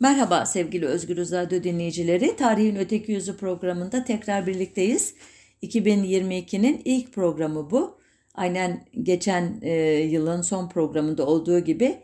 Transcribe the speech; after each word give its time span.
Merhaba 0.00 0.46
sevgili 0.46 0.86
Özgür 0.86 1.16
Radyo 1.16 1.62
dinleyicileri. 1.62 2.36
Tarihin 2.36 2.76
Öteki 2.76 3.12
Yüzü 3.12 3.36
programında 3.36 4.04
tekrar 4.04 4.46
birlikteyiz. 4.46 5.14
2022'nin 5.62 6.82
ilk 6.84 7.12
programı 7.12 7.70
bu. 7.70 7.98
Aynen 8.34 8.86
geçen 9.02 9.58
e, 9.62 9.72
yılın 9.92 10.42
son 10.42 10.68
programında 10.68 11.26
olduğu 11.26 11.60
gibi 11.60 11.98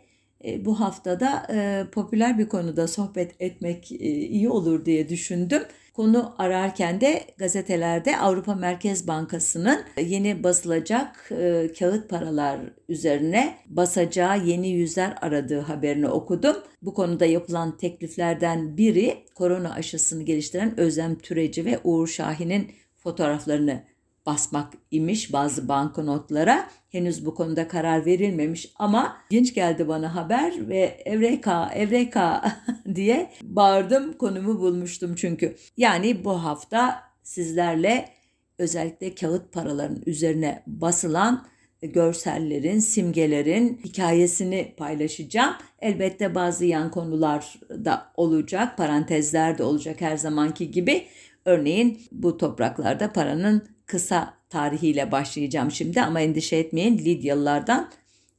e, 0.45 0.65
bu 0.65 0.79
haftada 0.79 1.47
e, 1.53 1.85
popüler 1.91 2.39
bir 2.39 2.49
konuda 2.49 2.87
sohbet 2.87 3.35
etmek 3.39 3.91
e, 3.91 3.95
iyi 4.09 4.49
olur 4.49 4.85
diye 4.85 5.09
düşündüm. 5.09 5.63
Konu 5.93 6.35
ararken 6.37 7.01
de 7.01 7.23
gazetelerde 7.37 8.17
Avrupa 8.17 8.55
Merkez 8.55 9.07
Bankası'nın 9.07 9.83
yeni 10.01 10.43
basılacak 10.43 11.29
e, 11.31 11.71
kağıt 11.79 12.09
paralar 12.09 12.59
üzerine 12.89 13.57
basacağı 13.65 14.45
yeni 14.45 14.69
yüzler 14.69 15.17
aradığı 15.21 15.59
haberini 15.59 16.07
okudum. 16.07 16.55
Bu 16.81 16.93
konuda 16.93 17.25
yapılan 17.25 17.77
tekliflerden 17.77 18.77
biri 18.77 19.25
korona 19.35 19.73
aşısını 19.73 20.23
geliştiren 20.23 20.79
Özlem 20.79 21.15
Türeci 21.15 21.65
ve 21.65 21.79
Uğur 21.83 22.07
Şahin'in 22.07 22.71
fotoğraflarını 22.97 23.83
basmak 24.25 24.73
imiş 24.91 25.33
bazı 25.33 25.67
banknotlara. 25.67 26.69
Henüz 26.89 27.25
bu 27.25 27.35
konuda 27.35 27.67
karar 27.67 28.05
verilmemiş 28.05 28.71
ama 28.79 29.17
genç 29.29 29.53
geldi 29.53 29.87
bana 29.87 30.15
haber 30.15 30.69
ve 30.69 31.01
evreka 31.05 31.71
evreka 31.73 32.55
diye 32.95 33.31
bağırdım 33.41 34.13
konumu 34.13 34.59
bulmuştum 34.59 35.15
çünkü. 35.15 35.55
Yani 35.77 36.25
bu 36.25 36.43
hafta 36.43 37.03
sizlerle 37.23 38.09
özellikle 38.57 39.15
kağıt 39.15 39.53
paraların 39.53 40.03
üzerine 40.05 40.63
basılan 40.67 41.45
görsellerin, 41.81 42.79
simgelerin 42.79 43.81
hikayesini 43.85 44.73
paylaşacağım. 44.77 45.53
Elbette 45.79 46.35
bazı 46.35 46.65
yan 46.65 46.91
konular 46.91 47.59
da 47.69 48.11
olacak, 48.17 48.77
parantezler 48.77 49.57
de 49.57 49.63
olacak 49.63 50.01
her 50.01 50.17
zamanki 50.17 50.71
gibi. 50.71 51.07
Örneğin 51.45 52.01
bu 52.11 52.37
topraklarda 52.37 53.13
paranın 53.13 53.67
kısa 53.93 54.33
tarihiyle 54.49 55.11
başlayacağım 55.11 55.71
şimdi 55.71 56.01
ama 56.01 56.21
endişe 56.21 56.55
etmeyin 56.55 56.97
Lidyalılardan 56.97 57.89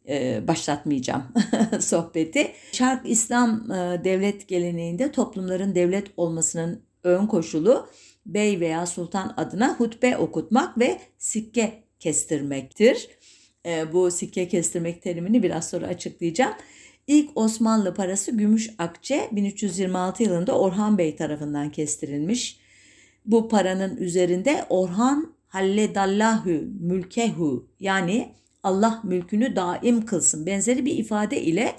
e, 0.09 0.49
başlatmayacağım 0.49 1.23
sohbeti. 1.81 2.53
Şark 2.73 3.11
İslam 3.11 3.71
e, 3.71 4.05
devlet 4.05 4.49
geleneğinde 4.49 5.13
toplumların 5.13 5.75
devlet 5.75 6.07
olmasının 6.17 6.83
ön 7.05 7.27
koşulu 7.27 7.89
bey 8.27 8.61
veya 8.61 8.87
sultan 8.87 9.35
adına 9.37 9.75
hutbe 9.75 10.17
okutmak 10.17 10.79
ve 10.79 11.01
sikke 11.19 11.83
kestirmektir. 12.01 13.09
E, 13.67 13.93
bu 13.93 14.11
sikke 14.11 14.49
kestirmek 14.49 15.03
terimini 15.03 15.43
biraz 15.43 15.71
sonra 15.71 15.87
açıklayacağım. 15.87 16.55
İlk 17.07 17.31
Osmanlı 17.35 17.95
parası 17.95 18.37
gümüş 18.37 18.71
akçe 18.79 19.29
1326 19.33 20.23
yılında 20.23 20.59
Orhan 20.59 20.99
Bey 20.99 21.17
tarafından 21.17 21.71
kestirilmiş. 21.71 22.59
Bu 23.27 23.49
paranın 23.49 23.97
üzerinde 23.97 24.65
Orhan 24.69 25.34
halledallahu 25.55 26.51
mülkehu 26.81 27.69
yani 27.81 28.35
Allah 28.63 29.01
mülkünü 29.05 29.57
daim 29.57 30.07
kılsın 30.07 30.47
benzeri 30.47 30.85
bir 30.85 30.99
ifade 30.99 31.43
ile 31.43 31.73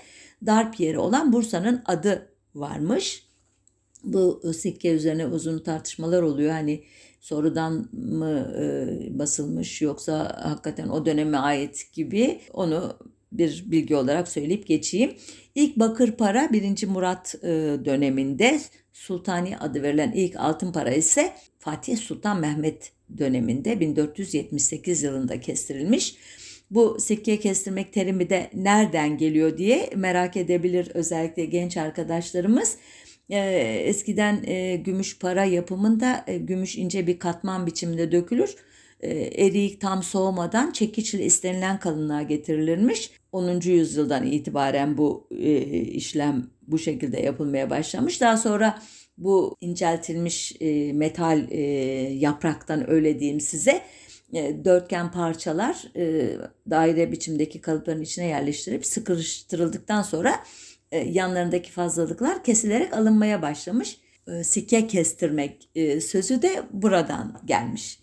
darp 0.46 0.80
yeri 0.80 1.00
olan 1.00 1.34
Bursa'nın 1.34 1.82
adı 1.86 2.30
varmış. 2.56 3.26
Bu 4.04 4.42
sikke 4.54 4.92
üzerine 4.92 5.26
uzun 5.26 5.60
tartışmalar 5.60 6.22
oluyor. 6.22 6.52
Hani 6.52 6.84
sorudan 7.20 7.90
mı 7.94 8.54
e, 8.60 9.20
basılmış 9.20 9.82
yoksa 9.82 10.42
hakikaten 10.44 10.90
o 10.90 11.06
döneme 11.06 11.38
ait 11.38 11.94
gibi 11.94 12.42
onu 12.54 12.98
bir 13.32 13.64
bilgi 13.68 13.96
olarak 13.96 14.28
söyleyip 14.28 14.68
geçeyim. 14.68 15.14
İlk 15.56 15.80
bakır 15.80 16.12
para 16.12 16.50
1. 16.52 16.88
Murat 16.88 17.36
e, 17.44 17.48
döneminde 17.86 18.60
Sultani 18.96 19.58
adı 19.58 19.84
verilen 19.84 20.12
ilk 20.12 20.36
altın 20.36 20.72
para 20.72 20.94
ise 20.94 21.34
Fatih 21.60 21.98
Sultan 21.98 22.40
Mehmet 22.40 22.92
döneminde 23.18 23.80
1478 23.80 25.04
yılında 25.04 25.40
kestirilmiş. 25.40 26.16
Bu 26.72 26.98
sikke 27.00 27.40
kestirmek 27.40 27.94
terimi 27.94 28.30
de 28.30 28.50
nereden 28.54 29.18
geliyor 29.18 29.58
diye 29.58 29.90
merak 29.96 30.38
edebilir 30.38 30.92
özellikle 30.94 31.46
genç 31.46 31.78
arkadaşlarımız. 31.78 32.78
Ee, 33.30 33.38
eskiden 33.86 34.44
e, 34.44 34.76
gümüş 34.76 35.20
para 35.20 35.44
yapımında 35.44 36.24
e, 36.28 36.38
gümüş 36.38 36.78
ince 36.78 37.08
bir 37.08 37.20
katman 37.20 37.68
biçiminde 37.68 38.12
dökülür. 38.12 38.56
E, 39.02 39.10
eriyik 39.46 39.82
tam 39.82 40.04
soğumadan 40.04 40.72
çekiçle 40.72 41.26
istenilen 41.26 41.80
kalınlığa 41.80 42.22
getirilirmiş. 42.22 43.12
10. 43.36 43.62
yüzyıldan 43.62 44.26
itibaren 44.26 44.98
bu 44.98 45.28
e, 45.32 45.62
işlem 45.82 46.50
bu 46.68 46.80
şekilde 46.80 47.22
yapılmaya 47.22 47.70
başlamış. 47.70 48.22
Daha 48.22 48.38
sonra 48.38 48.82
bu 49.18 49.56
inceltilmiş 49.62 50.56
e, 50.60 50.94
metal 50.94 51.52
e, 51.52 51.62
yapraktan 52.14 52.90
öyle 52.90 53.20
diyeyim 53.20 53.40
size 53.40 53.82
e, 54.34 54.66
dörtgen 54.66 55.12
parçalar 55.12 55.84
e, 55.96 56.32
daire 56.70 57.12
biçimdeki 57.12 57.62
kalıpların 57.62 58.02
içine 58.02 58.26
yerleştirilip 58.26 58.86
sıkıştırıldıktan 58.86 60.02
sonra 60.02 60.36
e, 60.92 60.98
yanlarındaki 60.98 61.72
fazlalıklar 61.72 62.44
kesilerek 62.44 62.94
alınmaya 62.94 63.42
başlamış. 63.42 63.98
E, 64.28 64.44
sike 64.44 64.88
kestirmek 64.88 65.70
e, 65.76 66.02
sözü 66.02 66.42
de 66.42 66.64
buradan 66.72 67.42
gelmiş. 67.46 68.00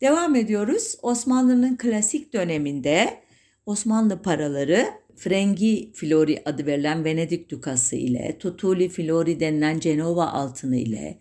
Devam 0.00 0.34
ediyoruz. 0.34 0.96
Osmanlı'nın 1.02 1.76
klasik 1.76 2.32
döneminde 2.32 3.27
Osmanlı 3.68 4.22
paraları 4.22 4.88
Frengi 5.16 5.92
Flori 5.94 6.42
adı 6.44 6.66
verilen 6.66 7.04
Venedik 7.04 7.50
dukası 7.50 7.96
ile, 7.96 8.36
Tutuli 8.38 8.88
Flori 8.88 9.40
denilen 9.40 9.80
Cenova 9.80 10.26
altını 10.26 10.76
ile 10.76 11.18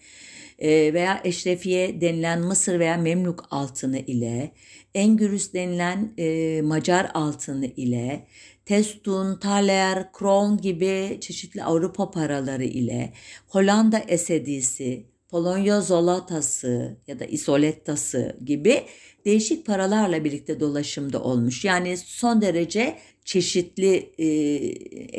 e, 0.60 0.94
veya 0.94 1.22
Eşrefiye 1.24 2.02
denilen 2.02 2.42
Mısır 2.42 2.80
veya 2.80 2.98
Memluk 2.98 3.46
altını 3.52 4.00
ile, 4.00 4.52
Engürüs 4.94 5.54
denilen 5.54 6.14
e, 6.18 6.62
Macar 6.62 7.12
altını 7.14 7.66
ile, 7.66 8.28
Testun, 8.66 9.40
Thaler, 9.40 10.12
Kron 10.12 10.58
gibi 10.58 11.18
çeşitli 11.22 11.64
Avrupa 11.64 12.12
paraları 12.12 12.66
ile, 12.66 13.14
Hollanda 13.48 14.00
esedisi, 14.00 15.06
Polonya 15.30 15.82
zolatası 15.82 16.98
ya 17.08 17.20
da 17.20 17.26
isolettası 17.26 18.38
gibi 18.46 18.84
değişik 19.26 19.66
paralarla 19.66 20.24
birlikte 20.24 20.60
dolaşımda 20.60 21.24
olmuş. 21.24 21.66
Yani 21.66 21.98
son 21.98 22.42
derece 22.42 22.98
çeşitli 23.26 24.14
e, 24.18 24.26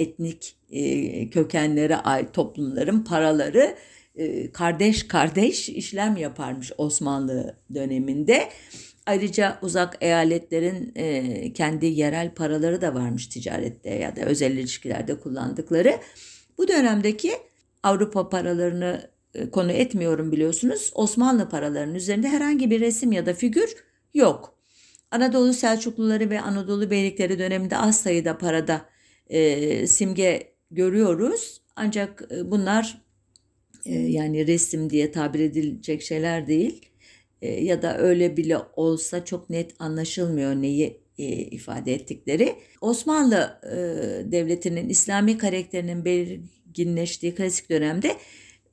etnik 0.02 0.56
e, 0.70 1.30
kökenlere 1.30 1.96
ait 1.96 2.32
toplumların 2.32 3.04
paraları 3.04 3.76
e, 4.16 4.52
kardeş 4.52 5.08
kardeş 5.08 5.68
işlem 5.68 6.16
yaparmış 6.16 6.72
Osmanlı 6.78 7.56
döneminde. 7.74 8.48
Ayrıca 9.06 9.58
uzak 9.62 9.96
eyaletlerin 10.00 10.92
e, 10.96 11.52
kendi 11.52 11.86
yerel 11.86 12.34
paraları 12.34 12.80
da 12.80 12.94
varmış 12.94 13.26
ticarette 13.26 13.90
ya 13.90 14.16
da 14.16 14.20
özel 14.20 14.52
ilişkilerde 14.52 15.20
kullandıkları. 15.20 15.94
Bu 16.58 16.68
dönemdeki 16.68 17.32
Avrupa 17.82 18.28
paralarını 18.28 19.10
konu 19.52 19.72
etmiyorum 19.72 20.32
biliyorsunuz. 20.32 20.90
Osmanlı 20.94 21.48
paralarının 21.48 21.94
üzerinde 21.94 22.28
herhangi 22.28 22.70
bir 22.70 22.80
resim 22.80 23.12
ya 23.12 23.26
da 23.26 23.34
figür 23.34 23.76
yok. 24.14 24.58
Anadolu 25.10 25.52
Selçukluları 25.52 26.30
ve 26.30 26.40
Anadolu 26.40 26.90
Beylikleri 26.90 27.38
döneminde 27.38 27.76
az 27.76 28.00
sayıda 28.00 28.38
parada 28.38 28.86
e, 29.26 29.86
simge 29.86 30.52
görüyoruz. 30.70 31.62
Ancak 31.76 32.22
e, 32.30 32.50
bunlar 32.50 33.02
e, 33.84 33.94
yani 33.94 34.46
resim 34.46 34.90
diye 34.90 35.12
tabir 35.12 35.40
edilecek 35.40 36.02
şeyler 36.02 36.46
değil. 36.46 36.88
E, 37.42 37.64
ya 37.64 37.82
da 37.82 37.98
öyle 37.98 38.36
bile 38.36 38.58
olsa 38.76 39.24
çok 39.24 39.50
net 39.50 39.74
anlaşılmıyor 39.78 40.54
neyi 40.54 41.00
e, 41.18 41.24
ifade 41.26 41.94
ettikleri. 41.94 42.54
Osmanlı 42.80 43.60
e, 43.64 43.76
Devleti'nin 44.32 44.88
İslami 44.88 45.38
karakterinin 45.38 46.04
belirginleştiği 46.04 47.34
klasik 47.34 47.70
dönemde 47.70 48.16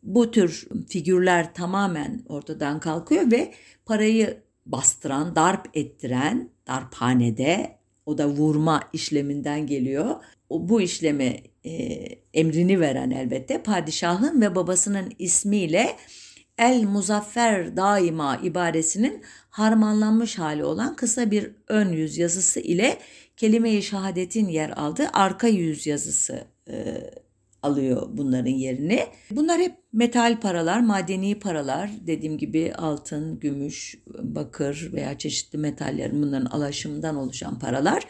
bu 0.06 0.32
tür 0.32 0.68
figürler 0.90 1.54
tamamen 1.54 2.24
ortadan 2.30 2.80
kalkıyor 2.80 3.32
ve 3.32 3.54
parayı 3.86 4.38
bastıran, 4.66 5.36
darp 5.36 5.78
ettiren, 5.78 6.50
darphanede 6.68 7.78
o 8.06 8.18
da 8.18 8.28
vurma 8.28 8.82
işleminden 8.94 9.68
geliyor. 9.68 10.16
O, 10.50 10.70
bu 10.70 10.82
işlemi 10.82 11.42
e, 11.64 11.72
emrini 12.34 12.80
veren 12.80 13.12
elbette 13.12 13.64
padişahın 13.64 14.42
ve 14.42 14.56
babasının 14.56 15.12
ismiyle 15.20 15.96
El 16.58 16.84
Muzaffer 16.84 17.78
daima 17.78 18.38
ibaresinin 18.38 19.24
harmanlanmış 19.50 20.40
hali 20.40 20.64
olan 20.64 20.96
kısa 20.96 21.32
bir 21.32 21.52
ön 21.68 21.92
yüz 21.92 22.18
yazısı 22.18 22.60
ile 22.60 22.98
kelime-i 23.38 23.84
şehadetin 23.84 24.48
yer 24.48 24.70
aldığı 24.70 25.08
arka 25.14 25.48
yüz 25.48 25.88
yazısı 25.88 26.48
e, 26.70 27.02
alıyor 27.66 28.08
bunların 28.12 28.52
yerini. 28.52 29.00
Bunlar 29.32 29.62
hep 29.62 29.76
metal 29.94 30.40
paralar, 30.40 30.80
madeni 30.80 31.40
paralar. 31.40 31.90
Dediğim 32.08 32.38
gibi 32.38 32.74
altın, 32.78 33.40
gümüş, 33.40 34.00
bakır 34.08 34.90
veya 34.94 35.18
çeşitli 35.18 35.58
metallerin 35.58 36.24
bunların 36.24 36.46
alaşımından 36.46 37.16
oluşan 37.16 37.60
paralar. 37.60 38.04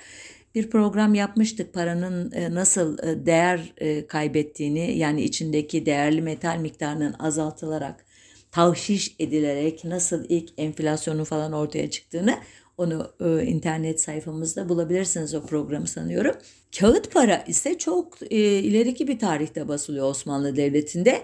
bir 0.55 0.69
program 0.69 1.13
yapmıştık 1.13 1.73
paranın 1.73 2.31
e, 2.31 2.53
nasıl 2.53 2.97
e, 2.97 3.25
değer 3.25 3.73
e, 3.77 4.07
kaybettiğini 4.07 4.97
yani 4.97 5.21
içindeki 5.21 5.85
değerli 5.85 6.21
metal 6.21 6.57
miktarının 6.57 7.15
azaltılarak 7.19 8.05
tavşiş 8.51 9.15
edilerek 9.19 9.83
nasıl 9.83 10.25
ilk 10.29 10.49
enflasyonun 10.57 11.23
falan 11.23 11.53
ortaya 11.53 11.89
çıktığını 11.89 12.35
onu 12.77 13.11
internet 13.45 14.01
sayfamızda 14.01 14.69
bulabilirsiniz 14.69 15.33
o 15.35 15.45
programı 15.45 15.87
sanıyorum. 15.87 16.35
Kağıt 16.79 17.11
para 17.11 17.43
ise 17.47 17.77
çok 17.77 18.21
ileriki 18.31 19.07
bir 19.07 19.19
tarihte 19.19 19.67
basılıyor 19.67 20.09
Osmanlı 20.09 20.55
Devleti'nde. 20.55 21.21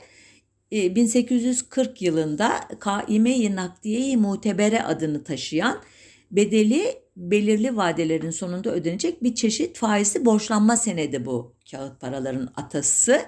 1840 0.71 2.01
yılında 2.01 2.59
Kaime-i 2.79 3.55
Nakdiye-i 3.55 4.17
Mutebere 4.17 4.83
adını 4.83 5.23
taşıyan 5.23 5.81
bedeli 6.31 7.01
belirli 7.15 7.77
vadelerin 7.77 8.29
sonunda 8.29 8.71
ödenecek 8.71 9.23
bir 9.23 9.35
çeşit 9.35 9.77
faizli 9.77 10.25
borçlanma 10.25 10.77
senedi 10.77 11.25
bu 11.25 11.55
kağıt 11.71 12.01
paraların 12.01 12.49
atası. 12.55 13.21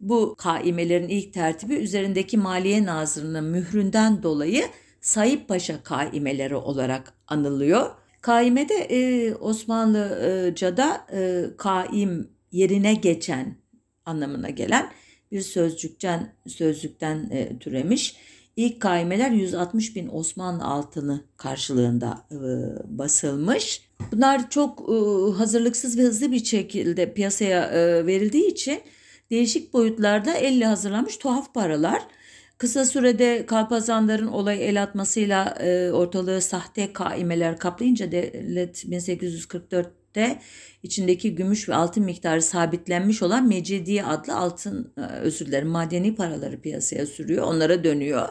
Bu 0.00 0.34
kaimelerin 0.38 1.08
ilk 1.08 1.34
tertibi 1.34 1.74
üzerindeki 1.74 2.38
Maliye 2.38 2.84
Nazırı'nın 2.84 3.44
mühründen 3.44 4.22
dolayı 4.22 4.64
Sayıp 5.02 5.48
Paşa 5.48 5.82
kaimeleri 5.82 6.56
olarak 6.56 7.12
anılıyor. 7.26 7.90
Kaimede 8.20 8.74
e, 8.74 9.34
Osmanlıca'da 9.34 11.06
e, 11.12 11.44
kaim 11.56 12.30
yerine 12.52 12.94
geçen 12.94 13.56
anlamına 14.06 14.50
gelen 14.50 14.92
bir 15.32 15.40
sözcükten 15.40 16.34
sözcükten 16.46 17.28
e, 17.30 17.58
türemiş. 17.58 18.16
İlk 18.56 18.80
kaimeler 18.80 19.30
160 19.30 19.96
bin 19.96 20.08
Osmanlı 20.12 20.64
altını 20.64 21.24
karşılığında 21.36 22.26
e, 22.30 22.38
basılmış. 22.98 23.88
Bunlar 24.12 24.50
çok 24.50 24.80
e, 24.80 24.94
hazırlıksız 25.38 25.98
ve 25.98 26.02
hızlı 26.02 26.32
bir 26.32 26.44
şekilde 26.44 27.14
piyasaya 27.14 27.64
e, 27.64 28.06
verildiği 28.06 28.46
için 28.46 28.80
değişik 29.30 29.72
boyutlarda 29.72 30.34
elle 30.34 30.66
hazırlanmış 30.66 31.16
tuhaf 31.16 31.54
paralar. 31.54 32.02
Kısa 32.62 32.84
sürede 32.84 33.46
kalpazanların 33.46 34.26
olay 34.26 34.68
el 34.68 34.82
atmasıyla 34.82 35.44
e, 35.44 35.92
ortalığı 35.92 36.40
sahte 36.40 36.92
kaimeler 36.92 37.58
kaplayınca 37.58 38.12
devlet 38.12 38.84
1844'te 38.84 40.38
içindeki 40.82 41.34
gümüş 41.34 41.68
ve 41.68 41.74
altın 41.74 42.04
miktarı 42.04 42.42
sabitlenmiş 42.42 43.22
olan 43.22 43.48
Mecidiye 43.48 44.04
adlı 44.04 44.36
altın 44.36 44.92
e, 44.96 45.00
özür 45.00 45.46
dilerim 45.46 45.68
madeni 45.68 46.14
paraları 46.14 46.60
piyasaya 46.60 47.06
sürüyor. 47.06 47.46
Onlara 47.46 47.84
dönüyor. 47.84 48.28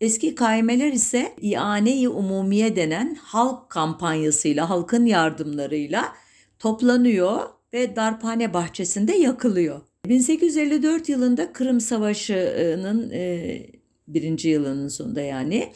Eski 0.00 0.34
kaimeler 0.34 0.92
ise 0.92 1.32
İane-i 1.40 2.08
Umumiye 2.08 2.76
denen 2.76 3.14
halk 3.14 3.70
kampanyasıyla, 3.70 4.70
halkın 4.70 5.06
yardımlarıyla 5.06 6.12
toplanıyor 6.58 7.40
ve 7.72 7.96
darphane 7.96 8.54
bahçesinde 8.54 9.12
yakılıyor. 9.12 9.91
1854 10.12 11.08
yılında 11.08 11.52
Kırım 11.52 11.80
Savaşı'nın 11.80 13.10
e, 13.10 13.66
birinci 14.08 14.48
yılının 14.48 14.88
sonunda 14.88 15.20
yani 15.20 15.72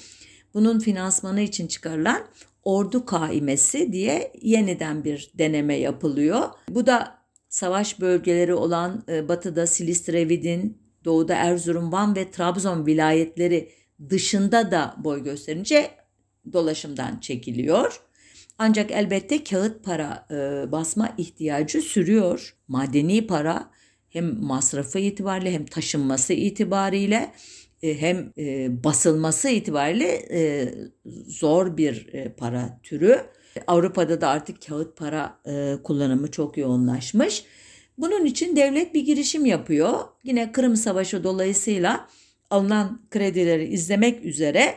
bunun 0.54 0.78
finansmanı 0.78 1.40
için 1.40 1.66
çıkarılan 1.66 2.26
ordu 2.62 3.06
kaimesi 3.06 3.92
diye 3.92 4.32
yeniden 4.42 5.04
bir 5.04 5.30
deneme 5.34 5.74
yapılıyor. 5.76 6.42
Bu 6.68 6.86
da 6.86 7.18
savaş 7.48 8.00
bölgeleri 8.00 8.54
olan 8.54 9.04
e, 9.08 9.28
batıda 9.28 9.66
Silistre, 9.66 10.28
Vidin, 10.28 10.78
doğuda 11.04 11.34
Erzurum, 11.34 11.92
Van 11.92 12.16
ve 12.16 12.30
Trabzon 12.30 12.86
vilayetleri 12.86 13.70
dışında 14.10 14.70
da 14.70 14.94
boy 14.98 15.24
gösterince 15.24 15.90
dolaşımdan 16.52 17.18
çekiliyor. 17.20 18.00
Ancak 18.58 18.90
elbette 18.90 19.44
kağıt 19.44 19.84
para 19.84 20.26
e, 20.30 20.72
basma 20.72 21.14
ihtiyacı 21.18 21.82
sürüyor. 21.82 22.56
Madeni 22.68 23.26
para 23.26 23.76
hem 24.08 24.44
masrafı 24.44 24.98
itibariyle 24.98 25.52
hem 25.52 25.66
taşınması 25.66 26.32
itibariyle 26.32 27.32
e, 27.82 28.00
hem 28.00 28.32
e, 28.38 28.68
basılması 28.84 29.48
itibariyle 29.48 30.26
e, 30.30 30.74
zor 31.26 31.76
bir 31.76 32.06
para 32.36 32.80
türü. 32.82 33.20
Avrupa'da 33.66 34.20
da 34.20 34.28
artık 34.28 34.66
kağıt 34.66 34.96
para 34.96 35.40
kullanımı 35.82 36.30
çok 36.30 36.58
yoğunlaşmış. 36.58 37.44
Bunun 37.98 38.24
için 38.24 38.56
devlet 38.56 38.94
bir 38.94 39.00
girişim 39.00 39.46
yapıyor. 39.46 39.98
Yine 40.24 40.52
Kırım 40.52 40.76
Savaşı 40.76 41.24
dolayısıyla 41.24 42.08
alınan 42.50 43.00
kredileri 43.10 43.64
izlemek 43.64 44.24
üzere 44.24 44.74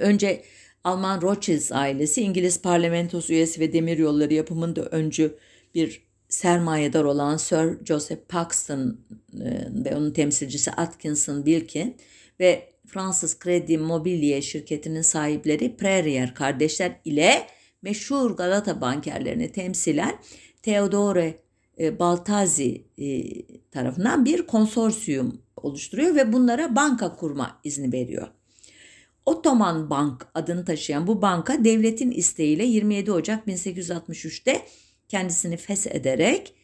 önce 0.00 0.42
Alman 0.84 1.22
Rothschild 1.22 1.70
ailesi 1.70 2.22
İngiliz 2.22 2.62
parlamentosu 2.62 3.32
üyesi 3.32 3.60
ve 3.60 3.72
demiryolları 3.72 4.34
yapımında 4.34 4.82
öncü 4.82 5.38
bir 5.74 6.02
sermayedar 6.32 7.04
olan 7.04 7.36
Sir 7.36 7.84
Joseph 7.84 8.28
Paxton 8.28 8.98
e, 9.34 9.68
ve 9.84 9.96
onun 9.96 10.10
temsilcisi 10.10 10.70
Atkinson 10.70 11.36
Wilkin 11.36 11.96
ve 12.40 12.68
Fransız 12.86 13.38
Kredi 13.38 13.78
Mobilye 13.78 14.42
şirketinin 14.42 15.02
sahipleri 15.02 15.76
Prerier 15.76 16.34
kardeşler 16.34 16.92
ile 17.04 17.46
meşhur 17.82 18.30
Galata 18.30 18.80
bankerlerini 18.80 19.52
temsilen 19.52 20.18
Theodore 20.62 21.40
e, 21.78 21.98
Baltazi 21.98 22.84
e, 22.98 23.22
tarafından 23.70 24.24
bir 24.24 24.46
konsorsiyum 24.46 25.42
oluşturuyor 25.56 26.14
ve 26.14 26.32
bunlara 26.32 26.76
banka 26.76 27.16
kurma 27.16 27.60
izni 27.64 27.92
veriyor. 27.92 28.28
Ottoman 29.26 29.90
Bank 29.90 30.26
adını 30.34 30.64
taşıyan 30.64 31.06
bu 31.06 31.22
banka 31.22 31.64
devletin 31.64 32.10
isteğiyle 32.10 32.64
27 32.64 33.12
Ocak 33.12 33.46
1863'te 33.46 34.62
kendisini 35.12 35.56
feshederek 35.56 36.54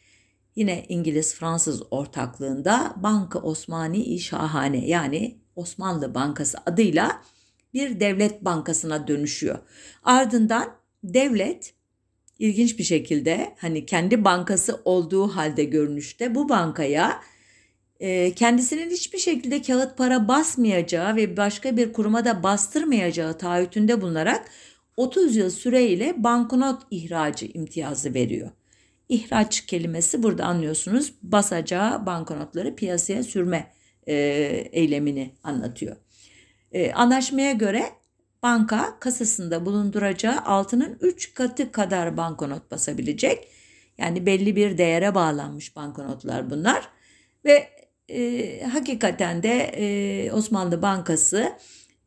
yine 0.55 0.85
İngiliz-Fransız 0.89 1.83
ortaklığında 1.91 2.93
Banka 2.97 3.39
Osmani 3.39 4.19
Şahane 4.19 4.87
yani 4.87 5.37
Osmanlı 5.55 6.15
Bankası 6.15 6.57
adıyla 6.65 7.21
bir 7.73 7.99
devlet 7.99 8.45
bankasına 8.45 9.07
dönüşüyor. 9.07 9.59
Ardından 10.03 10.75
devlet 11.03 11.73
ilginç 12.39 12.79
bir 12.79 12.83
şekilde 12.83 13.55
hani 13.57 13.85
kendi 13.85 14.23
bankası 14.23 14.81
olduğu 14.85 15.27
halde 15.27 15.63
görünüşte 15.63 16.35
bu 16.35 16.49
bankaya 16.49 17.21
e, 17.99 18.33
kendisinin 18.33 18.89
hiçbir 18.89 19.19
şekilde 19.19 19.61
kağıt 19.61 19.97
para 19.97 20.27
basmayacağı 20.27 21.15
ve 21.15 21.37
başka 21.37 21.77
bir 21.77 21.93
kuruma 21.93 22.25
da 22.25 22.43
bastırmayacağı 22.43 23.37
taahhütünde 23.37 24.01
bulunarak 24.01 24.45
30 24.99 25.35
yıl 25.35 25.49
süreyle 25.49 26.23
banknot 26.23 26.81
ihracı 26.91 27.45
imtiyazı 27.45 28.13
veriyor. 28.13 28.49
İhraç 29.09 29.65
kelimesi 29.65 30.23
burada 30.23 30.45
anlıyorsunuz 30.45 31.13
basacağı 31.21 32.05
banknotları 32.05 32.75
piyasaya 32.75 33.23
sürme 33.23 33.71
e, 34.07 34.13
eylemini 34.71 35.35
anlatıyor. 35.43 35.95
E, 36.71 36.91
anlaşmaya 36.91 37.51
göre 37.51 37.83
banka 38.43 38.99
kasasında 38.99 39.65
bulunduracağı 39.65 40.39
altının 40.45 40.97
3 41.01 41.33
katı 41.33 41.71
kadar 41.71 42.17
banknot 42.17 42.71
basabilecek. 42.71 43.47
Yani 43.97 44.25
belli 44.25 44.55
bir 44.55 44.77
değere 44.77 45.15
bağlanmış 45.15 45.75
banknotlar 45.75 46.49
bunlar. 46.49 46.89
Ve 47.45 47.69
e, 48.09 48.63
hakikaten 48.63 49.43
de 49.43 49.57
e, 49.59 50.31
Osmanlı 50.31 50.81
Bankası 50.81 51.53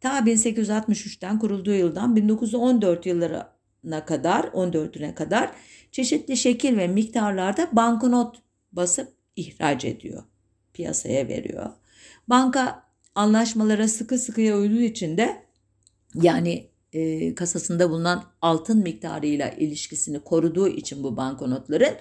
ta 0.03 0.19
1863'ten 0.19 1.39
kurulduğu 1.39 1.75
yıldan 1.75 2.17
1914 2.17 3.07
yıllarına 3.07 4.05
kadar 4.07 4.45
14'üne 4.45 5.15
kadar 5.15 5.51
çeşitli 5.93 6.37
şekil 6.37 6.77
ve 6.77 6.89
miktarlarda 6.89 7.69
banknot 7.73 8.37
basıp 8.73 9.09
ihraç 9.37 9.85
ediyor. 9.85 10.23
Piyasaya 10.73 11.29
veriyor. 11.29 11.71
Banka 12.29 12.83
anlaşmalara 13.15 13.89
sıkı 13.89 14.19
sıkıya 14.19 14.57
uyduğu 14.57 14.81
için 14.81 15.17
de 15.17 15.43
yani 16.15 16.69
e, 16.93 17.35
kasasında 17.35 17.91
bulunan 17.91 18.25
altın 18.43 18.79
miktarıyla 18.79 19.51
ilişkisini 19.51 20.21
koruduğu 20.21 20.69
için 20.69 21.03
bu 21.03 21.17
banknotların 21.17 21.95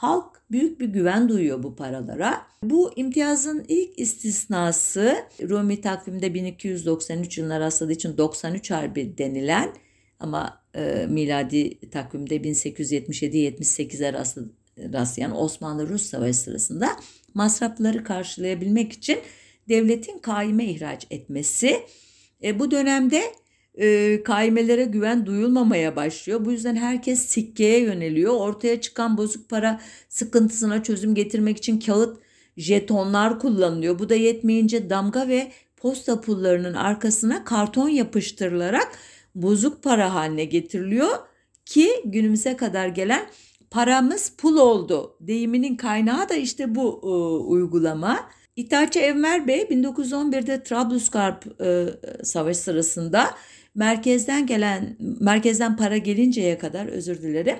halk 0.00 0.42
büyük 0.50 0.80
bir 0.80 0.88
güven 0.88 1.28
duyuyor 1.28 1.62
bu 1.62 1.76
paralara. 1.76 2.46
Bu 2.62 2.92
imtiyazın 2.96 3.64
ilk 3.68 3.98
istisnası 3.98 5.16
Rumi 5.42 5.80
takvimde 5.80 6.34
1293 6.34 7.38
yılına 7.38 7.60
rastladığı 7.60 7.92
için 7.92 8.16
93 8.16 8.70
Harbi 8.70 9.18
denilen 9.18 9.74
ama 10.20 10.62
e, 10.74 11.06
miladi 11.08 11.90
takvimde 11.90 12.36
1877-78'e 12.36 14.12
rastlayan 14.92 15.36
Osmanlı-Rus 15.36 16.02
Savaşı 16.02 16.38
sırasında 16.38 16.88
masrafları 17.34 18.04
karşılayabilmek 18.04 18.92
için 18.92 19.18
devletin 19.68 20.18
kaime 20.18 20.64
ihraç 20.64 21.06
etmesi. 21.10 21.80
E, 22.42 22.58
bu 22.58 22.70
dönemde 22.70 23.22
e, 23.74 24.22
kaimelere 24.22 24.84
güven 24.84 25.26
duyulmamaya 25.26 25.96
başlıyor. 25.96 26.44
Bu 26.44 26.52
yüzden 26.52 26.76
herkes 26.76 27.20
sikkeye 27.20 27.80
yöneliyor. 27.80 28.34
Ortaya 28.34 28.80
çıkan 28.80 29.18
bozuk 29.18 29.48
para 29.48 29.80
sıkıntısına 30.08 30.82
çözüm 30.82 31.14
getirmek 31.14 31.58
için 31.58 31.80
kağıt 31.80 32.18
jetonlar 32.56 33.38
kullanılıyor. 33.38 33.98
Bu 33.98 34.08
da 34.08 34.14
yetmeyince 34.14 34.90
damga 34.90 35.28
ve 35.28 35.52
posta 35.76 36.20
pullarının 36.20 36.74
arkasına 36.74 37.44
karton 37.44 37.88
yapıştırılarak 37.88 38.88
bozuk 39.34 39.82
para 39.82 40.14
haline 40.14 40.44
getiriliyor 40.44 41.10
ki 41.66 41.90
günümüze 42.04 42.56
kadar 42.56 42.88
gelen 42.88 43.26
paramız 43.70 44.32
pul 44.38 44.56
oldu 44.56 45.16
deyiminin 45.20 45.76
kaynağı 45.76 46.28
da 46.28 46.34
işte 46.34 46.74
bu 46.74 47.00
e, 47.02 47.06
uygulama. 47.44 48.30
İttihatçı 48.56 48.98
Enver 48.98 49.46
Bey 49.46 49.60
1911'de 49.62 50.62
Trablusgarp 50.62 51.60
e, 51.60 51.86
savaş 52.24 52.56
sırasında 52.56 53.30
merkezden 53.74 54.46
gelen 54.46 54.96
merkezden 55.20 55.76
para 55.76 55.96
gelinceye 55.96 56.58
kadar 56.58 56.86
özür 56.86 57.22
dilerim 57.22 57.56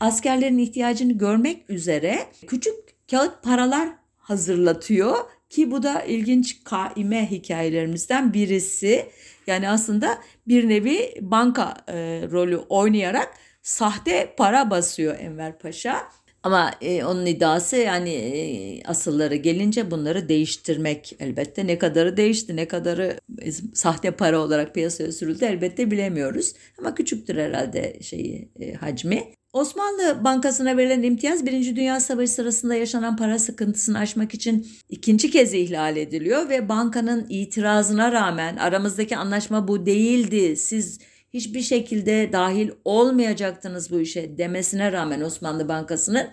askerlerin 0.00 0.58
ihtiyacını 0.58 1.12
görmek 1.12 1.70
üzere 1.70 2.18
küçük 2.46 2.74
kağıt 3.10 3.42
paralar 3.42 3.88
hazırlatıyor 4.16 5.16
ki 5.50 5.70
bu 5.70 5.82
da 5.82 6.02
ilginç 6.02 6.64
kaime 6.64 7.30
hikayelerimizden 7.30 8.32
birisi. 8.32 9.06
Yani 9.46 9.68
aslında 9.68 10.18
bir 10.48 10.68
nevi 10.68 11.14
banka 11.20 11.76
e, 11.88 11.94
rolü 12.30 12.56
oynayarak 12.56 13.34
sahte 13.62 14.34
para 14.36 14.70
basıyor 14.70 15.18
Enver 15.18 15.58
Paşa. 15.58 16.08
Ama 16.44 16.70
e, 16.80 17.04
onun 17.04 17.26
iddiası 17.26 17.76
yani 17.76 18.10
e, 18.10 18.82
asılları 18.84 19.34
gelince 19.34 19.90
bunları 19.90 20.28
değiştirmek 20.28 21.16
elbette. 21.20 21.66
Ne 21.66 21.78
kadarı 21.78 22.16
değişti, 22.16 22.56
ne 22.56 22.68
kadarı 22.68 23.20
e, 23.42 23.52
sahte 23.52 24.10
para 24.10 24.40
olarak 24.40 24.74
piyasaya 24.74 25.12
sürüldü 25.12 25.44
elbette 25.44 25.90
bilemiyoruz. 25.90 26.52
Ama 26.78 26.94
küçüktür 26.94 27.36
herhalde 27.36 27.98
şeyi 28.02 28.48
e, 28.60 28.72
hacmi. 28.72 29.24
Osmanlı 29.52 30.24
Bankası'na 30.24 30.76
verilen 30.76 31.02
imtiyaz 31.02 31.46
Birinci 31.46 31.76
Dünya 31.76 32.00
Savaşı 32.00 32.32
sırasında 32.32 32.74
yaşanan 32.74 33.16
para 33.16 33.38
sıkıntısını 33.38 33.98
aşmak 33.98 34.34
için 34.34 34.66
ikinci 34.88 35.30
kez 35.30 35.54
ihlal 35.54 35.96
ediliyor 35.96 36.48
ve 36.48 36.68
bankanın 36.68 37.26
itirazına 37.28 38.12
rağmen 38.12 38.56
aramızdaki 38.56 39.16
anlaşma 39.16 39.68
bu 39.68 39.86
değildi. 39.86 40.56
Siz 40.56 40.98
hiçbir 41.34 41.62
şekilde 41.62 42.32
dahil 42.32 42.70
olmayacaktınız 42.84 43.90
bu 43.90 44.00
işe 44.00 44.38
demesine 44.38 44.92
rağmen 44.92 45.20
Osmanlı 45.20 45.68
Bankası'nın 45.68 46.28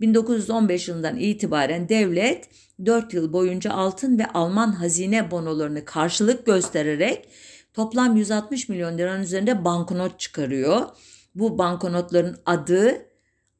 1915 0.00 0.88
yılından 0.88 1.16
itibaren 1.16 1.88
devlet 1.88 2.48
4 2.86 3.14
yıl 3.14 3.32
boyunca 3.32 3.72
altın 3.72 4.18
ve 4.18 4.26
Alman 4.26 4.72
hazine 4.72 5.30
bonolarını 5.30 5.84
karşılık 5.84 6.46
göstererek 6.46 7.28
toplam 7.74 8.16
160 8.16 8.68
milyon 8.68 8.98
liranın 8.98 9.22
üzerinde 9.22 9.64
banknot 9.64 10.20
çıkarıyor. 10.20 10.86
Bu 11.34 11.58
banknotların 11.58 12.36
adı 12.46 13.06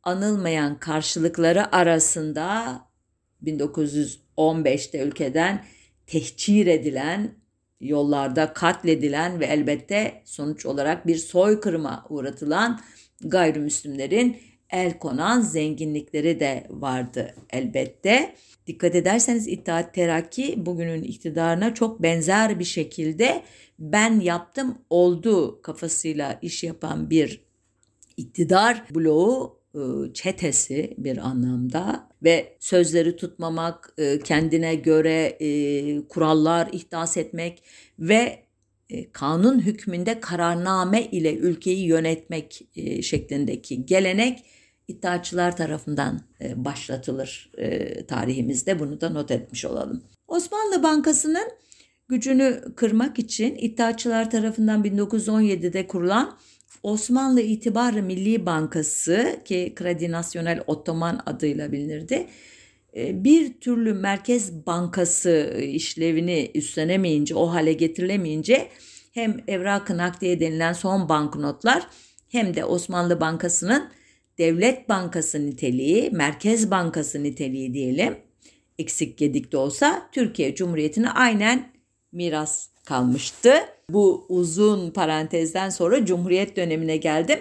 anılmayan 0.02 0.78
karşılıkları 0.78 1.76
arasında 1.76 2.80
1915'te 3.42 5.02
ülkeden 5.02 5.64
tehcir 6.06 6.66
edilen 6.66 7.43
yollarda 7.84 8.52
katledilen 8.52 9.40
ve 9.40 9.46
elbette 9.46 10.22
sonuç 10.24 10.66
olarak 10.66 11.06
bir 11.06 11.16
soykırıma 11.16 12.06
uğratılan 12.08 12.80
gayrimüslimlerin 13.24 14.36
el 14.70 14.98
konan 14.98 15.40
zenginlikleri 15.40 16.40
de 16.40 16.66
vardı 16.70 17.34
elbette. 17.50 18.34
Dikkat 18.66 18.94
ederseniz 18.94 19.48
İttihat 19.48 19.94
Terakki 19.94 20.66
bugünün 20.66 21.02
iktidarına 21.02 21.74
çok 21.74 22.02
benzer 22.02 22.58
bir 22.58 22.64
şekilde 22.64 23.42
ben 23.78 24.20
yaptım 24.20 24.78
oldu 24.90 25.62
kafasıyla 25.62 26.38
iş 26.42 26.64
yapan 26.64 27.10
bir 27.10 27.44
iktidar 28.16 28.84
bloğu 28.94 29.63
çetesi 30.14 30.94
bir 30.98 31.16
anlamda 31.16 32.08
ve 32.22 32.56
sözleri 32.60 33.16
tutmamak, 33.16 33.92
e, 33.98 34.18
kendine 34.18 34.74
göre 34.74 35.36
e, 35.40 36.08
kurallar 36.08 36.68
ihdas 36.72 37.16
etmek 37.16 37.62
ve 37.98 38.44
kanun 39.12 39.60
hükmünde 39.60 40.20
kararname 40.20 41.06
ile 41.06 41.36
ülkeyi 41.36 41.86
yönetmek 41.86 42.68
şeklindeki 43.02 43.86
gelenek 43.86 44.44
iddiaçılar 44.88 45.56
tarafından 45.56 46.20
başlatılır 46.56 47.52
tarihimizde. 48.08 48.78
Bunu 48.78 49.00
da 49.00 49.10
not 49.10 49.30
etmiş 49.30 49.64
olalım. 49.64 50.02
Osmanlı 50.28 50.82
Bankası'nın 50.82 51.48
gücünü 52.08 52.62
kırmak 52.76 53.18
için 53.18 53.56
iddiaçılar 53.58 54.30
tarafından 54.30 54.84
1917'de 54.84 55.86
kurulan 55.86 56.38
Osmanlı 56.84 57.40
İtibar 57.40 57.92
Milli 57.92 58.46
Bankası 58.46 59.40
ki 59.44 59.72
Kredi 59.76 60.10
Nasyonel 60.10 60.64
Ottoman 60.66 61.20
adıyla 61.26 61.72
bilinirdi. 61.72 62.26
E, 62.96 63.24
bir 63.24 63.60
türlü 63.60 63.94
Merkez 63.94 64.66
Bankası 64.66 65.60
işlevini 65.62 66.50
üstlenemeyince, 66.54 67.34
o 67.34 67.46
hale 67.46 67.72
getirilemeyince 67.72 68.68
hem 69.12 69.36
evrak-ı 69.48 69.98
denilen 70.22 70.72
son 70.72 71.08
banknotlar 71.08 71.86
hem 72.28 72.54
de 72.54 72.64
Osmanlı 72.64 73.20
Bankası'nın 73.20 73.90
Devlet 74.38 74.88
Bankası 74.88 75.46
niteliği, 75.46 76.10
Merkez 76.10 76.70
Bankası 76.70 77.22
niteliği 77.22 77.74
diyelim 77.74 78.16
eksik 78.78 79.18
gedik 79.18 79.52
de 79.52 79.56
olsa 79.56 80.08
Türkiye 80.12 80.54
Cumhuriyeti'ne 80.54 81.10
aynen 81.10 81.72
miras 82.12 82.73
kalmıştı. 82.84 83.52
Bu 83.90 84.26
uzun 84.28 84.90
parantezden 84.90 85.70
sonra 85.70 86.06
Cumhuriyet 86.06 86.56
dönemine 86.56 86.96
geldim. 86.96 87.38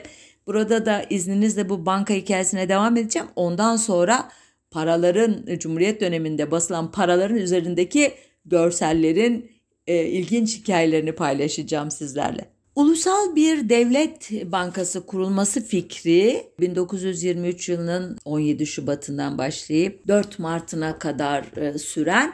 Burada 0.48 0.86
da 0.86 1.06
izninizle 1.10 1.70
bu 1.70 1.86
banka 1.86 2.14
hikayesine 2.14 2.70
devam 2.70 2.98
edeceğim. 2.98 3.28
Ondan 3.36 3.76
sonra 3.76 4.30
paraların 4.72 5.58
Cumhuriyet 5.60 6.02
döneminde 6.02 6.52
basılan 6.52 6.92
paraların 6.92 7.38
üzerindeki 7.38 8.14
görsellerin 8.46 9.52
e, 9.88 10.06
ilginç 10.06 10.58
hikayelerini 10.58 11.12
paylaşacağım 11.12 11.92
sizlerle. 11.92 12.54
Ulusal 12.76 13.36
bir 13.36 13.70
devlet 13.70 14.32
bankası 14.52 15.06
kurulması 15.06 15.62
fikri 15.62 16.44
1923 16.60 17.70
yılının 17.70 18.18
17 18.26 18.66
Şubat'ından 18.66 19.38
başlayıp 19.38 20.08
4 20.08 20.40
Mart'ına 20.40 21.00
kadar 21.00 21.58
e, 21.58 21.78
süren 21.78 22.34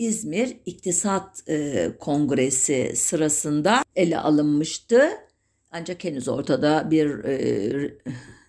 İzmir 0.00 0.56
İktisat 0.66 1.48
e, 1.48 1.90
Kongresi 1.98 2.92
sırasında 2.96 3.82
ele 3.96 4.18
alınmıştı. 4.18 5.10
Ancak 5.70 6.04
henüz 6.04 6.28
ortada 6.28 6.90
bir 6.90 7.24
e, 7.24 7.98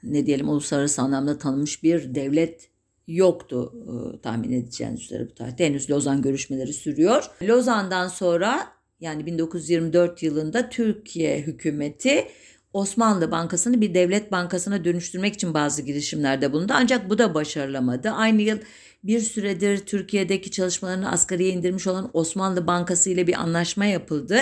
ne 0.03 0.25
diyelim 0.25 0.50
uluslararası 0.50 1.01
anlamda 1.01 1.38
tanınmış 1.38 1.84
bir 1.84 2.15
devlet 2.15 2.70
yoktu 3.08 3.74
e, 3.88 4.22
tahmin 4.22 4.51
edeceğiniz 4.51 5.01
üzere 5.01 5.27
bu 5.29 5.36
tarihte. 5.36 5.65
Henüz 5.65 5.89
Lozan 5.89 6.22
görüşmeleri 6.22 6.74
sürüyor. 6.74 7.29
Lozan'dan 7.43 8.08
sonra 8.08 8.67
yani 9.00 9.25
1924 9.25 10.24
yılında 10.24 10.70
Türkiye 10.70 11.41
hükümeti 11.41 12.27
Osmanlı 12.74 13.31
Bankası'nı 13.31 13.81
bir 13.81 13.93
devlet 13.93 14.31
bankasına 14.31 14.86
dönüştürmek 14.86 15.34
için 15.34 15.53
bazı 15.53 15.81
girişimlerde 15.81 16.53
bulundu. 16.53 16.74
Ancak 16.75 17.10
bu 17.10 17.17
da 17.17 17.34
başarılamadı. 17.34 18.10
Aynı 18.10 18.41
yıl 18.41 18.58
bir 19.03 19.20
süredir 19.20 19.77
Türkiye'deki 19.77 20.51
çalışmalarını 20.51 21.12
asgariye 21.12 21.50
indirmiş 21.50 21.88
olan 21.88 22.10
Osmanlı 22.13 22.67
Bankası 22.67 23.10
ile 23.10 23.27
bir 23.27 23.34
anlaşma 23.34 23.86
yapıldı. 23.86 24.39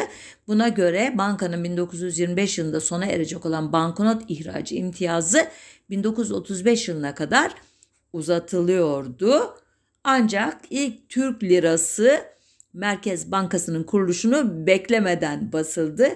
Buna 0.48 0.68
göre 0.68 1.14
bankanın 1.18 1.64
1925 1.64 2.58
yılında 2.58 2.82
sona 2.82 3.06
erecek 3.06 3.46
olan 3.46 3.74
banknot 3.74 4.22
ihracı 4.28 4.76
imtiyazı 4.76 5.48
1935 5.90 6.88
yılına 6.88 7.16
kadar 7.16 7.56
uzatılıyordu. 8.14 9.54
Ancak 10.04 10.62
ilk 10.70 11.10
Türk 11.10 11.44
lirası 11.44 12.22
Merkez 12.74 13.32
Bankası'nın 13.32 13.84
kuruluşunu 13.84 14.68
beklemeden 14.68 15.52
basıldı. 15.52 16.10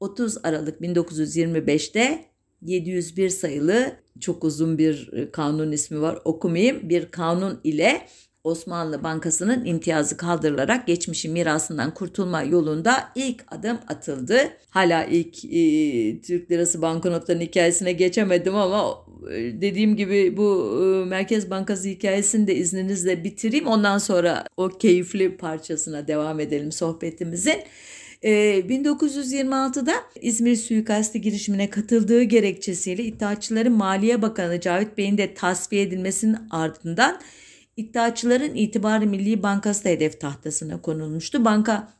30 0.00 0.44
Aralık 0.44 0.80
1925'te 0.80 2.29
701 2.62 3.28
sayılı 3.28 3.92
çok 4.20 4.44
uzun 4.44 4.78
bir 4.78 5.12
e, 5.12 5.30
kanun 5.30 5.72
ismi 5.72 6.00
var 6.00 6.18
okumayayım. 6.24 6.88
Bir 6.88 7.10
kanun 7.10 7.60
ile 7.64 8.06
Osmanlı 8.44 9.02
Bankası'nın 9.02 9.64
imtiyazı 9.64 10.16
kaldırılarak 10.16 10.86
geçmişi 10.86 11.28
mirasından 11.28 11.94
kurtulma 11.94 12.42
yolunda 12.42 13.08
ilk 13.14 13.44
adım 13.48 13.78
atıldı. 13.88 14.38
Hala 14.70 15.04
ilk 15.04 15.44
e, 15.44 16.20
Türk 16.20 16.50
Lirası 16.50 16.82
banknotlarının 16.82 17.44
hikayesine 17.44 17.92
geçemedim 17.92 18.54
ama 18.54 19.04
e, 19.30 19.60
dediğim 19.60 19.96
gibi 19.96 20.36
bu 20.36 20.80
e, 20.82 21.08
Merkez 21.08 21.50
Bankası 21.50 21.88
hikayesini 21.88 22.46
de 22.46 22.54
izninizle 22.54 23.24
bitireyim. 23.24 23.66
Ondan 23.66 23.98
sonra 23.98 24.44
o 24.56 24.68
keyifli 24.68 25.36
parçasına 25.36 26.08
devam 26.08 26.40
edelim 26.40 26.72
sohbetimizin. 26.72 27.62
1926'da 28.22 29.92
ee, 29.92 30.20
İzmir 30.20 30.56
suikasti 30.56 31.20
girişimine 31.20 31.70
katıldığı 31.70 32.22
gerekçesiyle 32.22 33.04
İttihatçıların 33.04 33.72
Maliye 33.72 34.22
Bakanı 34.22 34.60
Cavit 34.60 34.98
Bey'in 34.98 35.18
de 35.18 35.34
tasfiye 35.34 35.82
edilmesinin 35.82 36.36
ardından 36.50 37.20
İttihatçıların 37.76 38.54
İtibarı 38.54 39.06
Milli 39.06 39.42
Bankası 39.42 39.84
da 39.84 39.88
hedef 39.88 40.20
tahtasına 40.20 40.82
konulmuştu. 40.82 41.44
Banka 41.44 41.92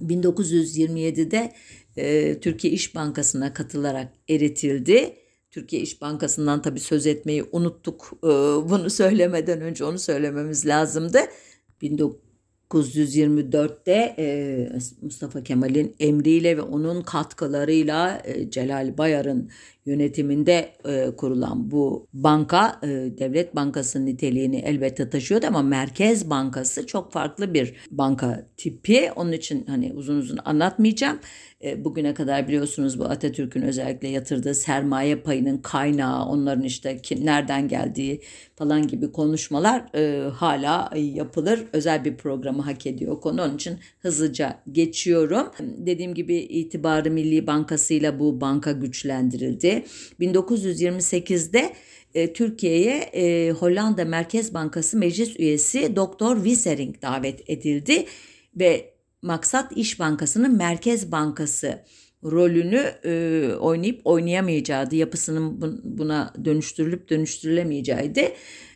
1927'de 0.00 1.52
e, 1.96 2.40
Türkiye 2.40 2.72
İş 2.72 2.94
Bankası'na 2.94 3.54
katılarak 3.54 4.12
eritildi. 4.28 5.16
Türkiye 5.50 5.82
İş 5.82 6.00
Bankası'ndan 6.00 6.62
tabii 6.62 6.80
söz 6.80 7.06
etmeyi 7.06 7.44
unuttuk. 7.52 8.12
E, 8.24 8.28
bunu 8.70 8.90
söylemeden 8.90 9.60
önce 9.60 9.84
onu 9.84 9.98
söylememiz 9.98 10.66
lazımdı. 10.66 11.18
1924'te 12.70 14.14
e, 14.18 14.68
Mustafa 15.02 15.42
Kemal'in 15.42 15.94
emriyle 16.00 16.56
ve 16.56 16.62
onun 16.62 17.02
katkılarıyla 17.02 18.22
e, 18.24 18.50
Celal 18.50 18.98
Bayar'ın 18.98 19.50
yönetiminde 19.86 20.72
e, 20.88 21.10
kurulan 21.16 21.70
bu 21.70 22.06
banka 22.12 22.80
e, 22.82 22.86
devlet 23.18 23.56
bankası 23.56 24.06
niteliğini 24.06 24.56
elbette 24.56 25.10
taşıyordu 25.10 25.46
ama 25.46 25.62
Merkez 25.62 26.30
Bankası 26.30 26.86
çok 26.86 27.12
farklı 27.12 27.54
bir 27.54 27.74
banka 27.90 28.46
tipi. 28.56 29.10
Onun 29.16 29.32
için 29.32 29.66
hani 29.66 29.92
uzun 29.92 30.16
uzun 30.16 30.38
anlatmayacağım. 30.44 31.18
E, 31.64 31.84
bugüne 31.84 32.14
kadar 32.14 32.48
biliyorsunuz 32.48 32.98
bu 32.98 33.04
Atatürk'ün 33.04 33.62
özellikle 33.62 34.08
yatırdığı 34.08 34.54
sermaye 34.54 35.16
payının 35.16 35.58
kaynağı, 35.58 36.24
onların 36.26 36.64
işte 36.64 36.98
kim 37.02 37.26
nereden 37.26 37.68
geldiği 37.68 38.20
falan 38.56 38.86
gibi 38.86 39.12
konuşmalar 39.12 39.84
e, 39.94 40.28
hala 40.28 40.90
yapılır. 40.96 41.64
Özel 41.72 42.04
bir 42.04 42.16
programı 42.16 42.62
hak 42.62 42.86
ediyor 42.86 43.20
konu. 43.20 43.42
Onun 43.42 43.54
için 43.54 43.78
hızlıca 43.98 44.60
geçiyorum. 44.72 45.50
Dediğim 45.60 46.14
gibi 46.14 46.36
itibarı 46.36 47.10
Milli 47.10 47.46
Bankası 47.46 47.94
ile 47.94 48.18
bu 48.18 48.40
banka 48.40 48.72
güçlendirildi. 48.72 49.84
1928'de 50.20 51.72
e, 52.14 52.32
Türkiye'ye 52.32 52.96
e, 52.96 53.50
Hollanda 53.50 54.04
Merkez 54.04 54.54
Bankası 54.54 54.96
meclis 54.96 55.40
üyesi 55.40 55.96
Doktor 55.96 56.36
Wissering 56.36 57.02
davet 57.02 57.50
edildi 57.50 58.04
ve 58.56 58.95
maksat 59.26 59.72
İş 59.76 60.00
Bankası'nın 60.00 60.56
Merkez 60.56 61.12
Bankası 61.12 61.84
rolünü 62.24 62.92
e, 63.04 63.50
oynayıp 63.60 64.00
oynayamayacağı, 64.04 64.88
yapısının 64.92 65.60
buna 65.84 66.34
dönüştürülüp 66.44 67.10
dönüştürülemeyeceğiydi. 67.10 68.32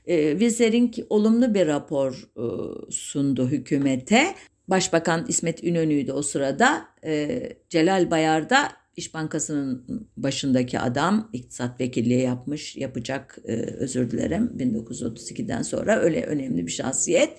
E, 0.06 0.30
Wissering 0.30 0.94
olumlu 1.10 1.54
bir 1.54 1.66
rapor 1.66 2.28
e, 2.36 2.44
sundu 2.90 3.48
hükümete. 3.48 4.34
Başbakan 4.68 5.24
İsmet 5.28 5.64
İnönü'ydü 5.64 6.12
o 6.12 6.22
sırada. 6.22 6.84
E, 7.04 7.42
Celal 7.68 8.10
Bayar 8.10 8.50
da 8.50 8.68
İş 8.96 9.14
Bankası'nın 9.14 9.84
başındaki 10.16 10.78
adam 10.78 11.30
iktisat 11.32 11.80
vekilliği 11.80 12.22
yapmış, 12.22 12.76
yapacak 12.76 13.38
e, 13.44 13.52
özür 13.54 14.10
dilerim 14.10 14.52
1932'den 14.58 15.62
sonra 15.62 15.98
öyle 15.98 16.22
önemli 16.22 16.66
bir 16.66 16.72
şahsiyet. 16.72 17.38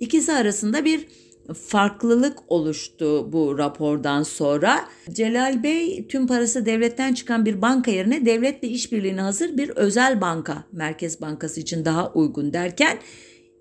İkisi 0.00 0.32
arasında 0.32 0.84
bir 0.84 1.06
farklılık 1.54 2.38
oluştu 2.48 3.32
bu 3.32 3.58
rapordan 3.58 4.22
sonra. 4.22 4.84
Celal 5.12 5.62
Bey 5.62 6.06
tüm 6.08 6.26
parası 6.26 6.66
devletten 6.66 7.14
çıkan 7.14 7.46
bir 7.46 7.62
banka 7.62 7.90
yerine 7.90 8.26
devletle 8.26 8.68
işbirliğine 8.68 9.20
hazır 9.20 9.56
bir 9.56 9.68
özel 9.68 10.20
banka, 10.20 10.64
Merkez 10.72 11.20
Bankası 11.20 11.60
için 11.60 11.84
daha 11.84 12.12
uygun 12.12 12.52
derken 12.52 12.98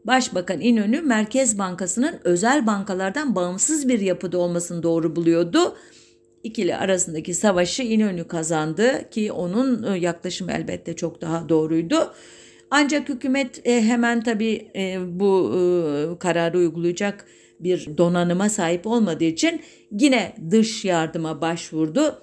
Başbakan 0.06 0.62
İnönü 0.62 1.02
Merkez 1.02 1.58
Bankası'nın 1.58 2.20
özel 2.24 2.68
bankalardan 2.68 3.36
bağımsız 3.36 3.88
bir 3.88 4.00
yapıda 4.00 4.38
olmasını 4.38 4.84
doğru 4.84 5.16
buluyordu. 5.16 5.76
İkili 6.44 6.76
arasındaki 6.76 7.34
savaşı 7.34 7.84
İnönü 7.84 8.28
kazandı 8.28 9.10
ki 9.12 9.32
onun 9.32 9.84
e, 9.84 10.00
yaklaşımı 10.00 10.52
elbette 10.52 10.96
çok 10.96 11.22
daha 11.22 11.50
doğruydu. 11.50 12.14
Ancak 12.72 13.10
hükümet 13.10 13.68
e, 13.68 13.82
hemen 13.82 14.24
tabii 14.24 14.72
e, 14.76 14.98
bu 15.20 15.52
kararı 16.20 16.58
uygulayacak 16.58 17.26
bir 17.60 17.98
donanıma 17.98 18.50
sahip 18.50 18.88
olmadığı 18.88 19.24
için 19.24 19.62
yine 19.92 20.36
dış 20.52 20.86
yardıma 20.86 21.42
başvurdu. 21.42 22.22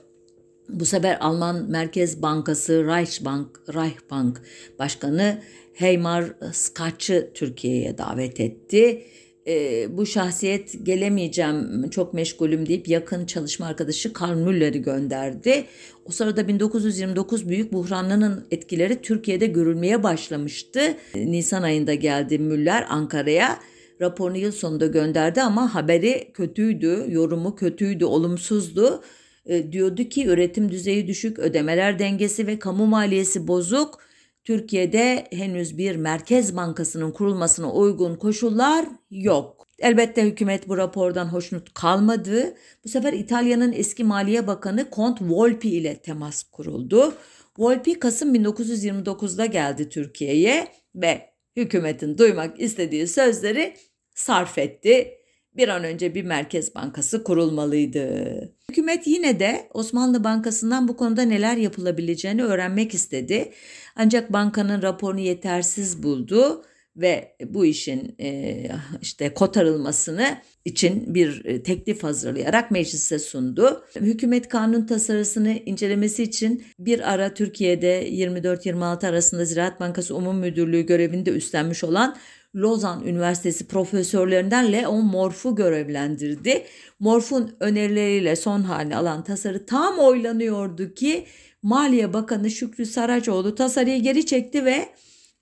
Bu 0.69 0.85
sefer 0.85 1.19
Alman 1.21 1.71
Merkez 1.71 2.23
Bankası 2.23 2.87
Reichsbank, 2.87 3.61
Reichsbank 3.75 4.43
Başkanı 4.79 5.43
Heymar 5.75 6.25
Skaç'ı 6.53 7.31
Türkiye'ye 7.35 7.99
davet 7.99 8.41
etti. 8.41 9.03
E, 9.47 9.87
bu 9.97 10.07
şahsiyet 10.07 10.87
gelemeyeceğim 10.87 11.91
çok 11.91 12.15
meşgulüm 12.15 12.69
deyip 12.69 12.89
yakın 12.89 13.27
çalışma 13.27 13.67
arkadaşı 13.67 14.13
Karl 14.13 14.37
Müller'i 14.37 14.83
gönderdi. 14.83 15.65
O 16.05 16.11
sırada 16.11 16.49
1929 16.49 17.49
büyük 17.49 17.73
buhranının 17.73 18.47
etkileri 18.51 19.03
Türkiye'de 19.03 19.47
görülmeye 19.47 20.03
başlamıştı. 20.03 20.81
Nisan 21.15 21.63
ayında 21.63 21.95
geldi 21.95 22.39
Müller 22.39 22.87
Ankara'ya 22.89 23.59
raporunu 24.01 24.37
yıl 24.37 24.53
sonunda 24.53 24.87
gönderdi 24.87 25.43
ama 25.43 25.75
haberi 25.75 26.31
kötüydü, 26.35 27.05
yorumu 27.09 27.57
kötüydü, 27.57 28.05
olumsuzdu. 28.05 29.03
E, 29.47 29.73
diyordu 29.73 30.05
ki 30.05 30.27
üretim 30.27 30.71
düzeyi 30.71 31.07
düşük, 31.07 31.39
ödemeler 31.39 31.99
dengesi 31.99 32.47
ve 32.47 32.59
kamu 32.59 32.87
maliyesi 32.87 33.49
bozuk. 33.49 33.99
Türkiye'de 34.45 35.27
henüz 35.31 35.79
bir 35.79 35.97
merkez 35.97 36.57
bankasının 36.57 37.11
kurulmasına 37.11 37.73
uygun 37.73 38.15
koşullar 38.15 38.87
yok. 39.11 39.69
Elbette 39.79 40.23
hükümet 40.23 40.69
bu 40.69 40.77
rapordan 40.77 41.27
hoşnut 41.27 41.75
kalmadı. 41.75 42.55
Bu 42.85 42.89
sefer 42.89 43.13
İtalya'nın 43.13 43.73
eski 43.73 44.05
Maliye 44.05 44.47
Bakanı 44.47 44.91
Kont 44.91 45.23
Volpi 45.23 45.71
ile 45.71 45.97
temas 45.97 46.43
kuruldu. 46.43 47.15
Volpi 47.59 47.99
Kasım 47.99 48.35
1929'da 48.35 49.47
geldi 49.47 49.89
Türkiye'ye 49.89 50.69
ve 50.95 51.31
hükümetin 51.57 52.19
duymak 52.19 52.61
istediği 52.61 53.07
sözleri 53.07 53.75
sarf 54.17 54.59
etti. 54.59 55.13
Bir 55.57 55.69
an 55.69 55.85
önce 55.85 56.15
bir 56.15 56.25
merkez 56.25 56.75
bankası 56.75 57.25
kurulmalıydı. 57.25 58.57
Hükümet 58.71 59.07
yine 59.07 59.41
de 59.41 59.69
Osmanlı 59.75 60.25
Bankası'ndan 60.25 60.89
bu 60.89 60.97
konuda 60.97 61.23
neler 61.23 61.57
yapılabileceğini 61.57 62.45
öğrenmek 62.45 62.95
istedi. 62.95 63.53
Ancak 63.97 64.33
bankanın 64.33 64.83
raporunu 64.83 65.21
yetersiz 65.21 66.03
buldu 66.03 66.65
ve 66.97 67.37
bu 67.45 67.67
işin 67.67 68.15
e, 68.21 68.63
işte 69.03 69.35
kotarılmasını 69.35 70.39
için 70.65 71.15
bir 71.15 71.45
e, 71.45 71.63
teklif 71.63 72.03
hazırlayarak 72.03 72.71
meclise 72.71 73.19
sundu. 73.19 73.85
Hükümet 73.97 74.49
kanun 74.49 74.87
tasarısını 74.87 75.53
incelemesi 75.67 76.23
için 76.23 76.65
bir 76.79 77.13
ara 77.13 77.35
Türkiye'de 77.35 78.11
24-26 78.11 79.07
arasında 79.07 79.45
Ziraat 79.45 79.81
Bankası 79.81 80.17
Umum 80.17 80.39
Müdürlüğü 80.39 80.87
görevinde 80.87 81.31
üstlenmiş 81.31 81.85
olan 81.85 82.17
Lozan 82.57 83.07
Üniversitesi 83.07 83.67
profesörlerinden 83.67 84.73
Leon 84.73 85.05
Morf'u 85.05 85.57
görevlendirdi. 85.57 86.65
Morf'un 87.01 87.57
önerileriyle 87.61 88.37
son 88.37 88.63
halini 88.63 88.97
alan 88.97 89.25
tasarı 89.25 89.67
tam 89.67 89.99
oylanıyordu 89.99 90.95
ki 90.95 91.27
Maliye 91.63 92.13
Bakanı 92.13 92.51
Şükrü 92.51 92.87
Saracoğlu 92.87 93.55
tasarıyı 93.55 94.03
geri 94.03 94.27
çekti 94.27 94.65
ve 94.65 94.89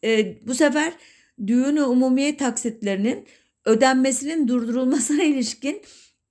e, 0.04 0.38
bu 0.46 0.54
sefer 0.54 0.92
düğünü 1.46 1.82
umumiye 1.82 2.36
taksitlerinin 2.36 3.26
ödenmesinin 3.64 4.48
durdurulmasına 4.48 5.22
ilişkin 5.22 5.82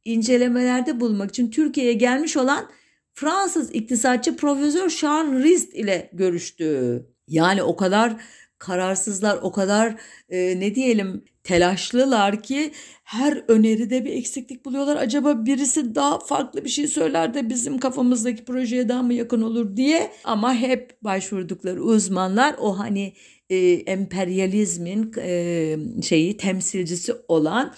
incelemelerde 0.06 1.00
bulmak 1.00 1.30
için 1.30 1.52
Türkiye'ye 1.52 1.94
gelmiş 1.94 2.38
olan 2.38 2.70
Fransız 3.14 3.76
iktisatçı 3.76 4.36
Profesör 4.38 4.90
Charles 4.90 5.44
Rist 5.44 5.74
ile 5.74 6.10
görüştü. 6.14 7.02
Yani 7.28 7.64
o 7.64 7.76
kadar 7.76 8.16
kararsızlar, 8.64 9.40
o 9.42 9.52
kadar 9.52 9.96
e, 10.30 10.60
ne 10.60 10.76
diyelim 10.76 11.24
telaşlılar 11.44 12.44
ki 12.44 12.72
her 13.04 13.44
öneride 13.48 14.06
bir 14.06 14.12
eksiklik 14.14 14.66
buluyorlar. 14.66 14.96
Acaba 14.96 15.46
birisi 15.46 15.96
daha 15.96 16.20
farklı 16.20 16.64
bir 16.64 16.70
şey 16.70 16.88
söyler 16.88 17.34
de 17.34 17.50
bizim 17.50 17.78
kafamızdaki 17.78 18.46
projeye 18.46 18.90
daha 18.90 19.04
mı 19.04 19.14
yakın 19.14 19.42
olur 19.42 19.78
diye. 19.78 20.12
Ama 20.24 20.56
hep 20.56 21.04
başvurdukları 21.04 21.84
uzmanlar 21.84 22.56
o 22.60 22.80
hani 22.80 23.14
e, 23.50 23.58
emperyalizmin 23.72 25.12
e, 25.18 25.78
şeyi 26.02 26.38
temsilcisi 26.38 27.14
olan 27.28 27.74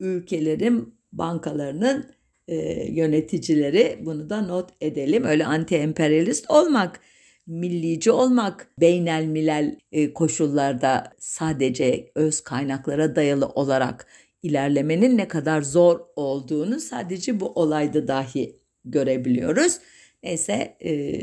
ülkelerin 0.00 0.94
bankalarının 1.12 2.06
e, 2.48 2.56
yöneticileri 2.92 3.98
bunu 4.00 4.30
da 4.30 4.42
not 4.42 4.70
edelim. 4.80 5.24
Öyle 5.24 5.46
anti 5.46 5.76
emperyalist 5.76 6.50
olmak 6.50 7.00
millici 7.46 8.10
olmak, 8.10 8.68
beynel 8.80 9.24
milel 9.24 9.78
e, 9.92 10.12
koşullarda 10.12 11.12
sadece 11.18 12.10
öz 12.14 12.40
kaynaklara 12.40 13.16
dayalı 13.16 13.46
olarak 13.46 14.06
ilerlemenin 14.42 15.18
ne 15.18 15.28
kadar 15.28 15.62
zor 15.62 16.00
olduğunu 16.16 16.80
sadece 16.80 17.40
bu 17.40 17.46
olayda 17.46 18.08
dahi 18.08 18.60
görebiliyoruz. 18.84 19.78
Neyse 20.22 20.76
e, 20.84 21.20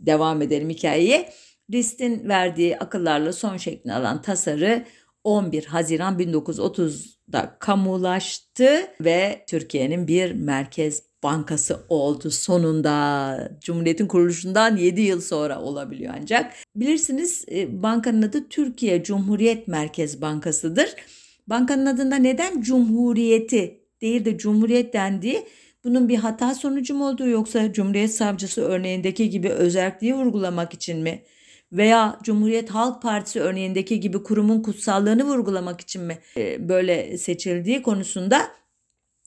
devam 0.00 0.42
edelim 0.42 0.70
hikayeye. 0.70 1.32
Rist'in 1.72 2.28
verdiği 2.28 2.78
akıllarla 2.78 3.32
son 3.32 3.56
şeklini 3.56 3.94
alan 3.94 4.22
tasarı 4.22 4.84
11 5.24 5.64
Haziran 5.64 6.18
1930'da 6.18 7.56
kamulaştı 7.58 8.88
ve 9.00 9.44
Türkiye'nin 9.48 10.08
bir 10.08 10.32
merkez 10.32 11.02
bankası 11.26 11.80
oldu 11.88 12.30
sonunda. 12.30 13.48
Cumhuriyet'in 13.60 14.06
kuruluşundan 14.06 14.76
7 14.76 15.00
yıl 15.00 15.20
sonra 15.20 15.60
olabiliyor 15.60 16.14
ancak. 16.20 16.52
Bilirsiniz 16.76 17.44
e, 17.50 17.82
bankanın 17.82 18.22
adı 18.22 18.48
Türkiye 18.48 19.02
Cumhuriyet 19.02 19.68
Merkez 19.68 20.22
Bankası'dır. 20.22 20.94
Bankanın 21.46 21.86
adında 21.86 22.16
neden 22.16 22.60
Cumhuriyeti 22.60 23.80
değil 24.00 24.24
de 24.24 24.38
Cumhuriyet 24.38 24.92
dendiği 24.92 25.46
bunun 25.84 26.08
bir 26.08 26.16
hata 26.16 26.54
sonucu 26.54 26.94
mu 26.94 27.08
olduğu 27.08 27.28
yoksa 27.28 27.72
Cumhuriyet 27.72 28.14
Savcısı 28.14 28.62
örneğindeki 28.62 29.30
gibi 29.30 29.48
özelliği 29.48 30.14
vurgulamak 30.14 30.74
için 30.74 30.98
mi 30.98 31.22
veya 31.72 32.18
Cumhuriyet 32.22 32.70
Halk 32.70 33.02
Partisi 33.02 33.40
örneğindeki 33.40 34.00
gibi 34.00 34.22
kurumun 34.22 34.62
kutsallığını 34.62 35.24
vurgulamak 35.24 35.80
için 35.80 36.02
mi 36.02 36.18
e, 36.36 36.68
böyle 36.68 37.18
seçildiği 37.18 37.82
konusunda 37.82 38.48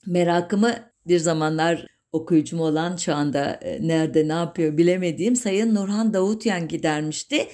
merakımı 0.05 0.75
bir 1.07 1.19
zamanlar 1.19 1.87
okuyucum 2.11 2.59
olan 2.59 2.95
şu 2.95 3.15
anda 3.15 3.51
e, 3.51 3.87
nerede 3.87 4.27
ne 4.27 4.33
yapıyor 4.33 4.77
bilemediğim 4.77 5.35
Sayın 5.35 5.75
Nurhan 5.75 6.13
Davutyan 6.13 6.67
gidermişti. 6.67 7.47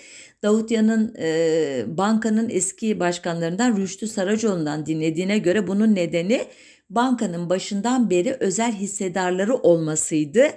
Davutyan'ın 0.44 1.16
e, 1.20 1.84
bankanın 1.88 2.50
eski 2.50 3.00
başkanlarından 3.00 3.78
Rüştü 3.78 4.08
Saracoğlu'ndan 4.08 4.86
dinlediğine 4.86 5.38
göre 5.38 5.68
bunun 5.68 5.96
nedeni 5.96 6.46
bankanın 6.90 7.50
başından 7.50 8.10
beri 8.10 8.38
özel 8.40 8.74
hissedarları 8.74 9.56
olmasıydı. 9.56 10.48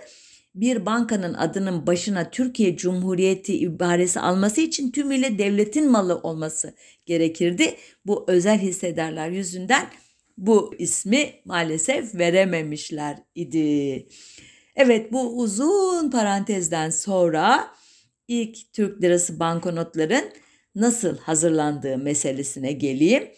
Bir 0.55 0.87
bankanın 0.87 1.35
adının 1.35 1.87
başına 1.87 2.31
Türkiye 2.31 2.77
Cumhuriyeti 2.77 3.59
ibaresi 3.59 4.20
alması 4.20 4.61
için 4.61 4.90
tümüyle 4.90 5.38
devletin 5.38 5.90
malı 5.90 6.16
olması 6.16 6.74
gerekirdi. 7.07 7.74
Bu 8.07 8.24
özel 8.29 8.59
hissedarlar 8.59 9.29
yüzünden 9.29 9.87
bu 10.38 10.74
ismi 10.79 11.31
maalesef 11.44 12.14
verememişler 12.14 13.18
idi. 13.35 14.07
Evet 14.77 15.12
bu 15.12 15.38
uzun 15.38 16.11
parantezden 16.11 16.90
sonra 16.90 17.68
ilk 18.29 18.72
Türk 18.72 19.03
lirası 19.03 19.40
banknotların 19.40 20.24
nasıl 20.74 21.18
hazırlandığı 21.18 21.98
meselesine 21.98 22.72
geleyim. 22.72 23.29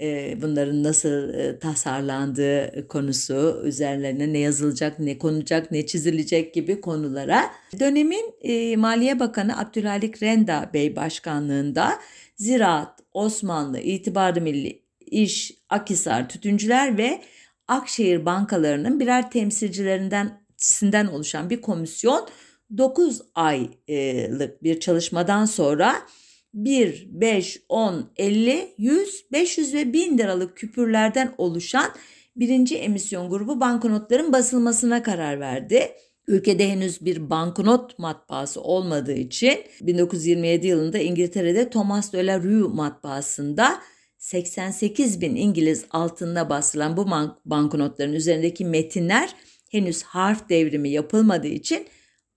Ee, 0.00 0.38
bunların 0.42 0.82
nasıl 0.82 1.34
e, 1.34 1.58
tasarlandığı 1.58 2.88
konusu, 2.88 3.62
üzerlerine 3.64 4.32
ne 4.32 4.38
yazılacak, 4.38 4.98
ne 4.98 5.18
konacak, 5.18 5.70
ne 5.70 5.86
çizilecek 5.86 6.54
gibi 6.54 6.80
konulara. 6.80 7.50
Dönemin 7.80 8.34
e, 8.40 8.76
Maliye 8.76 9.20
Bakanı 9.20 9.58
Abdülhalik 9.58 10.22
Renda 10.22 10.70
Bey 10.74 10.96
başkanlığında 10.96 11.92
Ziraat, 12.36 13.00
Osmanlı, 13.12 13.80
İtibarı 13.80 14.40
Milli, 14.40 14.81
İş, 15.12 15.52
Akisar, 15.68 16.28
Tütüncüler 16.28 16.98
ve 16.98 17.22
Akşehir 17.68 18.26
bankalarının 18.26 19.00
birer 19.00 19.30
temsilcilerinden 19.30 20.42
sinden 20.56 21.06
oluşan 21.06 21.50
bir 21.50 21.60
komisyon 21.60 22.28
9 22.78 23.22
aylık 23.34 24.62
bir 24.62 24.80
çalışmadan 24.80 25.44
sonra 25.44 25.94
1, 26.54 27.08
5, 27.10 27.62
10, 27.68 28.12
50, 28.16 28.74
100, 28.78 29.24
500 29.32 29.74
ve 29.74 29.92
1000 29.92 30.18
liralık 30.18 30.56
küpürlerden 30.56 31.34
oluşan 31.38 31.90
birinci 32.36 32.76
emisyon 32.76 33.30
grubu 33.30 33.60
banknotların 33.60 34.32
basılmasına 34.32 35.02
karar 35.02 35.40
verdi. 35.40 35.92
Ülkede 36.26 36.68
henüz 36.68 37.04
bir 37.04 37.30
banknot 37.30 37.98
matbaası 37.98 38.60
olmadığı 38.60 39.12
için 39.12 39.58
1927 39.80 40.66
yılında 40.66 40.98
İngiltere'de 40.98 41.70
Thomas 41.70 42.12
de 42.12 42.26
la 42.26 42.42
Rue 42.42 42.68
matbaasında 42.68 43.80
88 44.32 45.20
bin 45.20 45.36
İngiliz 45.36 45.84
altında 45.90 46.50
basılan 46.50 46.96
bu 46.96 47.10
banknotların 47.44 48.12
üzerindeki 48.12 48.64
metinler 48.64 49.34
henüz 49.70 50.02
harf 50.02 50.48
devrimi 50.48 50.90
yapılmadığı 50.90 51.46
için 51.46 51.86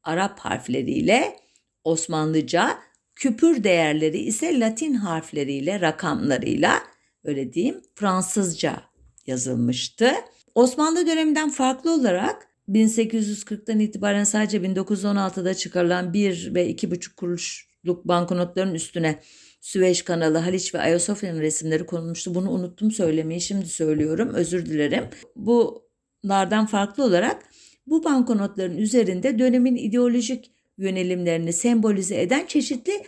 Arap 0.03 0.39
harfleriyle 0.39 1.35
Osmanlıca, 1.83 2.77
küpür 3.15 3.63
değerleri 3.63 4.17
ise 4.17 4.59
Latin 4.59 4.93
harfleriyle, 4.93 5.81
rakamlarıyla 5.81 6.79
öyle 7.23 7.53
diyeyim 7.53 7.81
Fransızca 7.95 8.83
yazılmıştı. 9.27 10.11
Osmanlı 10.55 11.07
döneminden 11.07 11.49
farklı 11.49 11.93
olarak 11.93 12.47
1840'tan 12.69 13.81
itibaren 13.81 14.23
sadece 14.23 14.57
1916'da 14.57 15.53
çıkarılan 15.53 16.13
1 16.13 16.55
ve 16.55 16.71
2,5 16.71 17.15
kuruşluk 17.15 18.07
banknotların 18.07 18.73
üstüne 18.73 19.19
Süveyş 19.65 20.01
kanalı, 20.01 20.37
Haliç 20.37 20.75
ve 20.75 20.79
Ayasofya'nın 20.79 21.41
resimleri 21.41 21.85
konulmuştu. 21.85 22.35
Bunu 22.35 22.51
unuttum 22.51 22.91
söylemeyi 22.91 23.41
şimdi 23.41 23.65
söylüyorum. 23.65 24.33
Özür 24.33 24.65
dilerim. 24.65 25.03
Bunlardan 25.35 26.65
farklı 26.65 27.03
olarak 27.03 27.43
bu 27.87 28.03
banknotların 28.03 28.77
üzerinde 28.77 29.39
dönemin 29.39 29.75
ideolojik 29.75 30.51
yönelimlerini 30.77 31.53
sembolize 31.53 32.21
eden 32.21 32.45
çeşitli 32.45 33.03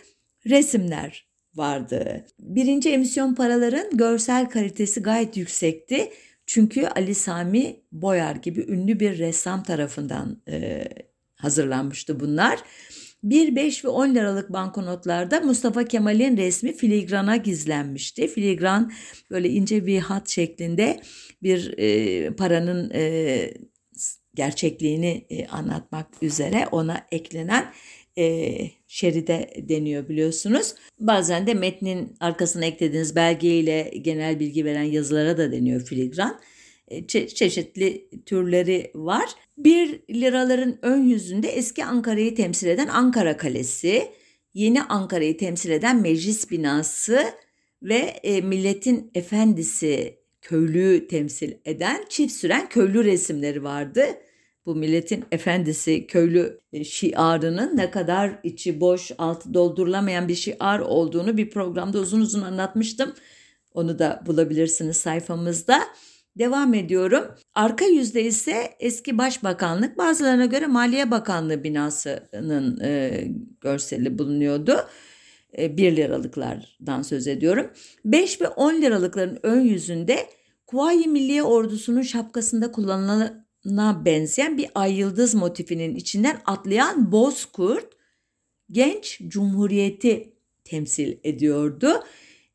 resimler 0.46 1.26
vardı. 1.54 2.26
Birinci 2.38 2.90
emisyon 2.90 3.34
paraların 3.34 3.96
görsel 3.96 4.50
kalitesi 4.50 5.02
gayet 5.02 5.36
yüksekti. 5.36 6.12
Çünkü 6.46 6.86
Ali 6.86 7.14
Sami 7.14 7.80
Boyar 7.92 8.36
gibi 8.36 8.60
ünlü 8.60 9.00
bir 9.00 9.18
ressam 9.18 9.62
tarafından 9.62 10.42
e, 10.48 10.84
hazırlanmıştı 11.36 12.20
bunlar. 12.20 12.58
1, 13.22 13.56
5 13.56 13.84
ve 13.84 13.88
10 13.88 14.14
liralık 14.14 14.52
banknotlarda 14.52 15.40
Mustafa 15.40 15.84
Kemal'in 15.84 16.36
resmi 16.36 16.72
filigrana 16.72 17.36
gizlenmişti. 17.36 18.28
Filigran 18.28 18.92
böyle 19.30 19.48
ince 19.48 19.86
bir 19.86 19.98
hat 19.98 20.28
şeklinde 20.28 21.00
bir 21.42 21.74
e, 21.78 22.30
paranın 22.30 22.90
e, 22.94 23.54
gerçekliğini 24.34 25.26
e, 25.30 25.46
anlatmak 25.46 26.06
üzere 26.22 26.66
ona 26.72 27.06
eklenen 27.12 27.72
e, 28.18 28.54
şeride 28.86 29.50
deniyor 29.68 30.08
biliyorsunuz. 30.08 30.74
Bazen 31.00 31.46
de 31.46 31.54
metnin 31.54 32.16
arkasına 32.20 32.64
eklediğiniz 32.64 33.16
belgeyle 33.16 33.90
genel 34.02 34.40
bilgi 34.40 34.64
veren 34.64 34.82
yazılara 34.82 35.38
da 35.38 35.52
deniyor 35.52 35.80
filigran. 35.80 36.40
E, 36.90 36.98
çe- 36.98 37.34
çeşitli 37.34 38.08
türleri 38.26 38.90
var. 38.94 39.30
1 39.56 40.00
liraların 40.10 40.78
ön 40.82 41.02
yüzünde 41.02 41.48
eski 41.48 41.84
Ankara'yı 41.84 42.34
temsil 42.34 42.66
eden 42.66 42.88
Ankara 42.88 43.36
Kalesi, 43.36 44.08
yeni 44.54 44.82
Ankara'yı 44.82 45.36
temsil 45.36 45.70
eden 45.70 46.00
meclis 46.00 46.50
binası 46.50 47.24
ve 47.82 47.98
e, 48.22 48.40
milletin 48.40 49.10
efendisi 49.14 50.18
köylüyü 50.42 51.08
temsil 51.08 51.52
eden 51.64 52.04
çift 52.08 52.32
süren 52.32 52.68
köylü 52.68 53.04
resimleri 53.04 53.64
vardı. 53.64 54.04
Bu 54.66 54.74
milletin 54.74 55.24
efendisi 55.32 56.06
köylü 56.06 56.60
e, 56.72 56.84
şiarının 56.84 57.76
ne 57.76 57.90
kadar 57.90 58.40
içi 58.42 58.80
boş, 58.80 59.12
altı 59.18 59.54
doldurulamayan 59.54 60.28
bir 60.28 60.34
şiar 60.34 60.80
olduğunu 60.80 61.36
bir 61.36 61.50
programda 61.50 61.98
uzun 61.98 62.20
uzun 62.20 62.42
anlatmıştım. 62.42 63.14
Onu 63.74 63.98
da 63.98 64.22
bulabilirsiniz 64.26 64.96
sayfamızda. 64.96 65.80
Devam 66.38 66.74
ediyorum. 66.74 67.24
Arka 67.54 67.84
yüzde 67.84 68.22
ise 68.22 68.76
eski 68.80 69.18
başbakanlık 69.18 69.98
bazılarına 69.98 70.46
göre 70.46 70.66
Maliye 70.66 71.10
Bakanlığı 71.10 71.64
binasının 71.64 72.80
e, 72.80 73.24
görseli 73.60 74.18
bulunuyordu. 74.18 74.76
E, 75.58 75.76
1 75.76 75.96
liralıklardan 75.96 77.02
söz 77.02 77.26
ediyorum. 77.26 77.70
5 78.04 78.40
ve 78.40 78.48
10 78.48 78.74
liralıkların 78.82 79.38
ön 79.42 79.60
yüzünde 79.60 80.26
Kuvayi 80.66 81.08
Milliye 81.08 81.42
Ordusu'nun 81.42 82.02
şapkasında 82.02 82.72
kullanılana 82.72 84.04
benzeyen 84.04 84.58
bir 84.58 84.68
ay 84.74 84.98
yıldız 84.98 85.34
motifinin 85.34 85.94
içinden 85.94 86.40
atlayan 86.46 87.12
bozkurt 87.12 87.86
genç 88.70 89.20
cumhuriyeti 89.28 90.32
temsil 90.64 91.16
ediyordu. 91.24 92.04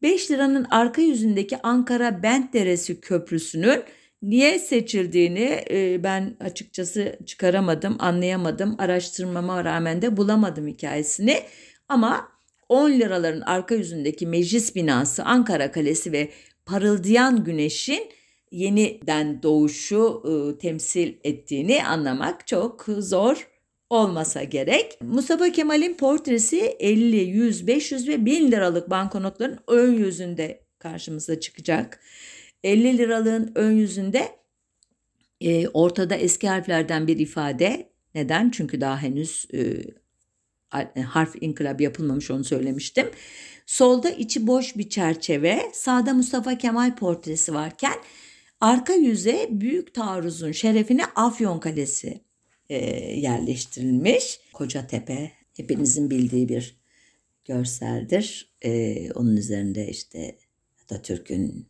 5 0.03 0.31
liranın 0.31 0.67
arka 0.69 1.01
yüzündeki 1.01 1.61
Ankara 1.61 2.23
Bentderesi 2.23 3.01
Köprüsü'nün 3.01 3.83
niye 4.21 4.59
seçildiğini 4.59 5.63
e, 5.71 6.03
ben 6.03 6.37
açıkçası 6.39 7.19
çıkaramadım, 7.25 7.95
anlayamadım. 7.99 8.75
Araştırmama 8.77 9.65
rağmen 9.65 10.01
de 10.01 10.17
bulamadım 10.17 10.67
hikayesini. 10.67 11.39
Ama 11.89 12.27
10 12.69 12.91
liraların 12.91 13.41
arka 13.41 13.75
yüzündeki 13.75 14.27
meclis 14.27 14.75
binası, 14.75 15.23
Ankara 15.23 15.71
Kalesi 15.71 16.11
ve 16.11 16.29
parıldayan 16.65 17.43
güneşin 17.43 18.11
yeniden 18.51 19.43
doğuşu 19.43 20.23
e, 20.25 20.57
temsil 20.57 21.13
ettiğini 21.23 21.85
anlamak 21.85 22.47
çok 22.47 22.85
zor 22.97 23.47
olmasa 23.93 24.43
gerek. 24.43 25.01
Mustafa 25.01 25.51
Kemal'in 25.51 25.93
portresi 25.93 26.59
50, 26.79 27.15
100, 27.15 27.67
500 27.67 28.07
ve 28.07 28.25
1000 28.25 28.51
liralık 28.51 28.89
banknotların 28.89 29.59
ön 29.67 29.93
yüzünde 29.93 30.63
karşımıza 30.79 31.39
çıkacak. 31.39 31.99
50 32.63 32.97
liralığın 32.97 33.51
ön 33.55 33.71
yüzünde 33.71 34.27
e, 35.41 35.67
ortada 35.67 36.15
eski 36.15 36.49
harflerden 36.49 37.07
bir 37.07 37.19
ifade. 37.19 37.89
Neden? 38.15 38.49
Çünkü 38.49 38.81
daha 38.81 39.01
henüz 39.01 39.47
e, 39.53 41.01
harf 41.01 41.35
inkılap 41.41 41.81
yapılmamış 41.81 42.31
onu 42.31 42.43
söylemiştim. 42.43 43.09
Solda 43.65 44.09
içi 44.09 44.47
boş 44.47 44.77
bir 44.77 44.89
çerçeve, 44.89 45.61
sağda 45.73 46.13
Mustafa 46.13 46.57
Kemal 46.57 46.95
portresi 46.95 47.53
varken 47.53 47.95
arka 48.61 48.93
yüze 48.93 49.47
büyük 49.51 49.93
taarruzun 49.93 50.51
şerefine 50.51 51.05
Afyon 51.05 51.59
Kalesi 51.59 52.21
e, 52.69 52.77
yerleştirilmiş. 53.19 54.39
Kocatepe 54.53 55.31
hepinizin 55.57 56.09
bildiği 56.09 56.49
bir 56.49 56.77
görseldir. 57.45 58.53
E, 58.61 59.11
onun 59.11 59.37
üzerinde 59.37 59.87
işte 59.87 60.37
Atatürk'ün 60.83 61.67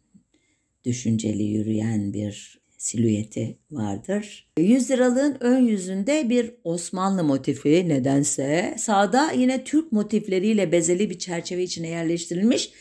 düşünceli 0.86 1.44
yürüyen 1.44 2.14
bir 2.14 2.64
silüeti 2.78 3.58
vardır. 3.72 4.50
100 4.58 4.92
liralığın 4.92 5.38
ön 5.40 5.68
yüzünde 5.68 6.30
bir 6.30 6.52
Osmanlı 6.64 7.24
motifi 7.24 7.90
nedense 7.90 8.76
sağda 8.78 9.32
yine 9.32 9.64
Türk 9.64 9.92
motifleriyle 9.92 10.72
bezeli 10.72 11.10
bir 11.10 11.20
çerçeve 11.20 11.64
içine 11.64 11.90
yerleştirilmiş 11.90 12.72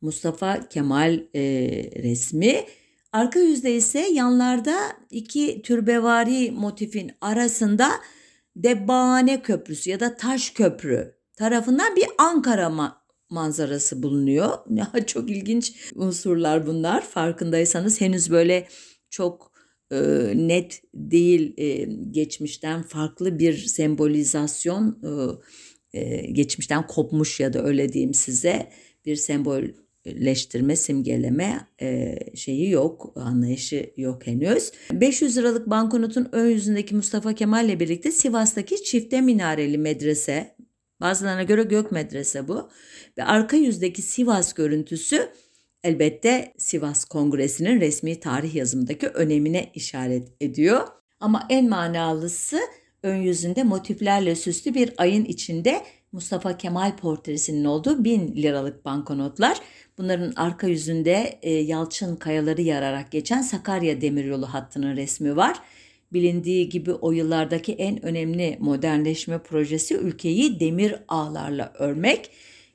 Mustafa 0.00 0.68
Kemal 0.68 1.20
e, 1.34 1.42
resmi. 2.02 2.64
Arka 3.12 3.40
yüzde 3.40 3.74
ise 3.74 3.98
yanlarda 4.00 4.76
iki 5.10 5.62
türbevari 5.62 6.50
motifin 6.50 7.12
arasında 7.20 7.90
Debbane 8.56 9.42
Köprüsü 9.42 9.90
ya 9.90 10.00
da 10.00 10.16
Taş 10.16 10.50
Köprü 10.50 11.14
tarafından 11.36 11.96
bir 11.96 12.06
Ankara 12.18 12.66
ma- 12.66 12.94
manzarası 13.30 14.02
bulunuyor. 14.02 14.58
Çok 15.06 15.30
ilginç 15.30 15.92
unsurlar 15.94 16.66
bunlar. 16.66 17.04
Farkındaysanız 17.04 18.00
henüz 18.00 18.30
böyle 18.30 18.68
çok 19.10 19.52
e, 19.90 19.98
net 20.34 20.82
değil 20.94 21.54
e, 21.56 21.88
geçmişten 22.10 22.82
farklı 22.82 23.38
bir 23.38 23.56
sembolizasyon 23.56 25.02
e, 25.92 26.00
e, 26.00 26.30
geçmişten 26.30 26.86
kopmuş 26.86 27.40
ya 27.40 27.52
da 27.52 27.64
öyle 27.64 27.92
diyeyim 27.92 28.14
size 28.14 28.70
bir 29.06 29.16
sembolleştirme, 30.10 30.76
simgeleme 30.76 31.66
e, 31.80 32.16
şeyi 32.36 32.70
yok, 32.70 33.12
anlayışı 33.16 33.92
yok 33.96 34.26
henüz. 34.26 34.72
500 34.92 35.36
liralık 35.36 35.70
banknotun 35.70 36.28
ön 36.32 36.46
yüzündeki 36.46 36.94
Mustafa 36.94 37.34
Kemal 37.34 37.64
ile 37.64 37.80
birlikte 37.80 38.12
Sivas'taki 38.12 38.84
çifte 38.84 39.20
minareli 39.20 39.78
medrese, 39.78 40.56
bazılarına 41.00 41.42
göre 41.42 41.62
gök 41.62 41.92
medrese 41.92 42.48
bu 42.48 42.68
ve 43.18 43.24
arka 43.24 43.56
yüzdeki 43.56 44.02
Sivas 44.02 44.52
görüntüsü 44.52 45.28
elbette 45.84 46.52
Sivas 46.58 47.04
Kongresi'nin 47.04 47.80
resmi 47.80 48.20
tarih 48.20 48.54
yazımındaki 48.54 49.08
önemine 49.08 49.70
işaret 49.74 50.28
ediyor. 50.40 50.88
Ama 51.20 51.46
en 51.50 51.68
manalısı 51.68 52.60
ön 53.02 53.16
yüzünde 53.16 53.62
motiflerle 53.62 54.36
süslü 54.36 54.74
bir 54.74 54.92
ayın 54.98 55.24
içinde 55.24 55.82
Mustafa 56.12 56.56
Kemal 56.56 56.96
portresinin 56.96 57.64
olduğu 57.64 58.04
bin 58.04 58.36
liralık 58.36 58.84
banknotlar. 58.84 59.60
Bunların 59.98 60.32
arka 60.36 60.66
yüzünde 60.66 61.38
e, 61.42 61.50
Yalçın 61.50 62.16
kayaları 62.16 62.62
yararak 62.62 63.12
geçen 63.12 63.42
Sakarya 63.42 64.00
Demiryolu 64.00 64.46
hattının 64.46 64.96
resmi 64.96 65.36
var. 65.36 65.56
Bilindiği 66.12 66.68
gibi 66.68 66.92
o 66.92 67.12
yıllardaki 67.12 67.72
en 67.72 68.04
önemli 68.04 68.56
modernleşme 68.60 69.38
projesi 69.38 69.94
ülkeyi 69.94 70.60
demir 70.60 70.94
ağlarla 71.08 71.72
örmek. 71.78 72.30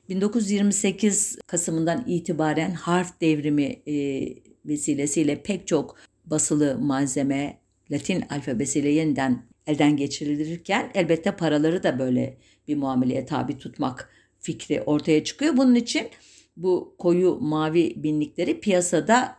1928 0.08 1.38
Kasım'ından 1.46 2.04
itibaren 2.06 2.70
harf 2.70 3.20
devrimi 3.20 3.82
e, 3.86 4.28
vesilesiyle 4.66 5.42
pek 5.42 5.66
çok 5.66 5.96
basılı 6.24 6.78
malzeme 6.78 7.58
Latin 7.90 8.24
alfabesiyle 8.30 8.88
yeniden 8.88 9.42
elden 9.66 9.96
geçirilirken 9.96 10.90
elbette 10.94 11.36
paraları 11.36 11.82
da 11.82 11.98
böyle 11.98 12.36
bir 12.68 12.76
muameleye 12.76 13.26
tabi 13.26 13.58
tutmak 13.58 14.10
fikri 14.40 14.82
ortaya 14.82 15.24
çıkıyor. 15.24 15.56
Bunun 15.56 15.74
için 15.74 16.08
bu 16.56 16.94
koyu 16.98 17.38
mavi 17.40 17.94
binlikleri 17.96 18.60
piyasada 18.60 19.36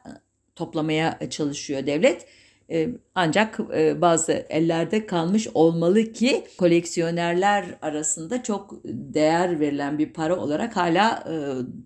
toplamaya 0.56 1.20
çalışıyor 1.30 1.86
devlet. 1.86 2.28
Ee, 2.70 2.90
ancak 3.16 3.60
e, 3.76 4.02
bazı 4.02 4.32
ellerde 4.32 5.06
kalmış 5.06 5.48
olmalı 5.54 6.14
ki 6.14 6.44
koleksiyonerler 6.58 7.66
arasında 7.82 8.44
çok 8.44 8.76
değer 8.86 9.60
verilen 9.60 9.98
bir 9.98 10.14
para 10.14 10.40
olarak 10.40 10.76
hala 10.78 11.24
e, 11.30 11.34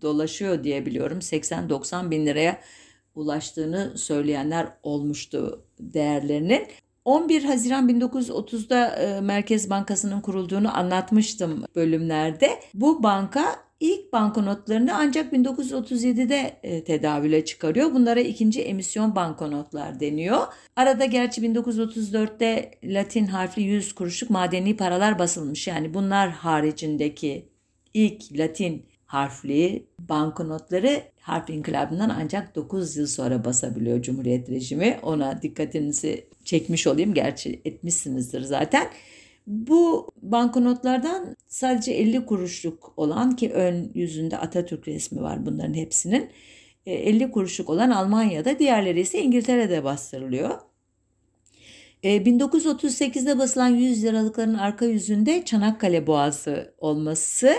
dolaşıyor 0.02 0.64
diye 0.64 0.86
biliyorum. 0.86 1.20
80-90 1.20 2.12
bin 2.12 2.26
liraya 2.26 2.62
ulaştığını 3.16 3.98
söyleyenler 3.98 4.68
olmuştu 4.84 5.66
değerlerinin. 5.80 6.68
11 7.06 7.44
Haziran 7.44 7.90
1930'da 7.90 8.96
e, 8.96 9.22
Merkez 9.22 9.70
Bankası'nın 9.70 10.22
kurulduğunu 10.22 10.78
anlatmıştım 10.78 11.66
bölümlerde. 11.76 12.60
Bu 12.74 13.04
banka 13.04 13.71
ilk 13.82 14.14
banknotlarını 14.14 14.98
ancak 14.98 15.34
1937'de 15.34 16.60
e, 16.64 16.84
tedavüle 16.84 17.46
çıkarıyor. 17.46 17.94
Bunlara 17.94 18.20
ikinci 18.20 18.62
emisyon 18.62 19.16
banknotlar 19.16 20.00
deniyor. 20.00 20.48
Arada 20.76 21.06
gerçi 21.06 21.42
1934'te 21.42 22.72
Latin 22.84 23.26
harfli 23.26 23.62
100 23.64 23.96
kuruşluk 23.96 24.30
madeni 24.30 24.78
paralar 24.78 25.20
basılmış. 25.20 25.68
Yani 25.68 25.94
bunlar 25.94 26.30
haricindeki 26.30 27.50
ilk 27.94 28.40
Latin 28.40 28.86
harfli 29.06 29.86
banknotları 30.00 31.04
harf 31.22 31.50
inkılabından 31.50 32.10
ancak 32.10 32.56
9 32.56 32.98
yıl 32.98 33.08
sonra 33.08 33.46
basabiliyor 33.46 34.02
Cumhuriyet 34.02 34.50
rejimi. 34.50 35.00
Ona 35.02 35.42
dikkatinizi 35.42 36.28
çekmiş 36.46 36.88
olayım. 36.88 37.14
Gerçi 37.14 37.62
etmişsinizdir 37.66 38.42
zaten. 38.42 38.88
Bu 39.48 40.12
banknotlardan 40.22 41.36
sadece 41.48 41.92
50 41.92 42.26
kuruşluk 42.26 42.94
olan 42.98 43.36
ki 43.36 43.52
ön 43.52 43.92
yüzünde 43.94 44.38
Atatürk 44.38 44.88
resmi 44.88 45.22
var 45.22 45.46
bunların 45.46 45.74
hepsinin. 45.74 46.30
50 46.86 47.24
e, 47.24 47.32
kuruşluk 47.32 47.70
olan 47.70 47.90
Almanya'da 47.90 48.60
diğerleri 48.60 49.00
ise 49.00 49.22
İngiltere'de 49.22 49.84
bastırılıyor. 49.84 50.60
1938'de 52.04 53.32
e, 53.32 53.38
basılan 53.38 53.68
100 53.68 54.04
liralıkların 54.04 54.54
arka 54.54 54.86
yüzünde 54.86 55.46
Çanakkale 55.46 56.08
Boğazı 56.08 56.74
olması 56.78 57.56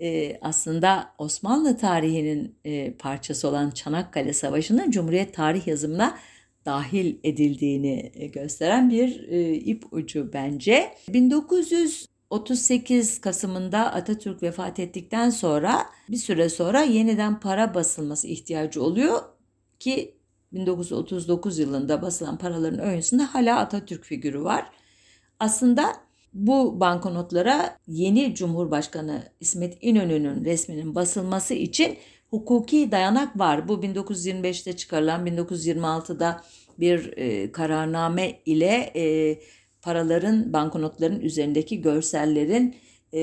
e, 0.00 0.38
aslında 0.40 1.14
Osmanlı 1.18 1.76
tarihinin 1.76 2.56
parçası 2.98 3.48
olan 3.48 3.70
Çanakkale 3.70 4.32
Savaşı'nın 4.32 4.90
Cumhuriyet 4.90 5.34
tarih 5.34 5.66
yazımına 5.66 6.18
dahil 6.68 7.16
edildiğini 7.24 8.12
e, 8.14 8.26
gösteren 8.26 8.90
bir 8.90 9.28
e, 9.28 9.54
ip 9.54 9.92
ucu 9.92 10.30
bence. 10.32 10.94
1938 11.08 13.20
Kasım'ında 13.20 13.92
Atatürk 13.92 14.42
vefat 14.42 14.78
ettikten 14.78 15.30
sonra 15.30 15.86
bir 16.08 16.16
süre 16.16 16.48
sonra 16.48 16.82
yeniden 16.82 17.40
para 17.40 17.74
basılması 17.74 18.28
ihtiyacı 18.28 18.82
oluyor 18.82 19.22
ki 19.78 20.14
1939 20.52 21.58
yılında 21.58 22.02
basılan 22.02 22.38
paraların 22.38 22.80
öncesinde 22.80 23.22
hala 23.22 23.58
Atatürk 23.58 24.04
figürü 24.04 24.44
var. 24.44 24.70
Aslında 25.40 25.92
bu 26.34 26.80
banknotlara 26.80 27.78
yeni 27.86 28.34
Cumhurbaşkanı 28.34 29.22
İsmet 29.40 29.78
İnönü'nün 29.80 30.44
resminin 30.44 30.94
basılması 30.94 31.54
için 31.54 31.98
hukuki 32.30 32.90
dayanak 32.90 33.38
var. 33.38 33.68
Bu 33.68 33.72
1925'te 33.72 34.76
çıkarılan 34.76 35.26
1926'da 35.26 36.42
bir 36.78 37.12
e, 37.16 37.52
kararname 37.52 38.40
ile 38.46 38.92
e, 38.96 39.38
paraların, 39.82 40.52
banknotların 40.52 41.20
üzerindeki 41.20 41.80
görsellerin 41.80 42.76
e, 43.12 43.20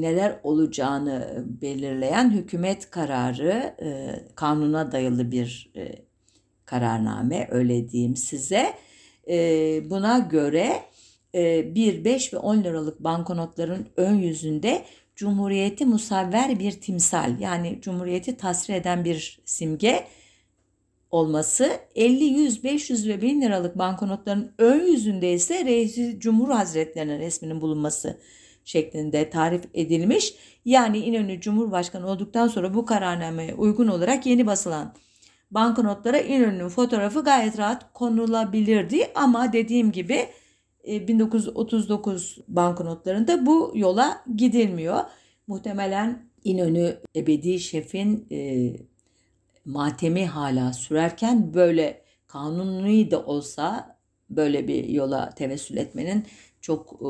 neler 0.00 0.40
olacağını 0.42 1.44
belirleyen 1.62 2.30
hükümet 2.30 2.90
kararı, 2.90 3.74
e, 3.82 4.20
kanuna 4.34 4.92
dayalı 4.92 5.32
bir 5.32 5.70
e, 5.76 5.94
kararname 6.64 7.48
öyle 7.50 7.88
diyeyim 7.88 8.16
size. 8.16 8.74
E, 9.28 9.36
buna 9.90 10.18
göre 10.18 10.72
e, 11.34 11.74
1, 11.74 12.04
5 12.04 12.34
ve 12.34 12.38
10 12.38 12.64
liralık 12.64 13.04
banknotların 13.04 13.86
ön 13.96 14.14
yüzünde 14.14 14.84
Cumhuriyeti 15.18 15.86
musavver 15.86 16.58
bir 16.58 16.72
timsal 16.72 17.40
yani 17.40 17.78
Cumhuriyeti 17.82 18.36
tasvir 18.36 18.74
eden 18.74 19.04
bir 19.04 19.40
simge 19.44 20.06
olması 21.10 21.80
50, 21.94 22.24
100, 22.24 22.64
500 22.64 23.08
ve 23.08 23.22
1000 23.22 23.42
liralık 23.42 23.78
banknotların 23.78 24.52
ön 24.58 24.86
yüzünde 24.86 25.32
ise 25.32 25.64
Reisi 25.64 26.20
Cumhur 26.20 26.50
Hazretlerinin 26.50 27.18
resminin 27.18 27.60
bulunması 27.60 28.20
şeklinde 28.64 29.30
tarif 29.30 29.64
edilmiş. 29.74 30.34
Yani 30.64 30.98
İnönü 30.98 31.40
Cumhurbaşkanı 31.40 32.06
olduktan 32.06 32.48
sonra 32.48 32.74
bu 32.74 32.86
kararnameye 32.86 33.54
uygun 33.54 33.88
olarak 33.88 34.26
yeni 34.26 34.46
basılan 34.46 34.94
banknotlara 35.50 36.18
İnönü'nün 36.18 36.68
fotoğrafı 36.68 37.24
gayet 37.24 37.58
rahat 37.58 37.92
konulabilirdi. 37.92 39.10
Ama 39.14 39.52
dediğim 39.52 39.92
gibi 39.92 40.28
1939 40.88 42.38
e, 42.38 42.42
banknotlarında 42.48 43.46
bu 43.46 43.72
yola 43.74 44.24
gidilmiyor. 44.36 45.00
Muhtemelen 45.46 46.28
İnönü 46.44 46.98
ebedi 47.16 47.60
şefin 47.60 48.26
e, 48.32 48.70
matemi 49.64 50.26
hala 50.26 50.72
sürerken 50.72 51.54
böyle 51.54 52.02
kanuni 52.26 53.10
de 53.10 53.16
olsa 53.16 53.98
böyle 54.30 54.68
bir 54.68 54.88
yola 54.88 55.30
tevessül 55.30 55.76
etmenin 55.76 56.26
çok 56.60 56.92
e, 56.92 57.08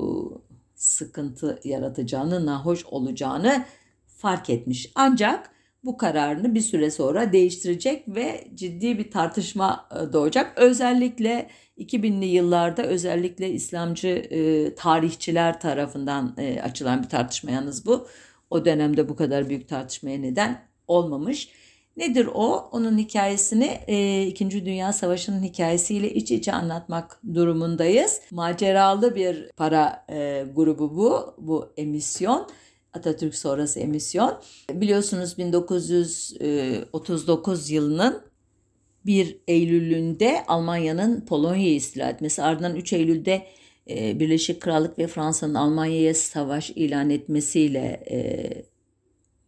sıkıntı 0.75 1.61
yaratacağını, 1.65 2.47
nahoş 2.47 2.87
olacağını 2.87 3.65
fark 4.07 4.51
etmiş. 4.51 4.91
Ancak 4.95 5.51
bu 5.85 5.97
kararını 5.97 6.55
bir 6.55 6.61
süre 6.61 6.91
sonra 6.91 7.33
değiştirecek 7.33 8.09
ve 8.09 8.49
ciddi 8.55 8.99
bir 8.99 9.11
tartışma 9.11 9.89
e, 9.93 10.13
doğacak. 10.13 10.53
Özellikle 10.57 11.51
2000'li 11.79 12.27
yıllarda 12.27 12.83
özellikle 12.83 13.51
İslamcı 13.51 14.09
e, 14.09 14.75
tarihçiler 14.75 15.61
tarafından 15.61 16.35
e, 16.39 16.61
açılan 16.61 17.03
bir 17.03 17.09
tartışma 17.09 17.51
yalnız 17.51 17.87
bu. 17.87 18.07
O 18.51 18.65
dönemde 18.65 19.09
bu 19.09 19.17
kadar 19.17 19.49
büyük 19.49 19.69
tartışmaya 19.69 20.19
neden 20.19 20.69
olmamış. 20.87 21.49
Nedir 21.97 22.29
o? 22.35 22.69
Onun 22.73 22.99
hikayesini 22.99 23.79
e, 23.87 24.27
İkinci 24.27 24.67
Dünya 24.67 24.93
Savaşı'nın 24.93 25.43
hikayesiyle 25.43 26.15
iç 26.15 26.31
içe 26.31 26.53
anlatmak 26.53 27.21
durumundayız. 27.35 28.21
Maceralı 28.31 29.15
bir 29.15 29.51
para 29.57 30.07
e, 30.11 30.45
grubu 30.55 30.97
bu, 30.97 31.35
bu 31.39 31.73
emisyon. 31.77 32.49
Atatürk 32.93 33.35
sonrası 33.35 33.81
emisyon. 33.81 34.41
Biliyorsunuz 34.73 35.39
1939 35.39 37.71
yılının 37.71 38.23
1 39.07 39.39
Eylül'ünde 39.49 40.45
Almanya'nın 40.47 41.21
Polonya'yı 41.21 41.75
istila 41.75 42.11
etmesi 42.11 42.43
ardından 42.43 42.77
3 42.77 42.93
Eylül'de 42.93 43.47
e, 43.91 44.21
Birleşik 44.21 44.61
Krallık 44.61 44.99
ve 44.99 45.07
Fransa'nın 45.07 45.55
Almanya'ya 45.55 46.15
savaş 46.15 46.71
ilan 46.71 47.11
etmesiyle 47.11 48.05
e, 48.11 48.19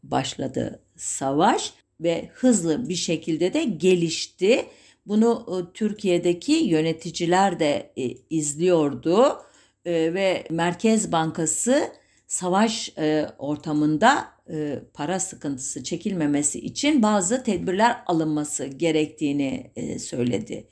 başladı 0.03 0.81
savaş 0.97 1.73
ve 2.01 2.29
hızlı 2.33 2.89
bir 2.89 2.95
şekilde 2.95 3.55
de 3.55 3.65
gelişti. 3.65 4.67
Bunu 5.07 5.47
e, 5.49 5.55
Türkiye'deki 5.75 6.53
yöneticiler 6.53 7.61
de 7.61 7.93
e, 7.97 8.11
izliyordu 8.31 9.39
e, 9.85 10.15
ve 10.15 10.45
Merkez 10.51 11.13
Bankası 11.13 12.00
savaş 12.31 12.93
e, 12.99 13.27
ortamında 13.39 14.29
e, 14.51 14.83
para 14.95 15.21
sıkıntısı 15.21 15.85
çekilmemesi 15.85 16.61
için 16.61 17.03
bazı 17.03 17.43
tedbirler 17.43 18.03
alınması 18.07 18.67
gerektiğini 18.67 19.71
e, 19.77 19.99
söyledi 19.99 20.67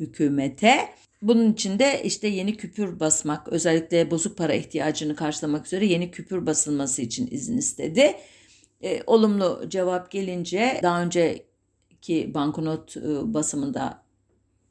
hükümete. 0.00 0.88
Bunun 1.22 1.52
için 1.52 1.78
de 1.78 2.02
işte 2.04 2.28
yeni 2.28 2.56
küpür 2.56 3.00
basmak, 3.00 3.48
özellikle 3.48 4.10
bozuk 4.10 4.38
para 4.38 4.54
ihtiyacını 4.54 5.16
karşılamak 5.16 5.66
üzere 5.66 5.86
yeni 5.86 6.10
küpür 6.10 6.46
basılması 6.46 7.02
için 7.02 7.28
izin 7.30 7.58
istedi. 7.58 8.16
E, 8.82 9.02
olumlu 9.06 9.64
cevap 9.68 10.10
gelince 10.10 10.80
daha 10.82 11.02
önceki 11.02 12.34
banknot 12.34 12.96
e, 12.96 13.34
basımında 13.34 14.02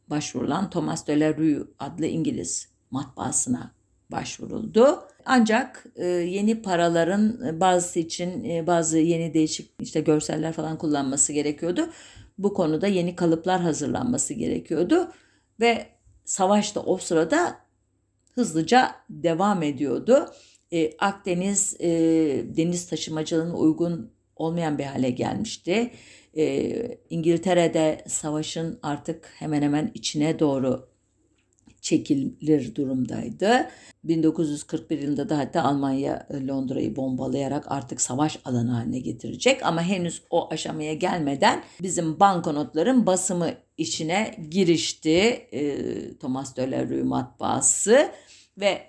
başvurulan 0.08 0.70
Thomas 0.70 1.08
de 1.08 1.20
la 1.20 1.38
Rue 1.38 1.64
adlı 1.80 2.06
İngiliz 2.06 2.70
matbaasına 2.92 3.83
başvuruldu. 4.14 5.00
Ancak 5.26 5.86
e, 5.96 6.06
yeni 6.06 6.62
paraların 6.62 7.46
e, 7.48 7.60
bazısı 7.60 8.00
için 8.00 8.44
e, 8.44 8.68
bazı 8.68 8.98
yeni 8.98 9.34
değişik 9.34 9.72
işte 9.80 10.02
görseller 10.02 10.54
falan 10.54 10.78
kullanması 10.78 11.34
gerekiyordu. 11.34 11.90
Bu 12.38 12.54
konuda 12.54 12.88
yeni 12.88 13.16
kalıplar 13.16 13.62
hazırlanması 13.62 14.34
gerekiyordu 14.34 15.12
ve 15.60 15.86
savaş 16.26 16.76
da 16.76 16.84
o 16.84 16.98
sırada 16.98 17.56
hızlıca 18.36 18.96
devam 19.10 19.64
ediyordu. 19.64 20.30
E, 20.74 20.98
Akdeniz 20.98 21.76
e, 21.80 21.90
deniz 22.58 22.88
taşımacılığına 22.90 23.56
uygun 23.58 24.12
olmayan 24.36 24.78
bir 24.78 24.84
hale 24.84 25.10
gelmişti. 25.10 25.92
E, 26.38 26.98
İngiltere'de 27.10 28.04
savaşın 28.08 28.80
artık 28.84 29.32
hemen 29.40 29.62
hemen 29.62 29.92
içine 29.94 30.40
doğru 30.40 30.93
çekilir 31.84 32.76
durumdaydı. 32.76 33.70
1941 34.04 35.00
yılında 35.00 35.30
da 35.30 35.38
hatta 35.38 35.64
Almanya 35.64 36.28
e, 36.30 36.48
Londra'yı 36.48 36.96
bombalayarak 36.96 37.72
artık 37.72 38.02
savaş 38.02 38.40
alanı 38.46 38.72
haline 38.72 39.00
getirecek 39.00 39.66
ama 39.66 39.82
henüz 39.82 40.22
o 40.30 40.54
aşamaya 40.54 40.94
gelmeden 40.94 41.64
bizim 41.82 42.20
banknotların 42.20 43.06
basımı 43.06 43.50
işine 43.78 44.36
girişti 44.50 45.18
e, 45.52 45.78
Thomas 46.18 46.56
de 46.58 46.72
la 46.72 46.90
Rue 46.90 47.04
matbaası 47.04 48.12
ve 48.60 48.88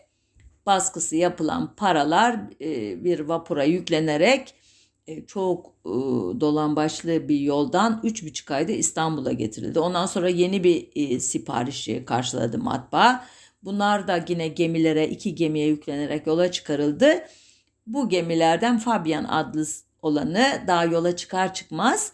baskısı 0.66 1.16
yapılan 1.16 1.74
paralar 1.76 2.40
e, 2.60 3.04
bir 3.04 3.20
vapura 3.20 3.64
yüklenerek 3.64 4.54
çok 5.26 5.66
e, 5.66 5.90
dolan 6.40 6.76
başlı 6.76 7.28
bir 7.28 7.40
yoldan 7.40 8.00
3,5 8.04 8.54
ayda 8.54 8.72
İstanbul'a 8.72 9.32
getirildi. 9.32 9.80
Ondan 9.80 10.06
sonra 10.06 10.28
yeni 10.28 10.64
bir 10.64 10.88
e, 10.94 11.20
siparişi 11.20 12.04
karşıladı 12.04 12.58
matbaa. 12.58 13.24
Bunlar 13.62 14.08
da 14.08 14.24
yine 14.28 14.48
gemilere, 14.48 15.08
iki 15.08 15.34
gemiye 15.34 15.66
yüklenerek 15.66 16.26
yola 16.26 16.50
çıkarıldı. 16.50 17.24
Bu 17.86 18.08
gemilerden 18.08 18.78
Fabian 18.78 19.24
adlı 19.24 19.66
olanı 20.02 20.46
daha 20.66 20.84
yola 20.84 21.16
çıkar 21.16 21.54
çıkmaz 21.54 22.12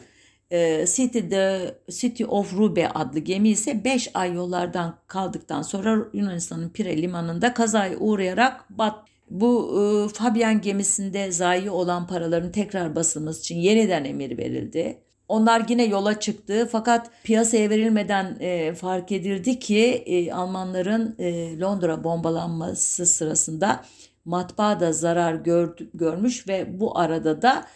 City, 0.86 1.18
the 1.18 1.74
City 1.90 2.24
of 2.24 2.54
Rube 2.54 2.88
adlı 2.88 3.18
gemi 3.18 3.48
ise 3.48 3.84
5 3.84 4.10
ay 4.14 4.34
yollardan 4.34 4.98
kaldıktan 5.06 5.62
sonra 5.62 6.08
Yunanistan'ın 6.12 6.68
Pire 6.68 7.02
limanında 7.02 7.54
kazaya 7.54 7.98
uğrayarak 7.98 8.78
bat 8.78 9.09
bu 9.30 9.80
e, 9.80 10.08
Fabian 10.14 10.60
gemisinde 10.60 11.32
zayi 11.32 11.70
olan 11.70 12.06
paraların 12.06 12.52
tekrar 12.52 12.94
basılması 12.94 13.40
için 13.40 13.56
yeniden 13.56 14.04
emir 14.04 14.38
verildi. 14.38 14.98
Onlar 15.28 15.62
yine 15.68 15.84
yola 15.84 16.20
çıktı 16.20 16.68
fakat 16.72 17.10
piyasaya 17.24 17.70
verilmeden 17.70 18.36
e, 18.40 18.74
fark 18.74 19.12
edildi 19.12 19.58
ki 19.58 19.84
e, 20.06 20.32
Almanların 20.32 21.14
e, 21.18 21.58
Londra 21.60 22.04
bombalanması 22.04 23.06
sırasında 23.06 23.84
matbaa 24.24 24.80
da 24.80 24.92
zarar 24.92 25.34
gör, 25.34 25.76
görmüş 25.94 26.48
ve 26.48 26.80
bu 26.80 26.98
arada 26.98 27.42
da 27.42 27.66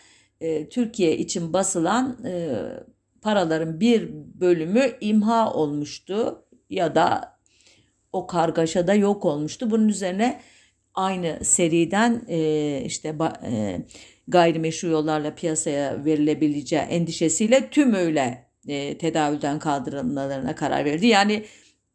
e, 0.41 0.69
Türkiye 0.69 1.19
için 1.19 1.53
basılan 1.53 2.25
e, 2.25 2.57
paraların 3.23 3.81
bir 3.81 4.11
bölümü 4.13 4.93
imha 5.01 5.53
olmuştu 5.53 6.45
ya 6.71 6.95
da 6.95 7.39
o 8.13 8.27
kargaşada 8.27 8.95
yok 8.95 9.25
olmuştu. 9.25 9.71
Bunun 9.71 9.89
üzerine 9.89 10.41
aynı 10.95 11.39
seriden 11.45 12.23
e, 12.29 12.83
işte 12.87 13.17
e, 13.43 13.81
gayrimeşru 14.29 14.89
yollarla 14.89 15.35
piyasaya 15.35 16.05
verilebileceği 16.05 16.83
endişesiyle 16.83 17.71
tümüyle 17.71 18.45
e, 18.69 18.99
tedavülden 18.99 19.59
kaldırılmalarına 19.59 20.55
karar 20.55 20.85
verdi. 20.85 21.07
Yani 21.07 21.45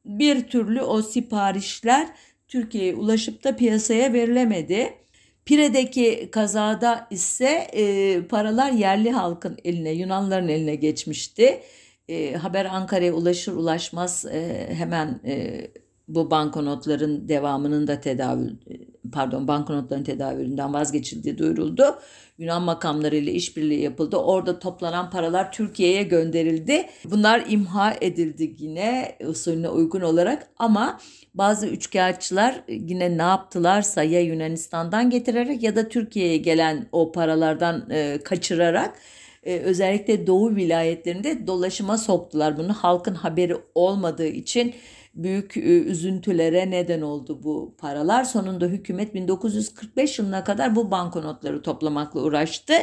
bir 0.05 0.47
türlü 0.47 0.81
o 0.81 1.01
siparişler 1.01 2.07
Türkiye'ye 2.47 2.95
ulaşıp 2.95 3.43
da 3.43 3.55
piyasaya 3.55 4.13
verilemedi. 4.13 4.93
Pire'deki 5.45 6.29
kazada 6.31 7.07
ise 7.11 7.67
e, 7.73 8.21
paralar 8.29 8.71
yerli 8.71 9.11
halkın 9.11 9.57
eline, 9.63 9.91
Yunanların 9.91 10.47
eline 10.47 10.75
geçmişti. 10.75 11.61
E, 12.09 12.33
haber 12.33 12.65
Ankara'ya 12.65 13.13
ulaşır 13.13 13.53
ulaşmaz 13.53 14.25
e, 14.25 14.69
hemen 14.73 15.19
e, 15.25 15.67
bu 16.09 16.31
banknotların 16.31 17.27
devamının 17.27 17.87
da 17.87 18.01
tedavül 18.01 18.49
pardon 19.11 19.47
banknotların 19.47 20.03
tedavülünden 20.03 20.73
vazgeçildiği 20.73 21.37
duyuruldu. 21.37 21.83
Yunan 22.37 22.61
makamları 22.61 23.15
ile 23.15 23.31
işbirliği 23.31 23.81
yapıldı. 23.81 24.17
Orada 24.17 24.59
toplanan 24.59 25.09
paralar 25.09 25.51
Türkiye'ye 25.51 26.03
gönderildi. 26.03 26.85
Bunlar 27.05 27.43
imha 27.49 27.93
edildi 28.01 28.55
yine 28.57 29.15
usulüne 29.27 29.69
uygun 29.69 30.01
olarak 30.01 30.47
ama 30.59 30.99
bazı 31.33 31.67
üçkağıtçılar 31.67 32.63
yine 32.67 33.17
ne 33.17 33.21
yaptılarsa 33.21 34.03
ya 34.03 34.21
Yunanistan'dan 34.21 35.09
getirerek 35.09 35.63
ya 35.63 35.75
da 35.75 35.89
Türkiye'ye 35.89 36.37
gelen 36.37 36.87
o 36.91 37.11
paralardan 37.11 37.89
e, 37.89 38.19
kaçırarak 38.23 38.95
e, 39.43 39.59
özellikle 39.59 40.27
doğu 40.27 40.55
vilayetlerinde 40.55 41.47
dolaşıma 41.47 41.97
soktular 41.97 42.57
bunu. 42.57 42.73
Halkın 42.73 43.15
haberi 43.15 43.57
olmadığı 43.75 44.27
için 44.27 44.73
büyük 45.15 45.57
e, 45.57 45.61
üzüntülere 45.61 46.71
neden 46.71 47.01
oldu 47.01 47.43
bu 47.43 47.75
paralar. 47.77 48.23
Sonunda 48.23 48.65
hükümet 48.65 49.13
1945 49.13 50.19
yılına 50.19 50.43
kadar 50.43 50.75
bu 50.75 50.91
banknotları 50.91 51.61
toplamakla 51.61 52.21
uğraştı 52.21 52.73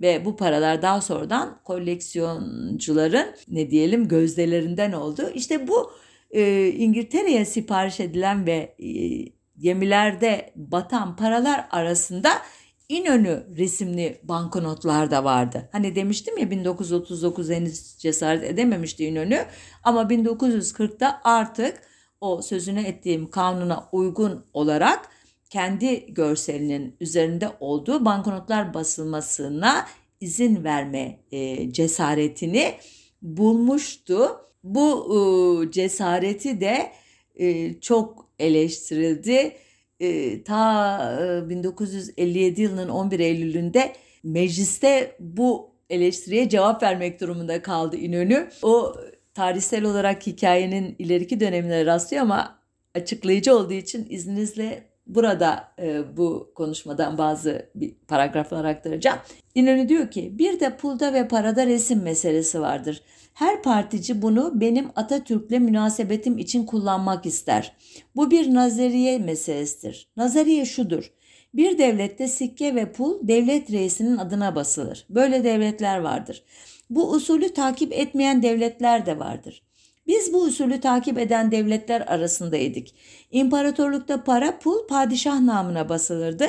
ve 0.00 0.24
bu 0.24 0.36
paralar 0.36 0.82
daha 0.82 1.00
sonradan 1.00 1.60
koleksiyoncuların 1.64 3.26
ne 3.48 3.70
diyelim 3.70 4.08
gözdelerinden 4.08 4.92
oldu. 4.92 5.30
İşte 5.34 5.68
bu 5.68 5.92
e, 6.30 6.68
İngiltere'ye 6.68 7.44
sipariş 7.44 8.00
edilen 8.00 8.46
ve 8.46 8.74
e, 8.78 8.88
gemilerde 9.58 10.52
batan 10.56 11.16
paralar 11.16 11.68
arasında 11.70 12.30
İnönü 12.90 13.46
resimli 13.56 14.20
banknotlar 14.22 15.10
da 15.10 15.24
vardı. 15.24 15.68
Hani 15.72 15.94
demiştim 15.94 16.38
ya 16.38 16.50
1939 16.50 17.50
henüz 17.50 17.96
cesaret 17.98 18.44
edememişti 18.44 19.06
İnönü 19.06 19.44
ama 19.84 20.02
1940'da 20.02 21.20
artık 21.24 21.82
o 22.20 22.42
sözüne 22.42 22.88
ettiğim 22.88 23.30
kanuna 23.30 23.88
uygun 23.92 24.44
olarak 24.52 25.08
kendi 25.50 26.14
görselinin 26.14 26.96
üzerinde 27.00 27.48
olduğu 27.60 28.04
banknotlar 28.04 28.74
basılmasına 28.74 29.86
izin 30.20 30.64
verme 30.64 31.20
e, 31.32 31.72
cesaretini 31.72 32.74
bulmuştu. 33.22 34.28
Bu 34.64 35.14
e, 35.68 35.70
cesareti 35.70 36.60
de 36.60 36.92
e, 37.34 37.74
çok 37.80 38.28
eleştirildi 38.38 39.56
e, 40.00 40.42
ta 40.44 41.44
1957 41.48 42.62
yılının 42.62 42.88
11 42.88 43.20
Eylül'ünde 43.20 43.92
mecliste 44.24 45.16
bu 45.20 45.70
eleştiriye 45.90 46.48
cevap 46.48 46.82
vermek 46.82 47.20
durumunda 47.20 47.62
kaldı 47.62 47.96
İnönü. 47.96 48.48
O 48.62 48.94
tarihsel 49.34 49.84
olarak 49.84 50.26
hikayenin 50.26 50.96
ileriki 50.98 51.40
dönemine 51.40 51.86
rastlıyor 51.86 52.22
ama 52.22 52.58
açıklayıcı 52.94 53.56
olduğu 53.56 53.72
için 53.72 54.06
izninizle 54.10 54.90
burada 55.06 55.72
e, 55.78 56.16
bu 56.16 56.52
konuşmadan 56.54 57.18
bazı 57.18 57.70
bir 57.74 57.94
paragraflar 58.08 58.64
aktaracağım. 58.64 59.18
İnönü 59.54 59.88
diyor 59.88 60.10
ki 60.10 60.38
bir 60.38 60.60
de 60.60 60.76
pulda 60.76 61.12
ve 61.14 61.28
parada 61.28 61.66
resim 61.66 62.02
meselesi 62.02 62.60
vardır. 62.60 63.02
Her 63.40 63.62
partici 63.62 64.22
bunu 64.22 64.60
benim 64.60 64.88
Atatürk'le 64.96 65.50
münasebetim 65.50 66.38
için 66.38 66.66
kullanmak 66.66 67.26
ister. 67.26 67.72
Bu 68.16 68.30
bir 68.30 68.54
nazariye 68.54 69.18
meselesidir. 69.18 70.08
Nazariye 70.16 70.64
şudur. 70.64 71.12
Bir 71.54 71.78
devlette 71.78 72.28
sikke 72.28 72.74
ve 72.74 72.92
pul 72.92 73.18
devlet 73.22 73.72
reisinin 73.72 74.16
adına 74.16 74.54
basılır. 74.54 75.06
Böyle 75.10 75.44
devletler 75.44 75.98
vardır. 75.98 76.42
Bu 76.90 77.10
usulü 77.10 77.54
takip 77.54 77.92
etmeyen 77.92 78.42
devletler 78.42 79.06
de 79.06 79.18
vardır. 79.18 79.62
Biz 80.06 80.32
bu 80.32 80.42
usulü 80.42 80.80
takip 80.80 81.18
eden 81.18 81.50
devletler 81.50 82.00
arasındaydık. 82.00 82.86
İmparatorlukta 83.30 84.24
para, 84.24 84.58
pul 84.58 84.86
padişah 84.86 85.40
namına 85.40 85.88
basılırdı. 85.88 86.46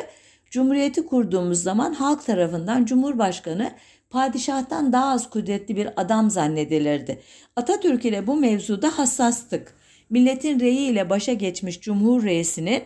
Cumhuriyeti 0.50 1.06
kurduğumuz 1.06 1.64
zaman 1.64 1.94
halk 1.94 2.26
tarafından 2.26 2.86
Cumhurbaşkanı 2.86 3.72
padişahtan 4.12 4.94
daha 4.94 5.12
az 5.12 5.30
kudretli 5.30 5.76
bir 5.76 5.90
adam 6.02 6.30
zannedilirdi. 6.30 7.22
Atatürk 7.56 8.06
ile 8.06 8.28
bu 8.28 8.36
mevzuda 8.36 8.98
hassastık. 8.98 9.74
Milletin 10.10 10.60
reyi 10.60 10.92
ile 10.92 11.10
başa 11.10 11.34
geçmiş 11.34 11.82
Cumhur 11.82 12.24
reisinin 12.24 12.84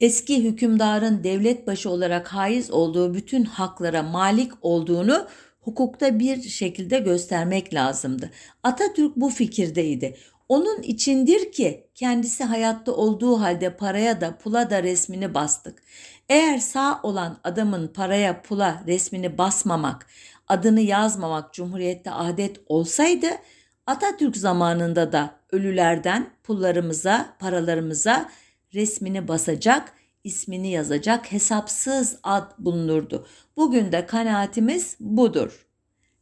eski 0.00 0.44
hükümdarın 0.44 1.24
devlet 1.24 1.66
başı 1.66 1.90
olarak 1.90 2.28
haiz 2.28 2.70
olduğu 2.70 3.14
bütün 3.14 3.44
haklara 3.44 4.02
malik 4.02 4.52
olduğunu 4.62 5.26
hukukta 5.60 6.18
bir 6.18 6.42
şekilde 6.42 6.98
göstermek 6.98 7.74
lazımdı. 7.74 8.30
Atatürk 8.62 9.16
bu 9.16 9.30
fikirdeydi. 9.30 10.16
Onun 10.52 10.82
içindir 10.82 11.52
ki 11.52 11.86
kendisi 11.94 12.44
hayatta 12.44 12.92
olduğu 12.92 13.40
halde 13.40 13.76
paraya 13.76 14.20
da 14.20 14.38
pula 14.38 14.70
da 14.70 14.82
resmini 14.82 15.34
bastık. 15.34 15.82
Eğer 16.28 16.58
sağ 16.58 17.00
olan 17.02 17.38
adamın 17.44 17.88
paraya 17.88 18.42
pula 18.42 18.82
resmini 18.86 19.38
basmamak, 19.38 20.06
adını 20.48 20.80
yazmamak 20.80 21.54
Cumhuriyette 21.54 22.10
adet 22.10 22.60
olsaydı 22.66 23.26
Atatürk 23.86 24.36
zamanında 24.36 25.12
da 25.12 25.34
ölülerden 25.52 26.30
pullarımıza, 26.42 27.36
paralarımıza 27.38 28.30
resmini 28.74 29.28
basacak, 29.28 29.92
ismini 30.24 30.70
yazacak 30.70 31.32
hesapsız 31.32 32.18
ad 32.22 32.50
bulunurdu. 32.58 33.26
Bugün 33.56 33.92
de 33.92 34.06
kanaatimiz 34.06 34.96
budur. 35.00 35.66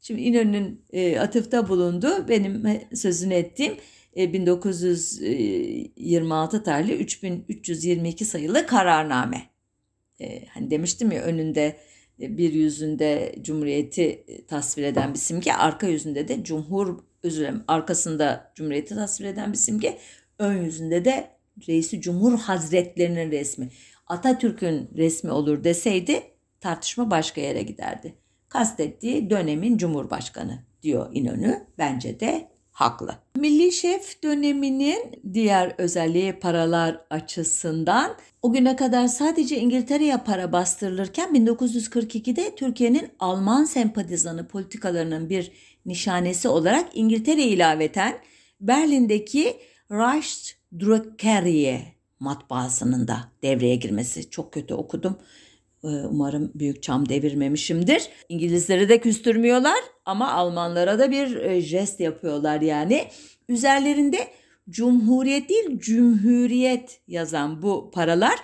Şimdi 0.01 0.21
İnönü'nün 0.21 0.85
e, 0.93 1.21
atıfta 1.21 1.69
bulundu. 1.69 2.29
Benim 2.29 2.81
sözünü 2.95 3.35
ettiğim 3.35 3.77
1926 4.17 6.63
tarihli 6.63 6.95
3322 6.95 8.25
sayılı 8.25 8.67
kararname. 8.67 9.43
E, 10.21 10.47
hani 10.47 10.71
demiştim 10.71 11.13
ya 11.13 11.23
önünde 11.23 11.77
e, 12.21 12.39
bir 12.39 12.53
yüzünde 12.53 13.35
Cumhuriyeti 13.43 14.03
e, 14.03 14.47
tasvir 14.47 14.83
eden 14.83 15.15
bir 15.15 15.19
simge, 15.19 15.53
arka 15.53 15.87
yüzünde 15.87 16.29
de 16.29 16.45
Cumhur 16.45 16.99
özür 17.23 17.41
dilerim, 17.41 17.65
arkasında 17.69 18.53
Cumhuriyeti 18.55 18.95
tasvir 18.95 19.25
eden 19.25 19.53
bir 19.53 19.59
simge, 19.59 19.99
ön 20.39 20.65
yüzünde 20.65 21.05
de 21.05 21.31
Reisi 21.69 22.01
Cumhur 22.01 22.39
Hazretlerinin 22.39 23.31
resmi. 23.31 23.69
Atatürk'ün 24.07 24.89
resmi 24.97 25.31
olur 25.31 25.65
deseydi 25.65 26.23
tartışma 26.61 27.11
başka 27.11 27.41
yere 27.41 27.63
giderdi. 27.63 28.15
Kastettiği 28.49 29.31
dönemin 29.31 29.79
Cumhurbaşkanı 29.79 30.65
diyor 30.83 31.11
İnönü. 31.13 31.67
Bence 31.79 32.21
de 32.21 32.50
haklı. 32.81 33.15
Milli 33.37 33.73
Şef 33.73 34.23
döneminin 34.23 35.23
diğer 35.33 35.75
özelliği 35.79 36.33
paralar 36.33 37.01
açısından 37.11 38.17
o 38.43 38.53
güne 38.53 38.77
kadar 38.77 39.07
sadece 39.07 39.59
İngiltere'ye 39.59 40.17
para 40.17 40.53
bastırılırken 40.53 41.35
1942'de 41.35 42.55
Türkiye'nin 42.55 43.09
Alman 43.19 43.65
sempatizanı 43.65 44.49
politikalarının 44.49 45.29
bir 45.29 45.53
nişanesi 45.87 46.49
olarak 46.49 46.91
İngiltere 46.95 47.43
ilaveten 47.43 48.19
Berlin'deki 48.61 49.57
Reichsdruckerie 49.91 51.83
matbaasının 52.21 53.09
da 53.09 53.19
devreye 53.43 53.77
girmesi. 53.77 54.31
Çok 54.31 54.53
kötü 54.53 54.75
okudum. 54.75 55.19
Umarım 55.83 56.53
büyük 56.55 56.83
çam 56.83 57.09
devirmemişimdir. 57.09 58.09
İngilizleri 58.29 58.89
de 58.89 58.99
küstürmüyorlar 58.99 59.79
ama 60.05 60.33
Almanlara 60.33 60.99
da 60.99 61.11
bir 61.11 61.37
e, 61.37 61.61
jest 61.61 62.01
yapıyorlar 62.01 62.61
yani. 62.61 63.05
Üzerlerinde 63.49 64.29
Cumhuriyet 64.71 65.49
değil 65.49 65.79
Cumhuriyet 65.79 67.01
yazan 67.09 67.63
bu 67.63 67.91
paralar 67.95 68.37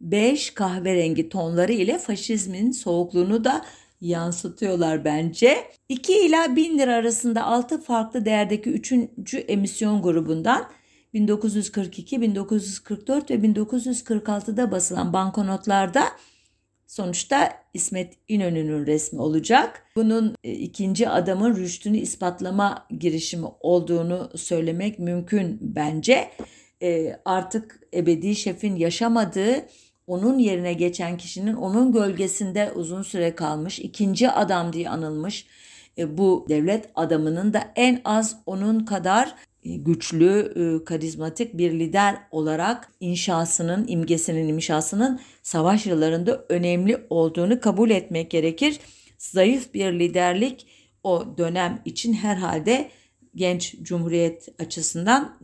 beş 0.00 0.50
kahverengi 0.50 1.28
tonları 1.28 1.72
ile 1.72 1.98
faşizmin 1.98 2.70
soğukluğunu 2.70 3.44
da 3.44 3.64
yansıtıyorlar 4.00 5.04
bence. 5.04 5.58
2 5.88 6.12
ila 6.12 6.56
1000 6.56 6.78
lira 6.78 6.94
arasında 6.94 7.44
6 7.44 7.80
farklı 7.80 8.24
değerdeki 8.24 8.70
3. 8.70 9.34
emisyon 9.48 10.02
grubundan 10.02 10.66
1942, 11.14 12.20
1944 12.20 13.30
ve 13.30 13.34
1946'da 13.34 14.70
basılan 14.70 15.12
banknotlarda 15.12 16.04
sonuçta 16.92 17.52
İsmet 17.74 18.14
İnönü'nün 18.28 18.86
resmi 18.86 19.20
olacak. 19.20 19.86
Bunun 19.96 20.34
e, 20.44 20.52
ikinci 20.52 21.08
adamın 21.08 21.56
rüştünü 21.56 21.96
ispatlama 21.96 22.86
girişimi 22.98 23.46
olduğunu 23.60 24.30
söylemek 24.36 24.98
mümkün 24.98 25.58
bence. 25.60 26.30
E, 26.82 27.16
artık 27.24 27.80
ebedi 27.94 28.34
şefin 28.34 28.76
yaşamadığı 28.76 29.66
onun 30.06 30.38
yerine 30.38 30.72
geçen 30.72 31.16
kişinin 31.16 31.54
onun 31.54 31.92
gölgesinde 31.92 32.72
uzun 32.74 33.02
süre 33.02 33.34
kalmış 33.34 33.78
ikinci 33.78 34.30
adam 34.30 34.72
diye 34.72 34.88
anılmış 34.90 35.46
e, 35.98 36.18
bu 36.18 36.46
devlet 36.48 36.88
adamının 36.94 37.52
da 37.52 37.72
en 37.76 38.00
az 38.04 38.36
onun 38.46 38.84
kadar 38.84 39.34
güçlü, 39.64 40.52
e, 40.56 40.84
karizmatik 40.84 41.58
bir 41.58 41.72
lider 41.72 42.16
olarak 42.30 42.92
inşasının, 43.00 43.84
imgesinin 43.88 44.48
inşasının 44.48 45.20
savaş 45.42 45.86
yıllarında 45.86 46.44
önemli 46.48 47.06
olduğunu 47.10 47.60
kabul 47.60 47.90
etmek 47.90 48.30
gerekir. 48.30 48.80
Zayıf 49.18 49.74
bir 49.74 49.92
liderlik 49.92 50.66
o 51.04 51.38
dönem 51.38 51.82
için 51.84 52.12
herhalde 52.12 52.90
genç 53.34 53.76
cumhuriyet 53.82 54.48
açısından 54.58 55.36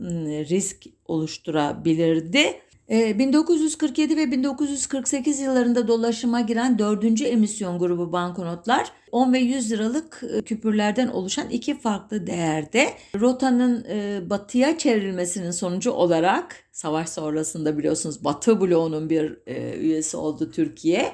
risk 0.49 0.85
oluşturabilirdi. 1.05 2.61
1947 2.89 4.13
ee, 4.13 4.17
ve 4.17 4.31
1948 4.31 5.39
yıllarında 5.39 5.87
dolaşıma 5.87 6.41
giren 6.41 6.79
4. 6.79 7.21
emisyon 7.21 7.79
grubu 7.79 8.11
banknotlar 8.11 8.91
10 9.11 9.33
ve 9.33 9.39
100 9.39 9.71
liralık 9.71 10.23
e, 10.33 10.41
küpürlerden 10.41 11.07
oluşan 11.07 11.49
iki 11.49 11.79
farklı 11.79 12.27
değerde 12.27 12.89
rotanın 13.19 13.85
e, 13.89 14.29
batıya 14.29 14.77
çevrilmesinin 14.77 15.51
sonucu 15.51 15.91
olarak 15.91 16.55
savaş 16.71 17.09
sonrasında 17.09 17.77
biliyorsunuz 17.77 18.23
Batı 18.23 18.61
bloğunun 18.61 19.09
bir 19.09 19.37
e, 19.47 19.77
üyesi 19.77 20.17
oldu 20.17 20.51
Türkiye. 20.51 21.13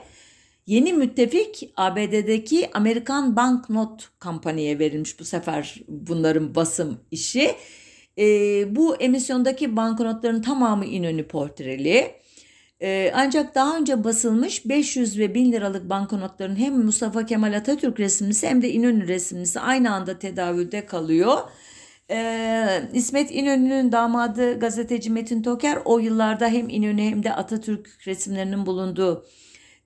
Yeni 0.65 0.93
müttefik 0.93 1.73
ABD'deki 1.75 2.69
Amerikan 2.73 3.35
Banknot 3.35 4.09
Kampanya'ya 4.19 4.79
verilmiş 4.79 5.19
bu 5.19 5.25
sefer 5.25 5.81
bunların 5.87 6.55
basım 6.55 6.97
işi. 7.11 7.55
E, 8.17 8.25
bu 8.75 8.95
emisyondaki 8.95 9.75
banknotların 9.75 10.41
tamamı 10.41 10.85
İnönü 10.85 11.27
portreli. 11.27 12.11
E, 12.81 13.11
ancak 13.15 13.55
daha 13.55 13.77
önce 13.77 14.03
basılmış 14.03 14.65
500 14.69 15.19
ve 15.19 15.35
1000 15.35 15.51
liralık 15.51 15.89
banknotların 15.89 16.55
hem 16.55 16.83
Mustafa 16.83 17.25
Kemal 17.25 17.53
Atatürk 17.53 17.99
resimlisi 17.99 18.47
hem 18.47 18.61
de 18.61 18.71
İnönü 18.71 19.07
resimlisi 19.07 19.59
aynı 19.59 19.93
anda 19.93 20.19
tedavülde 20.19 20.85
kalıyor. 20.85 21.37
Ee, 22.11 22.81
İsmet 22.93 23.31
İnönü'nün 23.31 23.91
damadı 23.91 24.59
gazeteci 24.59 25.09
Metin 25.09 25.41
Toker 25.41 25.79
o 25.85 25.99
yıllarda 25.99 26.47
hem 26.47 26.69
İnönü 26.69 27.01
hem 27.01 27.23
de 27.23 27.33
Atatürk 27.33 28.07
resimlerinin 28.07 28.65
bulunduğu 28.65 29.25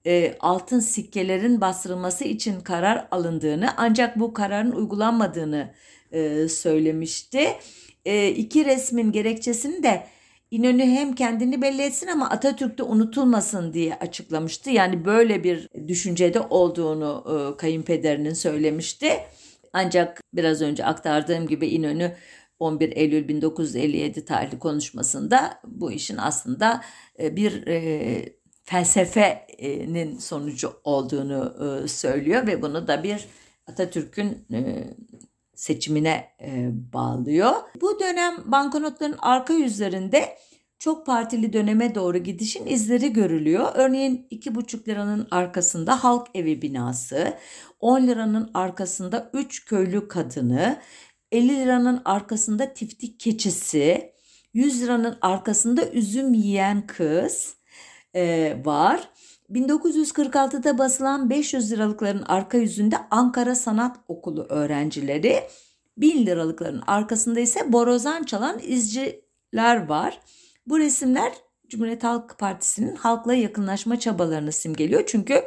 e, 0.05 0.35
altın 0.39 0.79
sikkelerin 0.79 1.61
bastırılması 1.61 2.23
için 2.23 2.61
karar 2.61 3.07
alındığını 3.11 3.69
ancak 3.77 4.19
bu 4.19 4.33
kararın 4.33 4.71
uygulanmadığını 4.71 5.73
e, 6.11 6.47
söylemişti 6.47 7.47
iki 8.37 8.65
resmin 8.65 9.11
gerekçesini 9.11 9.83
de 9.83 10.03
İnönü 10.51 10.83
hem 10.83 11.15
kendini 11.15 11.61
belli 11.61 11.81
etsin 11.81 12.07
ama 12.07 12.29
Atatürk'te 12.29 12.83
unutulmasın 12.83 13.73
diye 13.73 13.95
açıklamıştı. 13.95 14.69
Yani 14.69 15.05
böyle 15.05 15.43
bir 15.43 15.69
düşüncede 15.87 16.39
olduğunu 16.39 17.23
e, 17.27 17.57
kayınpederinin 17.57 18.33
söylemişti. 18.33 19.09
Ancak 19.73 20.21
biraz 20.33 20.61
önce 20.61 20.85
aktardığım 20.85 21.47
gibi 21.47 21.67
İnönü 21.67 22.15
11 22.59 22.97
Eylül 22.97 23.27
1957 23.27 24.25
tarihli 24.25 24.59
konuşmasında 24.59 25.59
bu 25.67 25.91
işin 25.91 26.17
aslında 26.17 26.81
e, 27.19 27.35
bir 27.35 27.67
e, 27.67 28.39
felsefenin 28.63 30.17
sonucu 30.17 30.73
olduğunu 30.83 31.55
e, 31.83 31.87
söylüyor 31.87 32.47
ve 32.47 32.61
bunu 32.61 32.87
da 32.87 33.03
bir 33.03 33.25
Atatürk'ün 33.67 34.45
e, 34.53 34.87
seçimine 35.59 36.29
e, 36.41 36.69
bağlıyor. 36.93 37.53
Bu 37.81 37.99
dönem 37.99 38.35
banknotların 38.45 39.15
arka 39.19 39.53
yüzlerinde 39.53 40.37
çok 40.79 41.05
partili 41.05 41.53
döneme 41.53 41.95
doğru 41.95 42.17
gidişin 42.17 42.65
izleri 42.65 43.13
görülüyor. 43.13 43.71
Örneğin 43.73 44.27
2,5 44.31 44.87
liranın 44.87 45.27
arkasında 45.31 46.03
halk 46.03 46.27
evi 46.33 46.61
binası, 46.61 47.33
10 47.79 48.07
liranın 48.07 48.51
arkasında 48.53 49.29
3 49.33 49.65
köylü 49.65 50.07
kadını, 50.07 50.79
50 51.31 51.55
liranın 51.55 52.01
arkasında 52.05 52.73
tiftik 52.73 53.19
keçisi, 53.19 54.13
100 54.53 54.83
liranın 54.83 55.17
arkasında 55.21 55.89
üzüm 55.89 56.33
yiyen 56.33 56.87
kız 56.87 57.55
e, 58.15 58.55
var. 58.65 59.09
1946'da 59.51 60.77
basılan 60.77 61.29
500 61.29 61.71
liralıkların 61.71 62.23
arka 62.27 62.57
yüzünde 62.57 62.95
Ankara 63.11 63.55
Sanat 63.55 63.97
Okulu 64.07 64.45
öğrencileri, 64.49 65.43
1000 65.97 66.25
liralıkların 66.25 66.83
arkasında 66.87 67.39
ise 67.39 67.73
borazan 67.73 68.23
çalan 68.23 68.59
izciler 68.63 69.87
var. 69.87 70.19
Bu 70.67 70.79
resimler 70.79 71.33
Cumhuriyet 71.67 72.03
Halk 72.03 72.39
Partisi'nin 72.39 72.95
halkla 72.95 73.33
yakınlaşma 73.33 73.99
çabalarını 73.99 74.51
simgeliyor. 74.51 75.03
Çünkü 75.07 75.43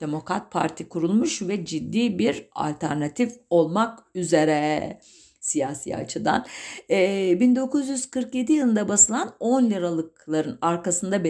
Demokrat 0.00 0.50
Parti 0.50 0.88
kurulmuş 0.88 1.42
ve 1.42 1.64
ciddi 1.64 2.18
bir 2.18 2.48
alternatif 2.52 3.32
olmak 3.50 3.98
üzere 4.14 5.00
siyasi 5.40 5.96
açıdan. 5.96 6.46
E, 6.90 7.40
1947 7.40 8.52
yılında 8.52 8.88
basılan 8.88 9.34
10 9.40 9.70
liralıkların 9.70 10.58
arkasında 10.60 11.24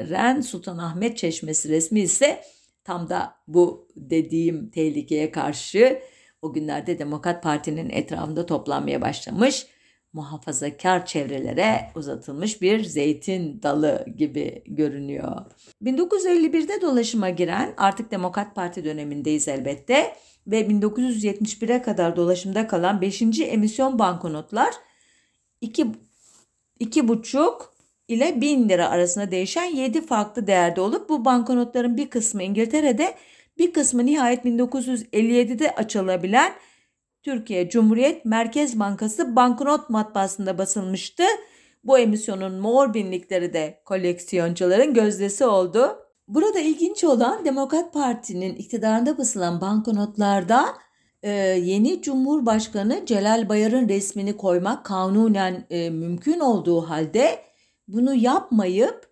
belirlenen 0.00 0.40
Sultanahmet 0.40 1.18
Çeşmesi 1.18 1.68
resmi 1.68 2.00
ise 2.00 2.42
tam 2.84 3.08
da 3.08 3.34
bu 3.48 3.88
dediğim 3.96 4.70
tehlikeye 4.70 5.30
karşı 5.30 6.02
o 6.42 6.52
günlerde 6.52 6.98
Demokrat 6.98 7.42
Parti'nin 7.42 7.90
etrafında 7.90 8.46
toplanmaya 8.46 9.00
başlamış 9.00 9.66
muhafazakar 10.12 11.06
çevrelere 11.06 11.90
uzatılmış 11.94 12.62
bir 12.62 12.84
zeytin 12.84 13.62
dalı 13.62 14.04
gibi 14.16 14.62
görünüyor. 14.66 15.46
1951'de 15.82 16.82
dolaşıma 16.82 17.30
giren 17.30 17.74
artık 17.76 18.10
Demokrat 18.10 18.54
Parti 18.54 18.84
dönemindeyiz 18.84 19.48
elbette 19.48 20.16
ve 20.46 20.60
1971'e 20.60 21.82
kadar 21.82 22.16
dolaşımda 22.16 22.66
kalan 22.66 23.00
5. 23.00 23.22
emisyon 23.40 23.98
banknotlar 23.98 24.74
2 25.60 25.86
2,5 26.80 27.79
ile 28.10 28.40
1000 28.40 28.68
lira 28.68 28.90
arasında 28.90 29.30
değişen 29.30 29.64
7 29.64 30.06
farklı 30.06 30.46
değerde 30.46 30.80
olup 30.80 31.08
bu 31.08 31.24
banknotların 31.24 31.96
bir 31.96 32.10
kısmı 32.10 32.42
İngiltere'de 32.42 33.14
bir 33.58 33.72
kısmı 33.72 34.06
nihayet 34.06 34.44
1957'de 34.44 35.74
açılabilen 35.74 36.52
Türkiye 37.22 37.68
Cumhuriyet 37.68 38.24
Merkez 38.24 38.78
Bankası 38.78 39.36
banknot 39.36 39.90
matbaasında 39.90 40.58
basılmıştı. 40.58 41.22
Bu 41.84 41.98
emisyonun 41.98 42.54
mor 42.54 42.94
binlikleri 42.94 43.52
de 43.52 43.82
koleksiyoncuların 43.84 44.94
gözdesi 44.94 45.44
oldu. 45.44 45.98
Burada 46.28 46.60
ilginç 46.60 47.04
olan 47.04 47.44
Demokrat 47.44 47.92
Parti'nin 47.92 48.54
iktidarında 48.54 49.18
basılan 49.18 49.60
banknotlarda 49.60 50.64
e, 51.22 51.30
yeni 51.62 52.02
Cumhurbaşkanı 52.02 53.06
Celal 53.06 53.48
Bayar'ın 53.48 53.88
resmini 53.88 54.36
koymak 54.36 54.84
kanunen 54.84 55.66
e, 55.70 55.90
mümkün 55.90 56.40
olduğu 56.40 56.80
halde 56.80 57.49
bunu 57.92 58.14
yapmayıp 58.14 59.10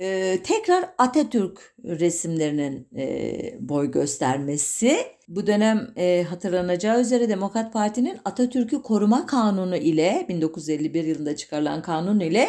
e, 0.00 0.38
tekrar 0.44 0.84
Atatürk 0.98 1.74
resimlerinin 1.84 2.88
e, 2.96 3.58
boy 3.60 3.90
göstermesi. 3.90 4.96
Bu 5.28 5.46
dönem 5.46 5.92
e, 5.96 6.22
hatırlanacağı 6.22 7.00
üzere 7.00 7.28
Demokrat 7.28 7.72
Parti'nin 7.72 8.18
Atatürk'ü 8.24 8.82
koruma 8.82 9.26
kanunu 9.26 9.76
ile 9.76 10.26
1951 10.28 11.04
yılında 11.04 11.36
çıkarılan 11.36 11.82
kanun 11.82 12.20
ile 12.20 12.48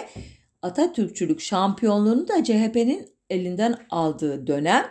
Atatürkçülük 0.61 1.41
şampiyonluğunu 1.41 2.28
da 2.28 2.43
CHP'nin 2.43 3.09
elinden 3.30 3.78
aldığı 3.89 4.47
dönem. 4.47 4.86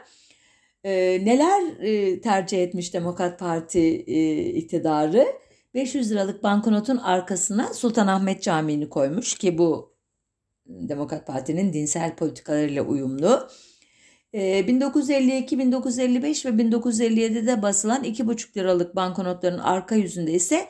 E, 0.85 0.93
neler 1.25 1.63
e, 1.81 2.21
tercih 2.21 2.63
etmiş 2.63 2.95
Demokrat 2.95 3.39
Parti 3.39 4.05
e, 4.07 4.45
iktidarı? 4.45 5.27
500 5.75 6.11
liralık 6.11 6.43
banknotun 6.43 6.97
arkasına 6.97 7.75
Sultanahmet 7.75 8.43
Camii'ni 8.43 8.89
koymuş 8.89 9.35
ki 9.35 9.59
bu 9.59 9.92
Demokrat 10.67 11.27
Parti'nin 11.27 11.73
dinsel 11.73 12.17
politikalarıyla 12.17 12.83
uyumlu. 12.83 13.49
1952, 14.35 15.59
1955 15.59 16.47
ve 16.47 16.49
1957'de 16.49 17.63
basılan 17.63 18.05
2,5 18.05 18.57
liralık 18.57 18.97
banknotların 18.97 19.59
arka 19.59 19.95
yüzünde 19.95 20.33
ise 20.33 20.69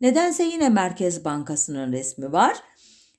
nedense 0.00 0.44
yine 0.44 0.68
Merkez 0.68 1.24
Bankası'nın 1.24 1.92
resmi 1.92 2.32
var. 2.32 2.56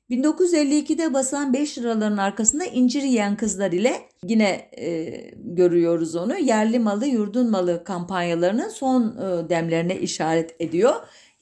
1952'de 0.09 1.13
basılan 1.13 1.53
5 1.53 1.77
liraların 1.77 2.17
arkasında 2.17 2.65
incir 2.65 3.03
yiyen 3.03 3.37
kızlar 3.37 3.71
ile 3.71 4.01
yine 4.23 4.69
e, 4.77 5.09
görüyoruz 5.35 6.15
onu. 6.15 6.37
Yerli 6.37 6.79
malı, 6.79 7.07
yurdun 7.07 7.49
malı 7.49 7.83
kampanyalarının 7.83 8.69
son 8.69 9.03
e, 9.03 9.49
demlerine 9.49 9.99
işaret 9.99 10.55
ediyor. 10.59 10.95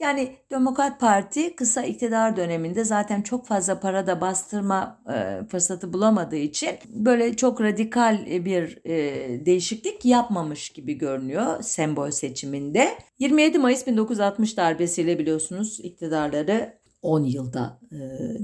Yani 0.03 0.35
Demokrat 0.51 0.99
Parti 0.99 1.55
kısa 1.55 1.83
iktidar 1.83 2.35
döneminde 2.35 2.83
zaten 2.83 3.21
çok 3.21 3.45
fazla 3.45 3.79
para 3.79 4.07
da 4.07 4.21
bastırma 4.21 5.01
e, 5.13 5.45
fırsatı 5.47 5.93
bulamadığı 5.93 6.35
için 6.35 6.69
böyle 6.89 7.35
çok 7.35 7.61
radikal 7.61 8.25
bir 8.25 8.79
e, 8.85 9.45
değişiklik 9.45 10.05
yapmamış 10.05 10.69
gibi 10.69 10.93
görünüyor 10.93 11.61
sembol 11.61 12.11
seçiminde. 12.11 12.89
27 13.19 13.59
Mayıs 13.59 13.87
1960 13.87 14.57
darbesiyle 14.57 15.19
biliyorsunuz 15.19 15.79
iktidarları 15.83 16.79
10 17.01 17.23
yılda 17.23 17.79
e, 17.91 17.97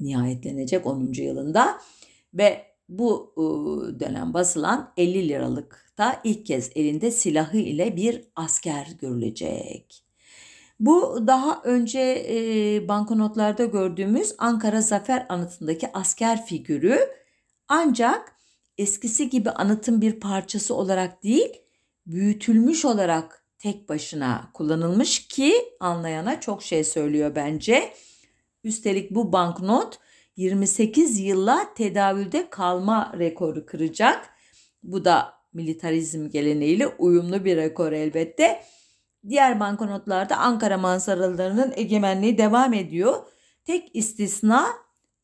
nihayetlenecek 0.04 0.86
10. 0.86 1.14
yılında 1.14 1.78
ve 2.34 2.66
bu 2.90 3.34
e, 3.38 3.44
dönem 4.00 4.34
basılan 4.34 4.94
50 4.98 5.30
liralıkta 5.30 6.22
ilk 6.24 6.46
kez 6.46 6.72
elinde 6.76 7.12
silahı 7.12 7.58
ile 7.58 7.96
bir 7.96 8.24
asker 8.36 8.88
görülecek. 9.02 10.09
Bu 10.80 11.28
daha 11.28 11.62
önce 11.64 12.26
e, 12.30 12.88
banknotlarda 12.88 13.66
gördüğümüz 13.66 14.36
Ankara 14.38 14.82
Zafer 14.82 15.26
Anıtı'ndaki 15.30 15.88
asker 15.94 16.46
figürü 16.46 17.00
ancak 17.68 18.36
eskisi 18.78 19.30
gibi 19.30 19.50
anıtın 19.50 20.02
bir 20.02 20.20
parçası 20.20 20.76
olarak 20.76 21.24
değil 21.24 21.50
büyütülmüş 22.08 22.86
olarak 22.86 23.46
tek 23.58 23.90
başına 23.90 24.52
kullanılmış 24.54 25.28
ki 25.28 25.54
anlayana 25.80 26.40
çok 26.40 26.64
şey 26.64 26.84
söylüyor 26.84 27.36
bence. 27.36 27.94
Üstelik 28.64 29.12
bu 29.12 29.34
banknot 29.34 30.00
28 30.36 31.20
yılla 31.20 31.74
tedavülde 31.74 32.50
kalma 32.50 33.14
rekoru 33.18 33.66
kıracak. 33.66 34.30
Bu 34.84 35.06
da 35.06 35.34
militarizm 35.54 36.30
geleneğiyle 36.30 36.88
uyumlu 36.88 37.46
bir 37.46 37.58
rekor 37.58 37.92
elbette. 37.92 38.64
Diğer 39.28 39.60
banknotlarda 39.60 40.38
Ankara 40.38 40.78
manzaralarının 40.78 41.74
egemenliği 41.76 42.38
devam 42.38 42.74
ediyor. 42.74 43.24
Tek 43.66 43.96
istisna 43.96 44.68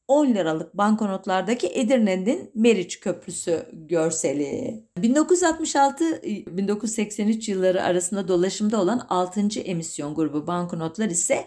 10 0.07 0.27
liralık 0.27 0.77
banknotlardaki 0.77 1.67
Edirne'nin 1.67 2.51
Meriç 2.55 2.99
Köprüsü 2.99 3.65
görseli. 3.73 4.83
1966-1983 4.97 7.51
yılları 7.51 7.83
arasında 7.83 8.27
dolaşımda 8.27 8.81
olan 8.81 9.05
6. 9.09 9.59
emisyon 9.59 10.15
grubu 10.15 10.47
banknotlar 10.47 11.09
ise 11.09 11.45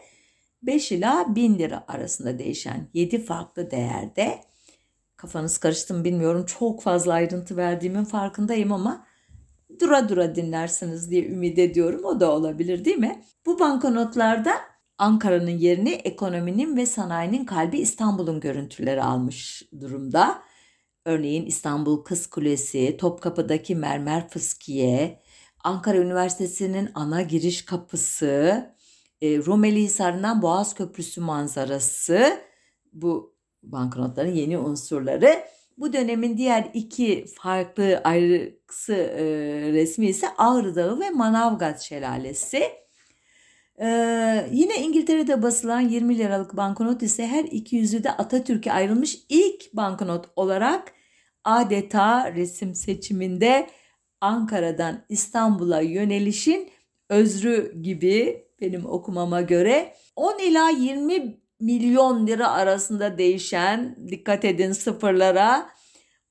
5 0.63 0.93
ila 0.93 1.35
1000 1.35 1.59
lira 1.59 1.85
arasında 1.89 2.39
değişen 2.39 2.89
7 2.95 3.25
farklı 3.25 3.71
değerde. 3.71 4.41
Kafanız 5.17 5.59
karıştı 5.59 5.95
mı 5.95 6.05
bilmiyorum. 6.05 6.47
Çok 6.47 6.83
fazla 6.83 7.13
ayrıntı 7.13 7.57
verdiğimin 7.57 8.05
farkındayım 8.05 8.73
ama 8.73 9.07
dura 9.81 10.09
dura 10.09 10.35
dinlersiniz 10.35 11.11
diye 11.11 11.27
ümit 11.27 11.59
ediyorum. 11.59 12.05
O 12.05 12.21
da 12.21 12.33
olabilir 12.33 12.85
değil 12.85 12.99
mi? 12.99 13.23
Bu 13.47 13.59
banknotlarda 13.59 14.53
Ankara'nın 14.99 15.51
yerini 15.51 15.91
ekonominin 15.91 16.77
ve 16.77 16.87
sanayinin 16.87 17.45
kalbi 17.45 17.79
İstanbul'un 17.79 18.41
görüntüleri 18.41 19.03
almış 19.03 19.63
durumda. 19.81 20.43
Örneğin 21.05 21.47
İstanbul 21.47 22.05
Kız 22.05 22.27
Kulesi, 22.27 22.97
Topkapı'daki 22.97 23.75
mermer 23.75 24.29
fıskiye, 24.29 25.23
Ankara 25.65 25.99
Üniversitesi'nin 25.99 26.91
ana 26.95 27.23
giriş 27.23 27.65
kapısı, 27.65 28.67
e, 29.21 29.39
Rumeli 29.39 29.83
Hisarı'ndan 29.83 30.43
Boğaz 30.43 30.75
Köprüsü 30.75 31.21
manzarası 31.21 32.41
bu 32.93 33.35
banknotların 33.63 34.33
yeni 34.33 34.59
unsurları. 34.59 35.45
Bu 35.79 35.93
dönemin 35.93 36.39
diğer 36.39 36.71
iki 36.75 37.25
farklı 37.37 38.01
ayrıksı 38.05 38.95
e, 38.95 39.25
resmi 39.73 40.07
ise 40.07 40.27
Ağrı 40.39 40.75
Dağı 40.75 41.01
ve 41.01 41.11
Manavgat 41.11 41.81
Şelalesi. 41.81 42.63
Ee, 43.81 44.49
yine 44.53 44.83
İngiltere'de 44.83 45.43
basılan 45.43 45.81
20 45.81 46.19
liralık 46.19 46.57
banknot 46.57 47.03
ise 47.03 47.27
her 47.27 47.45
iki 47.45 47.77
yüzü 47.77 48.05
de 48.05 48.11
Atatürk'e 48.11 48.73
ayrılmış 48.73 49.19
ilk 49.29 49.73
banknot 49.73 50.27
olarak 50.37 50.93
adeta 51.45 52.35
resim 52.35 52.75
seçiminde 52.75 53.67
Ankara'dan 54.21 55.05
İstanbul'a 55.09 55.81
yönelişin 55.81 56.71
özrü 57.09 57.83
gibi 57.83 58.47
benim 58.61 58.87
okumama 58.87 59.41
göre 59.41 59.95
10 60.17 60.39
ila 60.39 60.71
20 60.71 61.41
milyon 61.61 62.27
lira 62.27 62.51
arasında 62.51 63.19
değişen 63.19 63.97
dikkat 64.11 64.45
edin 64.45 64.73
sıfırlara 64.73 65.71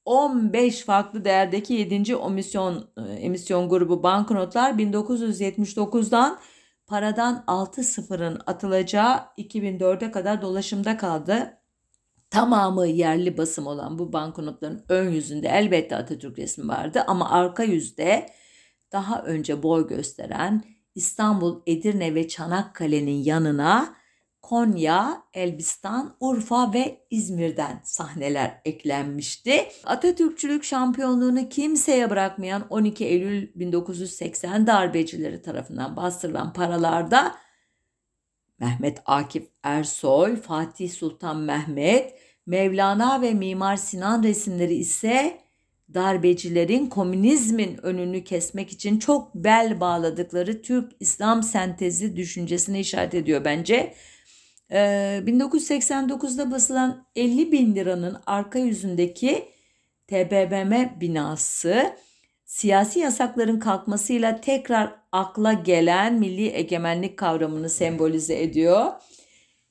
15 0.05 0.81
farklı 0.81 1.25
değerdeki 1.25 1.73
7. 1.73 2.13
emisyon, 2.13 2.89
emisyon 3.19 3.69
grubu 3.69 4.03
banknotlar 4.03 4.71
1979'dan 4.71 6.39
paradan 6.87 7.43
6 7.47 7.83
sıfırın 7.83 8.41
atılacağı 8.45 9.19
2004'e 9.37 10.11
kadar 10.11 10.41
dolaşımda 10.41 10.97
kaldı. 10.97 11.53
Tamamı 12.29 12.87
yerli 12.87 13.37
basım 13.37 13.67
olan 13.67 13.99
bu 13.99 14.13
banknotların 14.13 14.85
ön 14.89 15.09
yüzünde 15.09 15.47
elbette 15.47 15.95
Atatürk 15.95 16.39
resmi 16.39 16.67
vardı 16.67 17.03
ama 17.07 17.31
arka 17.31 17.63
yüzde 17.63 18.29
daha 18.91 19.23
önce 19.23 19.63
boy 19.63 19.87
gösteren 19.87 20.63
İstanbul, 20.95 21.61
Edirne 21.65 22.15
ve 22.15 22.27
Çanakkale'nin 22.27 23.23
yanına 23.23 23.95
Konya, 24.47 25.23
Elbistan, 25.33 26.15
Urfa 26.19 26.73
ve 26.73 27.05
İzmir'den 27.09 27.81
sahneler 27.83 28.61
eklenmişti. 28.65 29.67
Atatürkçülük 29.83 30.63
şampiyonluğunu 30.63 31.49
kimseye 31.49 32.09
bırakmayan 32.09 32.67
12 32.69 33.05
Eylül 33.05 33.49
1980 33.55 34.67
darbecileri 34.67 35.41
tarafından 35.41 35.95
bastırılan 35.95 36.53
paralarda 36.53 37.35
Mehmet 38.59 39.01
Akif 39.05 39.47
Ersoy, 39.63 40.35
Fatih 40.35 40.91
Sultan 40.91 41.37
Mehmet, 41.37 42.19
Mevlana 42.45 43.21
ve 43.21 43.33
Mimar 43.33 43.75
Sinan 43.75 44.23
resimleri 44.23 44.75
ise 44.75 45.39
darbecilerin 45.93 46.87
komünizmin 46.87 47.85
önünü 47.85 48.23
kesmek 48.23 48.71
için 48.71 48.99
çok 48.99 49.35
bel 49.35 49.79
bağladıkları 49.79 50.61
Türk 50.61 50.91
İslam 50.99 51.43
sentezi 51.43 52.15
düşüncesine 52.15 52.79
işaret 52.79 53.13
ediyor 53.13 53.45
bence. 53.45 53.93
1989'da 54.71 56.43
ee, 56.43 56.51
basılan 56.51 57.05
50 57.15 57.51
bin 57.51 57.75
liranın 57.75 58.17
arka 58.25 58.59
yüzündeki 58.59 59.51
TBMM 60.07 60.99
binası 61.01 61.95
siyasi 62.45 62.99
yasakların 62.99 63.59
kalkmasıyla 63.59 64.41
tekrar 64.41 64.95
akla 65.11 65.53
gelen 65.53 66.13
milli 66.13 66.47
egemenlik 66.47 67.17
kavramını 67.17 67.69
sembolize 67.69 68.41
ediyor. 68.41 68.91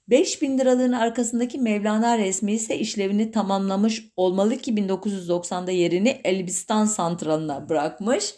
5 0.09 0.43
bin 0.43 0.59
liralığın 0.59 0.93
arkasındaki 0.93 1.59
Mevlana 1.59 2.19
resmi 2.19 2.53
ise 2.53 2.79
işlevini 2.79 3.31
tamamlamış 3.31 4.13
olmalı 4.17 4.57
ki 4.57 4.75
1990'da 4.75 5.71
yerini 5.71 6.21
Elbistan 6.25 6.85
Santralı'na 6.85 7.69
bırakmış. 7.69 8.35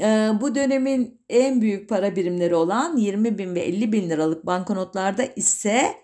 Ee, 0.00 0.30
bu 0.40 0.54
dönemin 0.54 1.20
en 1.28 1.60
büyük 1.60 1.88
para 1.88 2.16
birimleri 2.16 2.54
olan 2.54 2.96
20 2.96 3.38
bin 3.38 3.54
ve 3.54 3.60
50 3.60 3.92
bin 3.92 4.10
liralık 4.10 4.46
banknotlarda 4.46 5.24
ise 5.36 5.94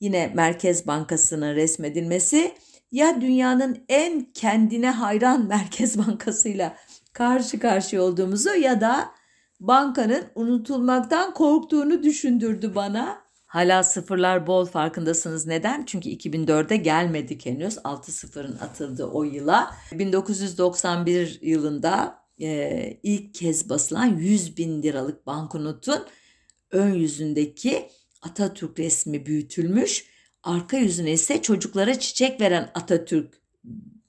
yine 0.00 0.32
Merkez 0.34 0.86
Bankası'nın 0.86 1.54
resmedilmesi 1.54 2.54
ya 2.92 3.20
dünyanın 3.20 3.84
en 3.88 4.32
kendine 4.32 4.90
hayran 4.90 5.46
Merkez 5.48 5.98
Bankası'yla 5.98 6.76
karşı 7.12 7.58
karşıya 7.58 8.02
olduğumuzu 8.02 8.54
ya 8.54 8.80
da 8.80 9.10
bankanın 9.60 10.24
unutulmaktan 10.34 11.34
korktuğunu 11.34 12.02
düşündürdü 12.02 12.74
bana. 12.74 13.19
Hala 13.50 13.82
sıfırlar 13.82 14.46
bol 14.46 14.66
farkındasınız. 14.66 15.46
Neden? 15.46 15.84
Çünkü 15.84 16.08
2004'e 16.08 16.76
gelmedik 16.76 17.46
henüz. 17.46 17.78
6 17.84 18.12
sıfırın 18.12 18.58
atıldığı 18.58 19.06
o 19.06 19.24
yıla. 19.24 19.76
1991 19.92 21.38
yılında 21.42 22.18
e, 22.40 23.00
ilk 23.02 23.34
kez 23.34 23.68
basılan 23.68 24.06
100 24.06 24.56
bin 24.56 24.82
liralık 24.82 25.26
banknotun 25.26 26.06
ön 26.70 26.94
yüzündeki 26.94 27.88
Atatürk 28.22 28.78
resmi 28.78 29.26
büyütülmüş. 29.26 30.06
Arka 30.42 30.76
yüzüne 30.76 31.12
ise 31.12 31.42
çocuklara 31.42 31.98
çiçek 31.98 32.40
veren 32.40 32.70
Atatürk 32.74 33.34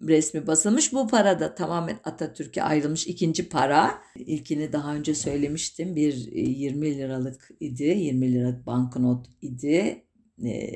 resmi 0.07 0.47
basılmış. 0.47 0.93
Bu 0.93 1.07
para 1.07 1.39
da 1.39 1.55
tamamen 1.55 1.99
Atatürk'e 2.03 2.63
ayrılmış 2.63 3.07
ikinci 3.07 3.49
para. 3.49 4.01
İlkini 4.15 4.73
daha 4.73 4.95
önce 4.95 5.15
söylemiştim. 5.15 5.95
Bir 5.95 6.13
20 6.33 6.87
e, 6.87 6.97
liralık 6.97 7.49
idi. 7.59 7.83
20 7.83 8.33
liralık 8.33 8.65
banknot 8.65 9.25
idi. 9.41 10.05
E, 10.45 10.69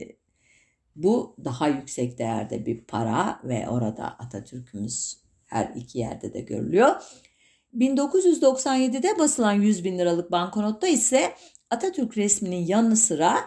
bu 0.95 1.35
daha 1.45 1.67
yüksek 1.67 2.17
değerde 2.17 2.65
bir 2.65 2.81
para 2.81 3.39
ve 3.43 3.69
orada 3.69 4.03
Atatürk'ümüz 4.03 5.17
her 5.45 5.73
iki 5.75 5.99
yerde 5.99 6.33
de 6.33 6.41
görülüyor. 6.41 6.95
1997'de 7.73 9.19
basılan 9.19 9.53
100 9.53 9.83
bin 9.83 9.97
liralık 9.97 10.31
banknotta 10.31 10.87
ise 10.87 11.33
Atatürk 11.69 12.17
resminin 12.17 12.65
yanı 12.65 12.97
sıra 12.97 13.37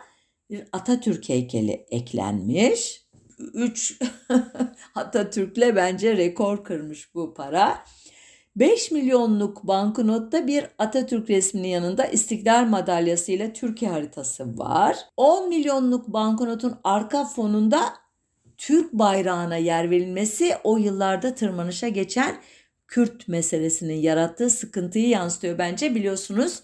bir 0.50 0.64
Atatürk 0.72 1.28
heykeli 1.28 1.86
eklenmiş. 1.90 3.07
3 3.38 3.98
Atatürk'le 4.94 5.76
bence 5.76 6.16
rekor 6.16 6.64
kırmış 6.64 7.14
bu 7.14 7.34
para. 7.34 7.84
5 8.56 8.90
milyonluk 8.90 9.66
banknotta 9.66 10.46
bir 10.46 10.66
Atatürk 10.78 11.30
resminin 11.30 11.68
yanında 11.68 12.06
İstiklal 12.06 12.64
Madalyası 12.64 13.32
ile 13.32 13.52
Türkiye 13.52 13.90
haritası 13.90 14.58
var. 14.58 14.96
10 15.16 15.48
milyonluk 15.48 16.08
banknotun 16.08 16.76
arka 16.84 17.24
fonunda 17.24 17.94
Türk 18.56 18.92
bayrağına 18.92 19.56
yer 19.56 19.90
verilmesi 19.90 20.56
o 20.64 20.76
yıllarda 20.76 21.34
tırmanışa 21.34 21.88
geçen 21.88 22.36
Kürt 22.88 23.28
meselesinin 23.28 23.94
yarattığı 23.94 24.50
sıkıntıyı 24.50 25.08
yansıtıyor 25.08 25.58
bence 25.58 25.94
biliyorsunuz. 25.94 26.62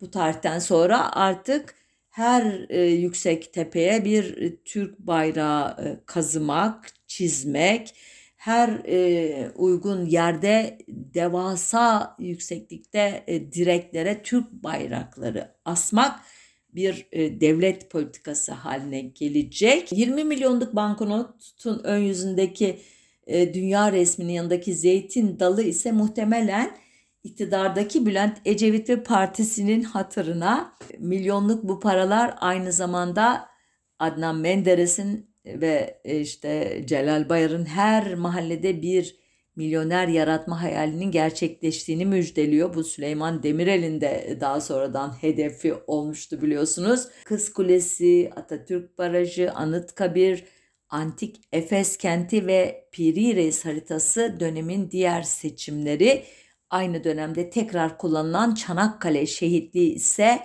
Bu 0.00 0.10
tarihten 0.10 0.58
sonra 0.58 1.16
artık 1.16 1.74
her 2.18 2.66
e, 2.68 2.82
yüksek 2.82 3.52
tepeye 3.52 4.04
bir 4.04 4.36
e, 4.36 4.56
Türk 4.56 4.98
bayrağı 4.98 5.76
e, 5.84 6.00
kazımak, 6.06 6.90
çizmek, 7.06 7.94
her 8.36 8.68
e, 8.68 9.50
uygun 9.54 10.06
yerde 10.06 10.78
devasa 10.88 12.16
yükseklikte 12.18 13.24
e, 13.26 13.52
direklere 13.52 14.22
Türk 14.22 14.52
bayrakları 14.52 15.54
asmak 15.64 16.20
bir 16.74 17.06
e, 17.12 17.40
devlet 17.40 17.90
politikası 17.90 18.52
haline 18.52 19.00
gelecek. 19.00 19.92
20 19.92 20.24
milyonluk 20.24 20.76
banknotun 20.76 21.80
ön 21.84 21.98
yüzündeki 21.98 22.78
e, 23.26 23.54
dünya 23.54 23.92
resminin 23.92 24.32
yanındaki 24.32 24.74
zeytin 24.74 25.38
dalı 25.38 25.62
ise 25.62 25.92
muhtemelen 25.92 26.70
iktidardaki 27.24 28.06
Bülent 28.06 28.38
Ecevit 28.44 28.90
ve 28.90 29.02
partisinin 29.02 29.82
hatırına 29.82 30.72
milyonluk 30.98 31.64
bu 31.64 31.80
paralar 31.80 32.34
aynı 32.40 32.72
zamanda 32.72 33.48
Adnan 33.98 34.36
Menderes'in 34.36 35.34
ve 35.46 36.00
e, 36.04 36.20
işte 36.20 36.82
Celal 36.86 37.28
Bayar'ın 37.28 37.64
her 37.64 38.14
mahallede 38.14 38.82
bir 38.82 39.16
milyoner 39.56 40.08
yaratma 40.08 40.62
hayalinin 40.62 41.10
gerçekleştiğini 41.10 42.06
müjdeliyor. 42.06 42.74
Bu 42.74 42.84
Süleyman 42.84 43.42
Demirel'in 43.42 44.00
de 44.00 44.38
daha 44.40 44.60
sonradan 44.60 45.22
hedefi 45.22 45.74
olmuştu 45.86 46.42
biliyorsunuz. 46.42 47.08
Kız 47.24 47.52
Kulesi, 47.52 48.30
Atatürk 48.36 48.98
Barajı, 48.98 49.52
Anıtkabir, 49.52 50.44
Antik 50.88 51.40
Efes 51.52 51.96
kenti 51.96 52.46
ve 52.46 52.88
Piri 52.92 53.36
Reis 53.36 53.64
haritası 53.64 54.36
dönemin 54.40 54.90
diğer 54.90 55.22
seçimleri. 55.22 56.24
Aynı 56.70 57.04
dönemde 57.04 57.50
tekrar 57.50 57.98
kullanılan 57.98 58.54
Çanakkale 58.54 59.26
şehitliği 59.26 59.94
ise 59.94 60.40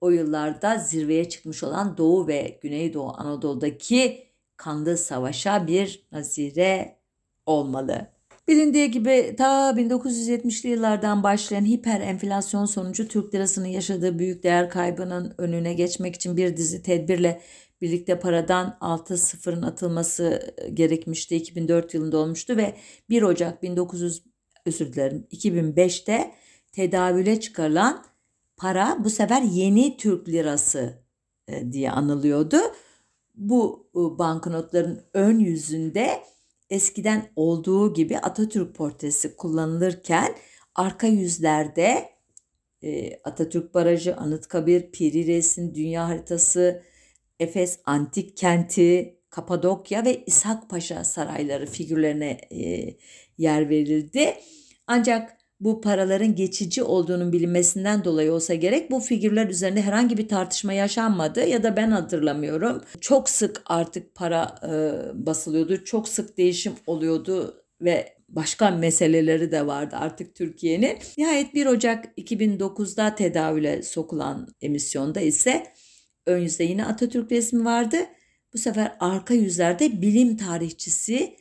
o 0.00 0.10
yıllarda 0.10 0.78
zirveye 0.78 1.28
çıkmış 1.28 1.62
olan 1.62 1.96
Doğu 1.96 2.26
ve 2.26 2.58
Güneydoğu 2.62 3.12
Anadolu'daki 3.16 4.26
kanlı 4.56 4.98
savaşa 4.98 5.66
bir 5.66 6.06
nazire 6.12 6.98
olmalı. 7.46 8.16
Bilindiği 8.48 8.90
gibi 8.90 9.34
ta 9.38 9.70
1970'li 9.70 10.68
yıllardan 10.68 11.22
başlayan 11.22 11.64
hiper 11.64 12.00
enflasyon 12.00 12.64
sonucu 12.64 13.08
Türk 13.08 13.34
lirasının 13.34 13.66
yaşadığı 13.66 14.18
büyük 14.18 14.42
değer 14.42 14.70
kaybının 14.70 15.34
önüne 15.38 15.74
geçmek 15.74 16.14
için 16.14 16.36
bir 16.36 16.56
dizi 16.56 16.82
tedbirle 16.82 17.40
birlikte 17.80 18.18
paradan 18.18 18.76
6 18.80 19.18
sıfırın 19.18 19.62
atılması 19.62 20.54
gerekmişti. 20.74 21.36
2004 21.36 21.94
yılında 21.94 22.18
olmuştu 22.18 22.56
ve 22.56 22.76
1 23.10 23.22
Ocak 23.22 23.62
1900 23.62 24.22
özür 24.66 24.92
dilerim 24.92 25.26
2005'te 25.32 26.34
tedavüle 26.72 27.40
çıkarılan 27.40 28.04
para 28.56 28.96
bu 29.04 29.10
sefer 29.10 29.42
yeni 29.42 29.96
Türk 29.96 30.28
lirası 30.28 31.02
e, 31.48 31.72
diye 31.72 31.90
anılıyordu. 31.90 32.56
Bu 33.34 33.90
e, 33.94 34.18
banknotların 34.18 35.02
ön 35.14 35.38
yüzünde 35.38 36.22
eskiden 36.70 37.32
olduğu 37.36 37.94
gibi 37.94 38.18
Atatürk 38.18 38.74
portresi 38.74 39.36
kullanılırken 39.36 40.34
arka 40.74 41.06
yüzlerde 41.06 42.08
e, 42.82 43.20
Atatürk 43.24 43.74
Barajı, 43.74 44.16
Anıtkabir, 44.16 44.90
Piri 44.92 45.26
Reis'in 45.26 45.74
dünya 45.74 46.08
haritası, 46.08 46.82
Efes 47.40 47.78
antik 47.84 48.36
kenti, 48.36 49.16
Kapadokya 49.30 50.04
ve 50.04 50.24
İshak 50.24 50.70
Paşa 50.70 51.04
sarayları 51.04 51.66
figürlerine 51.66 52.30
e, 52.52 52.94
yer 53.38 53.68
verildi. 53.68 54.34
Ancak 54.86 55.36
bu 55.60 55.80
paraların 55.80 56.34
geçici 56.34 56.82
olduğunun 56.82 57.32
bilinmesinden 57.32 58.04
dolayı 58.04 58.32
olsa 58.32 58.54
gerek 58.54 58.90
bu 58.90 59.00
figürler 59.00 59.48
üzerinde 59.48 59.82
herhangi 59.82 60.18
bir 60.18 60.28
tartışma 60.28 60.72
yaşanmadı 60.72 61.46
ya 61.46 61.62
da 61.62 61.76
ben 61.76 61.90
hatırlamıyorum. 61.90 62.82
Çok 63.00 63.28
sık 63.28 63.62
artık 63.66 64.14
para 64.14 64.54
e, 64.62 65.26
basılıyordu, 65.26 65.84
çok 65.84 66.08
sık 66.08 66.38
değişim 66.38 66.72
oluyordu 66.86 67.64
ve 67.80 68.16
başka 68.28 68.70
meseleleri 68.70 69.52
de 69.52 69.66
vardı 69.66 69.96
artık 69.98 70.34
Türkiye'nin. 70.34 70.98
Nihayet 71.18 71.54
1 71.54 71.66
Ocak 71.66 72.18
2009'da 72.18 73.14
tedavüle 73.14 73.82
sokulan 73.82 74.48
emisyonda 74.60 75.20
ise 75.20 75.66
ön 76.26 76.38
yüzde 76.38 76.64
yine 76.64 76.84
Atatürk 76.84 77.32
resmi 77.32 77.64
vardı. 77.64 77.96
Bu 78.54 78.58
sefer 78.58 78.96
arka 79.00 79.34
yüzlerde 79.34 80.02
bilim 80.02 80.36
tarihçisi 80.36 81.36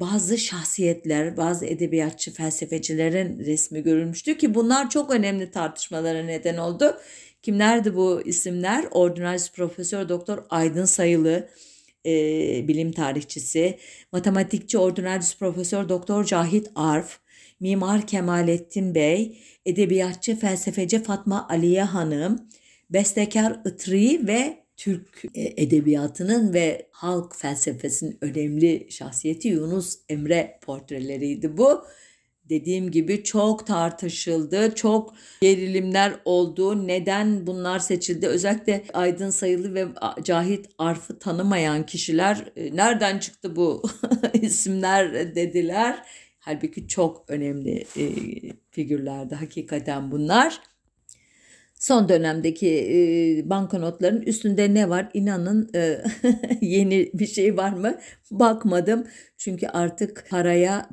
bazı 0.00 0.38
şahsiyetler, 0.38 1.36
bazı 1.36 1.66
edebiyatçı, 1.66 2.32
felsefecilerin 2.32 3.38
resmi 3.38 3.82
görülmüştü 3.82 4.38
ki 4.38 4.54
bunlar 4.54 4.90
çok 4.90 5.10
önemli 5.10 5.50
tartışmalara 5.50 6.22
neden 6.22 6.56
oldu. 6.56 6.96
Kimlerdi 7.42 7.96
bu 7.96 8.22
isimler? 8.24 8.84
Ordinalis 8.90 9.52
Profesör 9.52 10.08
Doktor 10.08 10.44
Aydın 10.50 10.84
Sayılı, 10.84 11.48
e, 12.06 12.12
bilim 12.68 12.92
tarihçisi, 12.92 13.78
matematikçi 14.12 14.78
Ordinalis 14.78 15.36
Profesör 15.36 15.88
Doktor 15.88 16.24
Cahit 16.24 16.70
Arf, 16.74 17.18
Mimar 17.60 18.06
Kemalettin 18.06 18.94
Bey, 18.94 19.38
edebiyatçı, 19.66 20.36
felsefeci 20.36 21.02
Fatma 21.02 21.48
Aliye 21.48 21.82
Hanım, 21.82 22.48
bestekar 22.90 23.60
Itri 23.66 24.26
ve 24.26 24.61
Türk 24.76 25.24
e, 25.34 25.62
edebiyatının 25.62 26.54
ve 26.54 26.88
halk 26.90 27.36
felsefesinin 27.36 28.18
önemli 28.20 28.86
şahsiyeti 28.90 29.48
Yunus 29.48 29.98
Emre 30.08 30.58
portreleriydi 30.62 31.56
bu. 31.56 31.84
Dediğim 32.48 32.90
gibi 32.90 33.24
çok 33.24 33.66
tartışıldı, 33.66 34.74
çok 34.74 35.14
gerilimler 35.40 36.12
oldu. 36.24 36.86
Neden 36.88 37.46
bunlar 37.46 37.78
seçildi? 37.78 38.26
Özellikle 38.26 38.84
Aydın 38.92 39.30
Sayılı 39.30 39.74
ve 39.74 39.86
Cahit 40.22 40.68
Arf'ı 40.78 41.18
tanımayan 41.18 41.86
kişiler 41.86 42.52
e, 42.56 42.76
nereden 42.76 43.18
çıktı 43.18 43.56
bu 43.56 43.82
isimler 44.42 45.34
dediler. 45.34 46.02
Halbuki 46.38 46.88
çok 46.88 47.24
önemli 47.28 47.84
e, 47.96 48.06
figürlerdi 48.70 49.34
hakikaten 49.34 50.10
bunlar. 50.10 50.60
Son 51.82 52.08
dönemdeki 52.08 52.68
e, 52.68 53.50
banknotların 53.50 54.22
üstünde 54.22 54.74
ne 54.74 54.88
var? 54.88 55.10
İnanın 55.14 55.70
e, 55.74 56.04
yeni 56.60 57.10
bir 57.14 57.26
şey 57.26 57.56
var 57.56 57.72
mı? 57.72 57.98
Bakmadım. 58.30 59.06
Çünkü 59.38 59.66
artık 59.66 60.26
paraya 60.30 60.88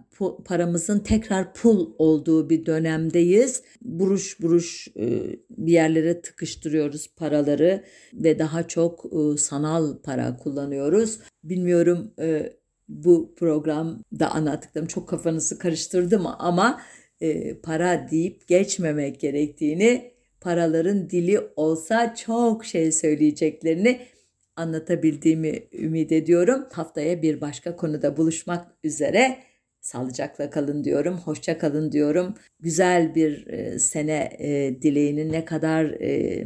paramızın 0.45 0.99
tekrar 0.99 1.53
pul 1.53 1.93
olduğu 1.97 2.49
bir 2.49 2.65
dönemdeyiz. 2.65 3.63
Buruş 3.81 4.41
buruş 4.41 4.87
e, 4.99 5.35
bir 5.49 5.71
yerlere 5.71 6.21
tıkıştırıyoruz 6.21 7.07
paraları 7.15 7.83
ve 8.13 8.39
daha 8.39 8.67
çok 8.67 9.05
e, 9.05 9.37
sanal 9.37 9.97
para 9.97 10.37
kullanıyoruz. 10.37 11.19
Bilmiyorum 11.43 12.13
e, 12.19 12.53
bu 12.87 13.35
programda 13.35 14.31
anlattıklarım 14.31 14.87
çok 14.87 15.09
kafanızı 15.09 15.59
karıştırdı 15.59 16.19
mı 16.19 16.35
ama 16.39 16.81
e, 17.21 17.59
para 17.59 18.07
deyip 18.11 18.47
geçmemek 18.47 19.19
gerektiğini 19.19 20.18
paraların 20.41 21.09
dili 21.09 21.39
olsa 21.55 22.15
çok 22.15 22.65
şey 22.65 22.91
söyleyeceklerini 22.91 23.99
anlatabildiğimi 24.55 25.63
ümit 25.73 26.11
ediyorum. 26.11 26.67
Haftaya 26.71 27.21
bir 27.21 27.41
başka 27.41 27.75
konuda 27.75 28.17
buluşmak 28.17 28.67
üzere. 28.83 29.37
Sağlıcakla 29.81 30.49
kalın 30.49 30.83
diyorum, 30.83 31.17
hoşça 31.17 31.57
kalın 31.57 31.91
diyorum. 31.91 32.33
Güzel 32.59 33.15
bir 33.15 33.47
e, 33.47 33.79
sene 33.79 34.29
e, 34.39 34.81
dileğinin 34.81 35.31
ne 35.31 35.45
kadar 35.45 35.85
e, 35.85 36.45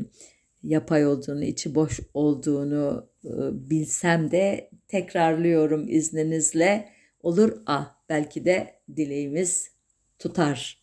yapay 0.64 1.08
olduğunu, 1.08 1.44
içi 1.44 1.76
boş 1.76 2.00
olduğunu 2.14 3.10
e, 3.26 3.30
bilsem 3.70 4.32
de 4.32 4.70
tekrarlıyorum 4.88 5.86
izninizle. 5.90 6.90
Olur 7.20 7.62
ah 7.66 7.96
belki 8.10 8.46
de 8.46 8.74
dileğimiz 8.96 9.72
tutar 10.20 10.83